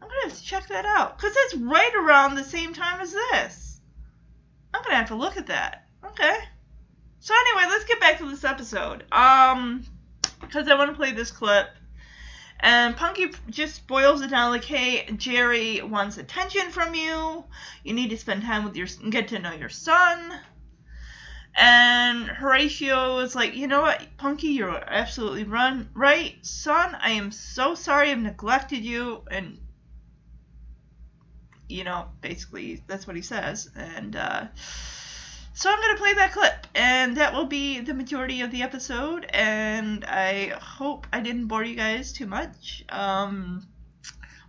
I'm 0.00 0.08
gonna 0.08 0.22
have 0.24 0.38
to 0.38 0.44
check 0.44 0.68
that 0.68 0.84
out 0.84 1.16
because 1.16 1.34
it's 1.36 1.54
right 1.56 1.94
around 1.94 2.34
the 2.34 2.44
same 2.44 2.72
time 2.72 3.00
as 3.00 3.12
this. 3.12 3.80
I'm 4.72 4.82
gonna 4.82 4.96
have 4.96 5.08
to 5.08 5.14
look 5.14 5.36
at 5.36 5.48
that. 5.48 5.86
Okay. 6.04 6.36
So 7.20 7.34
anyway, 7.34 7.70
let's 7.70 7.84
get 7.84 8.00
back 8.00 8.18
to 8.18 8.30
this 8.30 8.44
episode. 8.44 9.04
Um, 9.12 9.84
because 10.40 10.68
I 10.68 10.74
want 10.74 10.90
to 10.90 10.96
play 10.96 11.12
this 11.12 11.30
clip. 11.30 11.68
And 12.62 12.96
Punky 12.96 13.30
just 13.48 13.86
boils 13.86 14.20
it 14.20 14.30
down 14.30 14.50
like, 14.50 14.64
hey, 14.64 15.06
Jerry 15.16 15.80
wants 15.80 16.18
attention 16.18 16.70
from 16.70 16.94
you. 16.94 17.44
You 17.84 17.94
need 17.94 18.10
to 18.10 18.18
spend 18.18 18.42
time 18.42 18.64
with 18.64 18.76
your, 18.76 18.86
get 19.08 19.28
to 19.28 19.38
know 19.38 19.52
your 19.52 19.70
son. 19.70 20.32
And 21.56 22.26
Horatio 22.28 23.18
is 23.18 23.34
like, 23.34 23.54
you 23.54 23.66
know 23.66 23.82
what, 23.82 24.02
Punky, 24.16 24.48
you're 24.48 24.70
absolutely 24.70 25.44
run 25.44 25.88
right, 25.94 26.36
son. 26.42 26.96
I 27.00 27.10
am 27.10 27.32
so 27.32 27.74
sorry 27.74 28.10
I've 28.10 28.18
neglected 28.18 28.84
you, 28.84 29.22
and 29.30 29.58
you 31.68 31.84
know, 31.84 32.06
basically 32.20 32.82
that's 32.86 33.06
what 33.06 33.16
he 33.16 33.22
says. 33.22 33.70
And 33.76 34.16
uh, 34.16 34.46
so 35.54 35.70
I'm 35.70 35.80
gonna 35.80 35.98
play 35.98 36.14
that 36.14 36.32
clip, 36.32 36.66
and 36.74 37.16
that 37.16 37.32
will 37.32 37.46
be 37.46 37.80
the 37.80 37.94
majority 37.94 38.40
of 38.40 38.50
the 38.50 38.62
episode. 38.62 39.26
And 39.30 40.04
I 40.04 40.54
hope 40.60 41.06
I 41.12 41.20
didn't 41.20 41.46
bore 41.46 41.64
you 41.64 41.76
guys 41.76 42.12
too 42.12 42.26
much. 42.26 42.84
Um, 42.88 43.66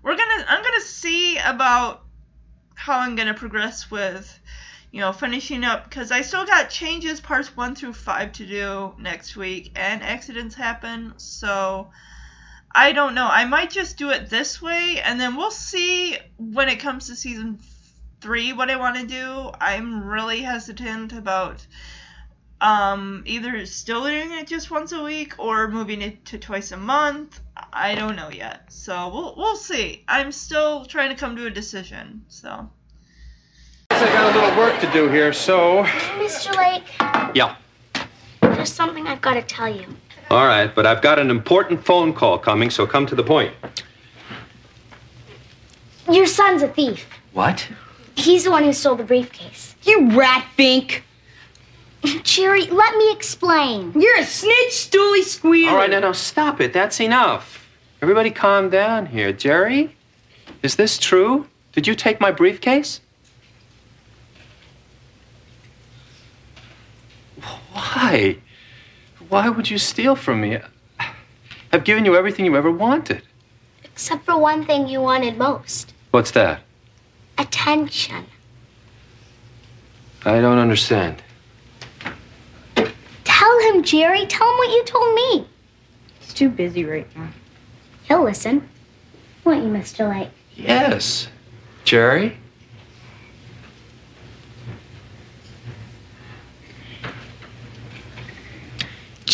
we're 0.04 0.18
gonna, 0.18 0.46
I'm 0.48 0.64
gonna 0.64 0.82
see 0.82 1.38
about 1.38 2.04
how 2.76 3.00
I'm 3.00 3.16
gonna 3.16 3.34
progress 3.34 3.92
with 3.92 4.40
you 4.92 5.00
know, 5.00 5.14
finishing 5.14 5.64
up 5.64 5.86
because 5.86 6.12
I 6.12 6.22
still 6.22 6.46
got 6.46 6.70
changes 6.70 7.22
parts 7.22 7.56
one 7.56 7.76
through 7.76 7.94
five 7.94 8.34
to 8.34 8.46
do 8.46 8.94
next 9.00 9.38
week, 9.38 9.72
and 9.76 10.04
accidents 10.04 10.56
happen, 10.56 11.14
so 11.18 11.92
I 12.74 12.92
don't 12.92 13.16
know. 13.16 13.28
I 13.28 13.46
might 13.46 13.70
just 13.70 13.98
do 13.98 14.10
it 14.10 14.30
this 14.30 14.62
way, 14.62 15.02
and 15.02 15.20
then 15.20 15.36
we'll 15.36 15.52
see 15.52 16.18
when 16.38 16.68
it 16.68 16.82
comes 16.82 17.08
to 17.08 17.16
season 17.16 17.60
three 18.20 18.52
what 18.52 18.70
I 18.70 18.76
want 18.76 18.98
to 18.98 19.08
do. 19.08 19.52
I'm 19.62 20.04
really 20.04 20.42
hesitant 20.42 21.14
about 21.14 21.66
um, 22.60 23.24
either 23.26 23.66
still 23.66 24.04
doing 24.04 24.34
it 24.34 24.48
just 24.48 24.70
once 24.70 24.92
a 24.92 25.04
week 25.04 25.40
or 25.40 25.70
moving 25.70 26.02
it 26.02 26.26
to 26.26 26.38
twice 26.38 26.74
a 26.74 26.78
month. 26.78 27.40
I 27.72 27.96
don't 27.96 28.18
know 28.18 28.30
yet, 28.30 28.72
so 28.74 29.08
we'll 29.08 29.36
we'll 29.38 29.56
see. 29.56 30.04
I'm 30.10 30.34
still 30.34 30.84
trying 30.86 31.10
to 31.10 31.16
come 31.16 31.38
to 31.38 31.46
a 31.46 31.50
decision, 31.50 32.26
so. 32.28 32.70
I 34.02 34.08
got 34.14 34.36
a 34.36 34.40
little 34.40 34.58
work 34.58 34.80
to 34.82 34.92
do 34.92 35.10
here, 35.10 35.32
so. 35.32 35.84
Mr. 36.18 36.56
Lake, 36.58 36.84
Yeah. 37.36 37.56
there's 38.42 38.72
something 38.74 39.06
I've 39.06 39.22
got 39.22 39.36
to 39.36 39.44
tell 39.44 39.70
you. 39.70 39.86
All 40.32 40.48
right, 40.48 40.74
but 40.74 40.86
I've 40.88 41.02
got 41.02 41.20
an 41.20 41.30
important 41.30 41.86
phone 41.86 42.14
call 42.14 42.40
coming, 42.40 42.70
so 42.72 42.88
come 42.88 43.06
to 43.06 43.16
the 43.16 43.24
point. 43.24 43.54
Your 46.10 46.26
son's 46.26 46.64
a 46.64 46.68
thief. 46.68 47.06
What? 47.34 47.68
He's 48.16 48.44
the 48.46 48.52
one 48.52 48.64
who 48.64 48.74
stole 48.74 48.96
the 48.96 49.04
briefcase. 49.04 49.76
You 49.84 50.10
rat 50.18 50.46
fink. 50.56 51.04
Jerry, 52.24 52.66
let 52.66 52.96
me 52.98 53.12
explain. 53.12 53.94
You're 53.96 54.18
a 54.20 54.26
snitch, 54.26 54.72
stooly 54.72 55.22
squealer. 55.24 55.72
All 55.72 55.78
right, 55.78 55.90
now, 55.90 56.00
now, 56.00 56.12
stop 56.14 56.60
it. 56.60 56.74
That's 56.74 57.00
enough. 57.00 57.68
Everybody 58.02 58.32
calm 58.32 58.70
down 58.72 59.06
here. 59.06 59.32
Jerry, 59.32 59.96
is 60.64 60.76
this 60.76 60.98
true? 60.98 61.46
Did 61.74 61.86
you 61.86 61.94
take 61.94 62.20
my 62.20 62.32
briefcase? 62.32 63.00
Why? 67.72 68.38
Why 69.30 69.50
would 69.50 69.70
you 69.70 69.78
steal 69.78 70.16
from 70.16 70.42
me? 70.42 70.58
I've 71.74 71.84
given 71.84 72.06
you 72.06 72.16
everything 72.16 72.46
you 72.46 72.56
ever 72.56 72.72
wanted. 72.72 73.22
Except 73.84 74.26
for 74.26 74.38
one 74.38 74.66
thing 74.66 74.88
you 74.88 75.02
wanted 75.02 75.38
most 75.38 75.94
What's 76.12 76.32
that? 76.32 76.62
attention. 77.38 78.26
I 80.26 80.40
don't 80.42 80.60
understand. 80.60 81.24
Tell 83.24 83.60
him, 83.74 83.82
Jerry. 83.84 84.26
Tell 84.28 84.48
him 84.52 84.58
what 84.58 84.70
you 84.70 84.84
told 84.86 85.16
me. 85.16 85.48
He's 86.20 86.34
too 86.34 86.50
busy 86.50 86.86
right 86.86 87.08
now. 87.18 87.30
He'll 88.04 88.24
listen. 88.24 88.70
Won't 89.44 89.64
you, 89.64 89.70
Mr. 89.72 90.08
Lake? 90.10 90.30
Yes. 90.56 91.28
Jerry? 91.86 92.38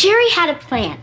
Jerry 0.08 0.30
had 0.30 0.50
a 0.50 0.54
plan. 0.54 0.98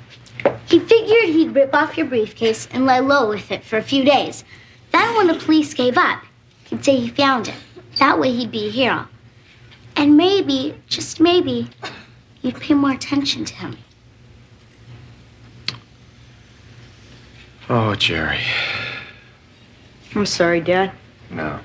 He 0.64 0.78
figured 0.78 1.24
he'd 1.24 1.54
rip 1.54 1.74
off 1.74 1.98
your 1.98 2.06
briefcase 2.06 2.66
and 2.70 2.86
lay 2.86 3.00
low 3.00 3.28
with 3.28 3.52
it 3.52 3.62
for 3.62 3.76
a 3.76 3.82
few 3.82 4.02
days. 4.02 4.44
Then, 4.92 5.14
when 5.14 5.26
the 5.26 5.34
police 5.34 5.74
gave 5.74 5.98
up, 5.98 6.24
he'd 6.70 6.82
say 6.82 6.96
he 6.96 7.08
found 7.10 7.48
it. 7.48 7.54
That 7.98 8.18
way, 8.18 8.32
he'd 8.32 8.50
be 8.50 8.68
a 8.68 8.70
hero. 8.70 9.06
And 9.94 10.16
maybe, 10.16 10.80
just 10.86 11.20
maybe, 11.20 11.68
you'd 12.40 12.58
pay 12.58 12.72
more 12.72 12.92
attention 12.92 13.44
to 13.44 13.54
him. 13.54 13.76
Oh, 17.68 17.94
Jerry. 17.96 18.40
I'm 20.14 20.24
sorry, 20.24 20.62
Dad. 20.62 20.92
No. 21.28 21.60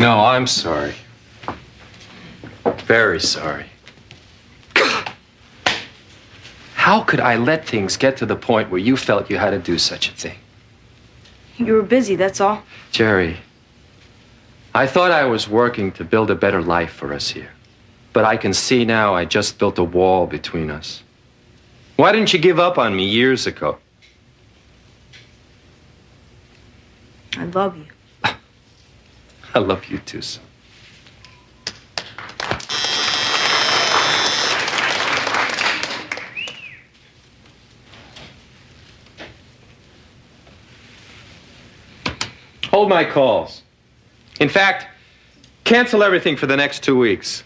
No, 0.00 0.20
I'm 0.20 0.46
sorry. 0.46 0.94
Very 2.86 3.20
sorry. 3.20 3.66
How 6.86 7.00
could 7.00 7.18
I 7.18 7.34
let 7.34 7.66
things 7.66 7.96
get 7.96 8.16
to 8.18 8.26
the 8.26 8.36
point 8.36 8.70
where 8.70 8.78
you 8.78 8.96
felt 8.96 9.28
you 9.28 9.38
had 9.38 9.50
to 9.50 9.58
do 9.58 9.76
such 9.76 10.08
a 10.08 10.12
thing? 10.12 10.38
You 11.56 11.72
were 11.72 11.82
busy, 11.82 12.14
that's 12.14 12.40
all. 12.40 12.62
Jerry, 12.92 13.38
I 14.72 14.86
thought 14.86 15.10
I 15.10 15.24
was 15.24 15.48
working 15.48 15.90
to 15.98 16.04
build 16.04 16.30
a 16.30 16.36
better 16.36 16.62
life 16.62 16.92
for 16.92 17.12
us 17.12 17.30
here. 17.30 17.50
But 18.12 18.24
I 18.24 18.36
can 18.36 18.54
see 18.54 18.84
now 18.84 19.16
I 19.16 19.24
just 19.24 19.58
built 19.58 19.80
a 19.80 19.82
wall 19.82 20.28
between 20.28 20.70
us. 20.70 21.02
Why 21.96 22.12
didn't 22.12 22.32
you 22.32 22.38
give 22.38 22.60
up 22.60 22.78
on 22.78 22.94
me 22.94 23.04
years 23.04 23.48
ago? 23.48 23.78
I 27.36 27.46
love 27.46 27.76
you. 27.76 27.86
I 29.56 29.58
love 29.58 29.86
you 29.86 29.98
too, 29.98 30.22
son. 30.22 30.44
Hold 42.76 42.90
my 42.90 43.04
calls. 43.06 43.62
In 44.38 44.50
fact, 44.50 44.86
cancel 45.64 46.02
everything 46.02 46.36
for 46.36 46.46
the 46.46 46.58
next 46.58 46.84
two 46.84 46.94
weeks. 46.98 47.42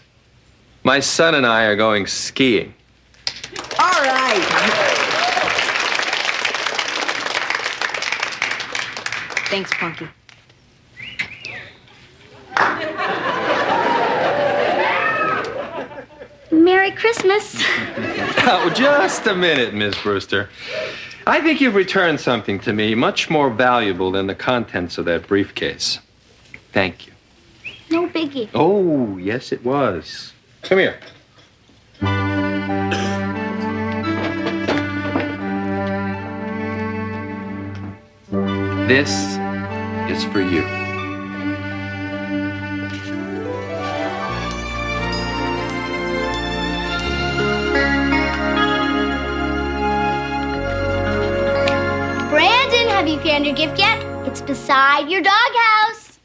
My 0.83 0.99
son 0.99 1.35
and 1.35 1.47
I 1.47 1.63
are 1.63 1.77
going 1.77 2.05
skiing. 2.05 2.73
All 3.79 4.01
right. 4.01 4.41
Thanks, 9.47 9.71
Punky. 9.75 10.09
Merry 16.51 16.91
Christmas. 16.91 17.55
Oh, 18.43 18.69
just 18.75 19.25
a 19.27 19.33
minute, 19.33 19.73
Miss 19.73 19.95
Brewster. 20.01 20.49
I 21.27 21.39
think 21.39 21.61
you've 21.61 21.75
returned 21.75 22.19
something 22.19 22.59
to 22.61 22.73
me 22.73 22.95
much 22.95 23.29
more 23.29 23.49
valuable 23.49 24.11
than 24.11 24.27
the 24.27 24.35
contents 24.35 24.97
of 24.97 25.05
that 25.05 25.27
briefcase. 25.27 25.99
Thank 26.73 27.07
you. 27.07 27.13
No 27.91 28.07
biggie. 28.07 28.49
Oh, 28.53 29.17
yes, 29.17 29.51
it 29.51 29.63
was. 29.63 30.33
Come 30.63 30.79
here. 30.79 30.99
This 38.87 39.37
is 40.09 40.23
for 40.25 40.41
you. 40.41 40.80
Have 53.01 53.09
you 53.09 53.19
found 53.21 53.47
your 53.47 53.55
gift 53.55 53.79
yet? 53.79 53.99
It's 54.27 54.41
beside 54.41 55.09
your 55.09 55.23
doghouse. 55.23 56.19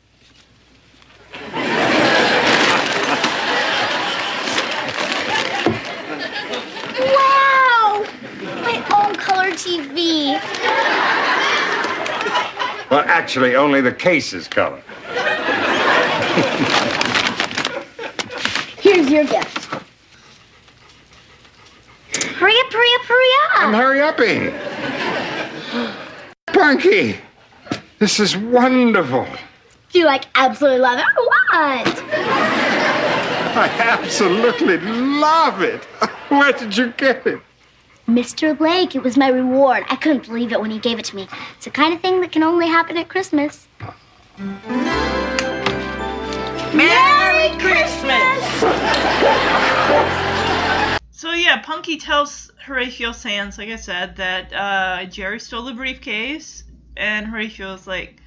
wow! 7.01 8.05
My 8.61 8.77
own 8.95 9.14
color 9.14 9.53
TV. 9.53 10.39
Well, 12.91 13.05
actually, 13.07 13.57
only 13.57 13.81
the 13.81 13.91
case 13.91 14.35
is 14.35 14.47
color. 14.47 14.83
Here's 18.77 19.09
your 19.09 19.24
gift. 19.24 19.64
Hurry 22.35 22.55
up, 22.55 22.70
hurry 22.70 22.91
up, 22.97 23.03
hurry 23.07 23.31
up! 23.45 23.62
I'm 23.62 23.74
up. 23.74 23.81
hurry 23.81 24.03
upping. 24.03 24.76
Punky, 26.57 27.19
this 27.99 28.19
is 28.19 28.35
wonderful. 28.35 29.27
Do 29.93 29.99
you 29.99 30.07
like 30.07 30.25
absolutely 30.35 30.79
love 30.81 30.99
it 30.99 31.05
or 31.05 31.25
what? 31.27 32.03
I 33.59 33.69
absolutely 33.79 34.79
love 34.79 35.61
it. 35.61 35.85
Where 36.31 36.53
did 36.53 36.75
you 36.75 36.93
get 36.93 37.27
it? 37.27 37.41
Mr. 38.09 38.57
Blake, 38.57 38.97
it 38.97 39.03
was 39.03 39.19
my 39.19 39.29
reward. 39.29 39.85
I 39.91 39.97
couldn't 39.97 40.29
believe 40.29 40.51
it 40.51 40.59
when 40.59 40.71
he 40.71 40.79
gave 40.79 40.99
it 40.99 41.05
to 41.07 41.17
me. 41.17 41.29
It's 41.57 41.67
the 41.67 41.71
kind 41.71 41.93
of 41.93 42.01
thing 42.01 42.23
that 42.23 42.33
can 42.33 42.43
only 42.43 42.69
happen 42.69 42.97
at 42.97 43.09
Christmas. 43.09 43.69
Merry 46.73 47.51
Christmas! 47.59 48.63
So 51.17 51.33
yeah, 51.33 51.62
Punky 51.62 51.97
tells 51.97 52.51
Horatio 52.62 53.12
Sands, 53.12 53.57
like 53.57 53.71
I 53.71 53.77
said, 53.77 54.17
that 54.17 54.53
uh, 54.53 55.07
Jerry 55.07 55.41
stole 55.41 55.62
the 55.62 55.73
briefcase, 55.73 56.62
and 56.95 57.27
Horatio's 57.27 57.87
like, 57.87 58.21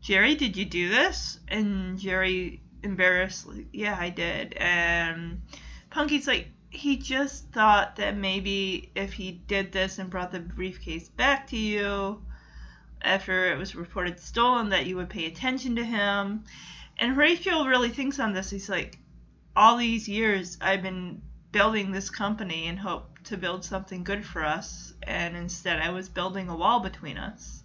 "Jerry, 0.00 0.34
did 0.34 0.56
you 0.56 0.64
do 0.64 0.88
this?" 0.88 1.38
And 1.48 1.98
Jerry, 1.98 2.62
embarrassed, 2.82 3.46
like, 3.46 3.66
"Yeah, 3.74 3.98
I 4.00 4.08
did." 4.08 4.54
And 4.54 5.42
Punky's 5.90 6.26
like, 6.26 6.48
he 6.70 6.96
just 6.96 7.52
thought 7.52 7.96
that 7.96 8.16
maybe 8.16 8.90
if 8.94 9.12
he 9.12 9.32
did 9.46 9.70
this 9.70 9.98
and 9.98 10.08
brought 10.08 10.32
the 10.32 10.40
briefcase 10.40 11.10
back 11.10 11.48
to 11.48 11.58
you 11.58 12.24
after 13.02 13.52
it 13.52 13.58
was 13.58 13.74
reported 13.74 14.18
stolen, 14.18 14.70
that 14.70 14.86
you 14.86 14.96
would 14.96 15.10
pay 15.10 15.26
attention 15.26 15.76
to 15.76 15.84
him. 15.84 16.44
And 16.96 17.16
Horatio 17.16 17.66
really 17.66 17.90
thinks 17.90 18.18
on 18.18 18.32
this. 18.32 18.48
He's 18.48 18.70
like, 18.70 18.98
all 19.54 19.76
these 19.76 20.08
years 20.08 20.56
I've 20.62 20.80
been 20.80 21.20
building 21.54 21.92
this 21.92 22.10
company 22.10 22.66
and 22.66 22.76
hope 22.76 23.16
to 23.22 23.36
build 23.36 23.64
something 23.64 24.02
good 24.02 24.26
for 24.26 24.44
us, 24.44 24.92
and 25.04 25.36
instead 25.36 25.80
I 25.80 25.90
was 25.90 26.08
building 26.08 26.48
a 26.48 26.56
wall 26.56 26.80
between 26.80 27.16
us. 27.16 27.62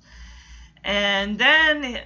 And 0.84 1.40
then 1.40 2.00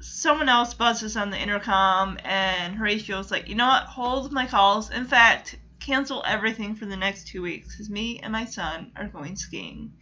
someone 0.00 0.48
else 0.48 0.72
buzzes 0.72 1.16
on 1.16 1.30
the 1.30 1.36
intercom, 1.36 2.16
and 2.24 2.76
Horatio's 2.76 3.32
like, 3.32 3.48
you 3.48 3.56
know 3.56 3.66
what? 3.66 3.82
Hold 3.82 4.30
my 4.30 4.46
calls. 4.46 4.90
In 4.90 5.04
fact, 5.04 5.58
cancel 5.80 6.22
everything 6.24 6.76
for 6.76 6.86
the 6.86 6.96
next 6.96 7.26
two 7.26 7.42
weeks 7.42 7.74
because 7.74 7.90
me 7.90 8.20
and 8.22 8.32
my 8.32 8.44
son 8.44 8.92
are 8.94 9.08
going 9.08 9.34
skiing. 9.34 9.92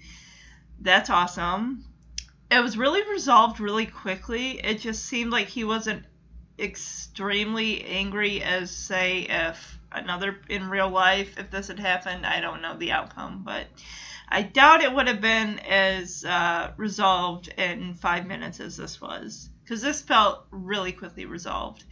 That's 0.78 1.08
awesome. 1.08 1.86
It 2.50 2.60
was 2.60 2.76
really 2.76 3.02
resolved 3.10 3.60
really 3.60 3.86
quickly. 3.86 4.62
It 4.62 4.78
just 4.78 5.06
seemed 5.06 5.32
like 5.32 5.48
he 5.48 5.64
wasn't 5.64 6.04
extremely 6.58 7.82
angry 7.84 8.42
as, 8.42 8.70
say, 8.70 9.22
if 9.22 9.78
another 9.94 10.40
in 10.48 10.68
real 10.68 10.90
life, 10.90 11.38
if 11.38 11.50
this 11.50 11.68
had 11.68 11.78
happened. 11.78 12.26
I 12.26 12.40
don't 12.40 12.62
know 12.62 12.76
the 12.76 12.92
outcome, 12.92 13.42
but 13.44 13.66
I 14.28 14.42
doubt 14.42 14.82
it 14.82 14.92
would 14.92 15.08
have 15.08 15.20
been 15.20 15.58
as 15.60 16.24
uh, 16.24 16.72
resolved 16.76 17.48
in 17.56 17.94
five 17.94 18.26
minutes 18.26 18.60
as 18.60 18.76
this 18.76 19.00
was 19.00 19.48
because 19.62 19.80
this 19.80 20.02
felt 20.02 20.46
really 20.50 20.92
quickly 20.92 21.24
resolved. 21.24 21.84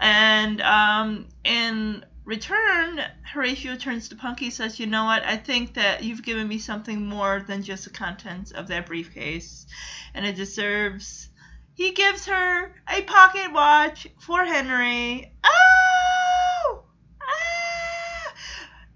And 0.00 0.60
um, 0.60 1.28
in 1.44 2.04
return, 2.24 3.00
Horatio 3.22 3.76
turns 3.76 4.08
to 4.08 4.16
Punky 4.16 4.50
says, 4.50 4.80
You 4.80 4.86
know 4.86 5.04
what? 5.04 5.24
I 5.24 5.36
think 5.36 5.74
that 5.74 6.02
you've 6.02 6.22
given 6.22 6.48
me 6.48 6.58
something 6.58 7.06
more 7.06 7.44
than 7.46 7.62
just 7.62 7.84
the 7.84 7.90
contents 7.90 8.50
of 8.52 8.68
that 8.68 8.86
briefcase, 8.86 9.66
and 10.14 10.26
it 10.26 10.36
deserves. 10.36 11.28
He 11.74 11.92
gives 11.92 12.26
her 12.26 12.74
a 12.88 13.02
pocket 13.02 13.52
watch 13.52 14.06
for 14.18 14.44
Henry. 14.44 15.32
Oh! 15.42 16.84
Ah! 17.22 18.34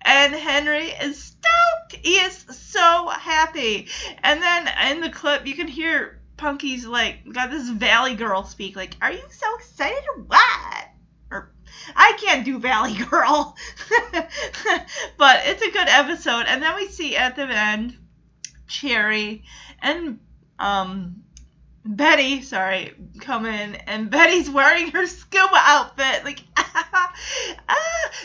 And 0.06 0.34
Henry 0.34 0.86
is 0.86 1.20
stoked. 1.20 2.04
He 2.04 2.14
is 2.14 2.46
so 2.48 3.08
happy. 3.08 3.88
And 4.22 4.40
then 4.40 4.70
in 4.90 5.00
the 5.00 5.10
clip, 5.10 5.46
you 5.46 5.54
can 5.56 5.66
hear 5.66 6.20
Punky's 6.36 6.86
like, 6.86 7.30
got 7.32 7.50
this 7.50 7.68
Valley 7.68 8.14
girl 8.14 8.44
speak, 8.44 8.76
like, 8.76 8.94
Are 9.02 9.10
you 9.10 9.22
so 9.30 9.56
excited 9.56 10.04
or 10.14 10.22
what? 10.22 10.88
Or, 11.32 11.50
I 11.96 12.16
can't 12.22 12.44
do 12.44 12.60
Valley 12.60 12.94
Girl. 13.10 13.56
but 15.18 15.40
it's 15.44 15.62
a 15.62 15.72
good 15.72 15.88
episode. 15.88 16.44
And 16.46 16.62
then 16.62 16.76
we 16.76 16.86
see 16.86 17.16
at 17.16 17.34
the 17.34 17.42
end 17.42 17.96
Cherie 18.68 19.42
and 19.82 20.20
um 20.60 21.24
Betty, 21.84 22.42
sorry, 22.42 22.94
come 23.20 23.46
in, 23.46 23.76
and 23.76 24.10
Betty's 24.10 24.50
wearing 24.50 24.90
her 24.90 25.06
scuba 25.06 25.54
outfit, 25.54 26.24
like, 26.24 26.42
ah, 26.76 27.12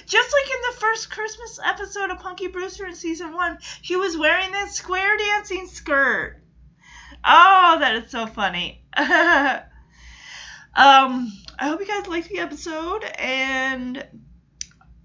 just 0.05 0.33
like 0.33 0.45
in 0.45 0.61
the 0.69 0.79
first 0.79 1.09
Christmas 1.09 1.59
episode 1.63 2.09
of 2.09 2.19
Punky 2.19 2.47
Brewster 2.47 2.85
in 2.85 2.95
season 2.95 3.33
one, 3.33 3.57
she 3.81 3.95
was 3.95 4.17
wearing 4.17 4.51
that 4.51 4.71
square 4.71 5.17
dancing 5.17 5.67
skirt. 5.67 6.37
Oh, 7.23 7.77
that 7.79 8.03
is 8.03 8.11
so 8.11 8.27
funny. 8.27 8.83
um, 8.97 9.07
I 10.75 11.23
hope 11.59 11.79
you 11.79 11.87
guys 11.87 12.07
liked 12.07 12.29
the 12.29 12.39
episode, 12.39 13.03
and 13.03 14.05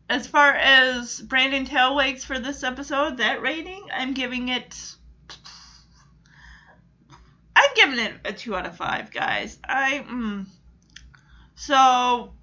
as 0.09 0.27
far 0.27 0.53
as 0.53 1.21
Brandon 1.21 1.67
Tailwags 1.67 2.25
for 2.25 2.39
this 2.39 2.63
episode, 2.63 3.19
that 3.19 3.43
rating, 3.43 3.87
I'm 3.93 4.15
giving 4.15 4.49
it 4.49 4.97
I'm 7.57 7.71
giving 7.75 7.99
it 7.99 8.13
a 8.25 8.33
two 8.33 8.55
out 8.55 8.67
of 8.67 8.77
five, 8.77 9.11
guys. 9.11 9.59
I 9.65 10.05
mm. 10.09 10.47
so 11.55 12.35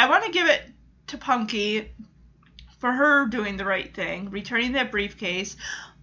I 0.00 0.08
want 0.08 0.24
to 0.24 0.32
give 0.32 0.48
it 0.48 0.62
to 1.08 1.18
Punky 1.18 1.92
for 2.78 2.90
her 2.90 3.26
doing 3.26 3.58
the 3.58 3.66
right 3.66 3.94
thing, 3.94 4.30
returning 4.30 4.72
that 4.72 4.90
briefcase, 4.90 5.58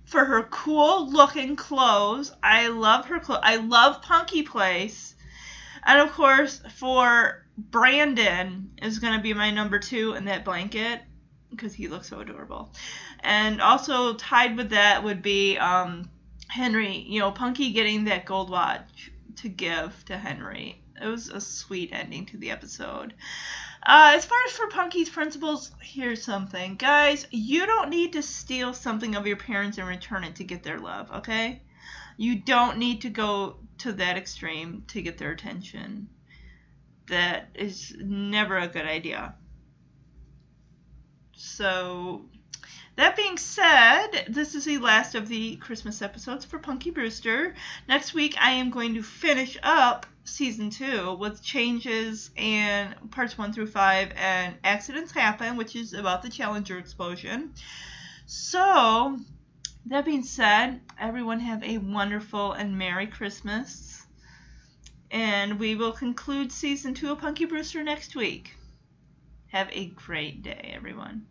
for 0.05 0.23
her 0.23 0.43
cool 0.43 1.11
looking 1.11 1.55
clothes. 1.55 2.31
I 2.43 2.67
love 2.67 3.05
her 3.07 3.19
clothes. 3.19 3.41
I 3.41 3.55
love 3.55 4.03
Punky 4.03 4.43
Place, 4.43 5.15
and 5.83 5.99
of 5.99 6.11
course 6.11 6.61
for 6.75 7.43
Brandon 7.57 8.69
is 8.83 8.99
gonna 8.99 9.19
be 9.19 9.33
my 9.33 9.49
number 9.49 9.79
two 9.79 10.13
in 10.13 10.25
that 10.25 10.45
blanket 10.45 11.01
because 11.49 11.73
he 11.73 11.87
looks 11.87 12.07
so 12.07 12.19
adorable, 12.19 12.71
and 13.21 13.59
also 13.59 14.13
tied 14.13 14.57
with 14.57 14.69
that 14.69 15.03
would 15.03 15.23
be 15.23 15.57
um 15.57 16.07
Henry, 16.49 16.97
you 16.99 17.19
know, 17.19 17.31
Punky 17.31 17.71
getting 17.71 18.03
that 18.03 18.25
gold 18.25 18.51
watch 18.51 19.11
to 19.37 19.49
give 19.49 20.05
to 20.05 20.19
Henry. 20.19 20.83
It 21.01 21.07
was 21.07 21.29
a 21.29 21.41
sweet 21.41 21.89
ending 21.93 22.27
to 22.27 22.37
the 22.37 22.51
episode. 22.51 23.15
Uh, 23.85 24.13
as 24.15 24.25
far 24.25 24.37
as 24.45 24.53
for 24.53 24.67
Punky's 24.67 25.09
principles, 25.09 25.71
here's 25.81 26.23
something. 26.23 26.75
Guys, 26.75 27.27
you 27.31 27.65
don't 27.65 27.89
need 27.89 28.13
to 28.13 28.21
steal 28.21 28.73
something 28.73 29.15
of 29.15 29.27
your 29.27 29.37
parents 29.37 29.77
and 29.77 29.87
return 29.87 30.23
it 30.23 30.35
to 30.35 30.43
get 30.43 30.63
their 30.63 30.79
love, 30.79 31.09
okay? 31.11 31.61
You 32.17 32.39
don't 32.39 32.77
need 32.77 33.01
to 33.01 33.09
go 33.09 33.57
to 33.79 33.93
that 33.93 34.17
extreme 34.17 34.83
to 34.87 35.01
get 35.01 35.17
their 35.17 35.31
attention. 35.31 36.09
That 37.07 37.49
is 37.53 37.95
never 37.99 38.57
a 38.57 38.67
good 38.67 38.85
idea. 38.85 39.35
So, 41.33 42.25
that 42.95 43.15
being 43.15 43.37
said, 43.37 44.25
this 44.27 44.55
is 44.55 44.65
the 44.65 44.79
last 44.79 45.13
of 45.13 45.27
the 45.27 45.55
Christmas 45.57 46.01
episodes 46.01 46.43
for 46.43 46.57
Punky 46.57 46.89
Brewster. 46.89 47.53
Next 47.87 48.15
week, 48.15 48.35
I 48.39 48.53
am 48.53 48.71
going 48.71 48.95
to 48.95 49.03
finish 49.03 49.55
up 49.61 50.07
season 50.27 50.69
two 50.69 51.13
with 51.15 51.41
changes 51.41 52.29
and 52.37 53.11
parts 53.11 53.37
one 53.37 53.53
through 53.53 53.67
five 53.67 54.11
and 54.15 54.55
accidents 54.63 55.11
happen, 55.11 55.57
which 55.57 55.75
is 55.75 55.93
about 55.93 56.21
the 56.21 56.29
Challenger 56.29 56.77
explosion. 56.77 57.53
So, 58.25 59.17
that 59.85 60.05
being 60.05 60.23
said, 60.23 60.81
everyone 60.99 61.39
have 61.39 61.63
a 61.63 61.77
wonderful 61.77 62.51
and 62.51 62.77
Merry 62.77 63.07
Christmas. 63.07 64.05
And 65.09 65.59
we 65.59 65.75
will 65.75 65.93
conclude 65.93 66.51
season 66.51 66.93
two 66.93 67.11
of 67.11 67.19
Punky 67.19 67.45
Brewster 67.45 67.83
next 67.83 68.15
week. 68.15 68.55
Have 69.47 69.69
a 69.71 69.85
great 69.85 70.43
day, 70.43 70.73
everyone. 70.75 71.25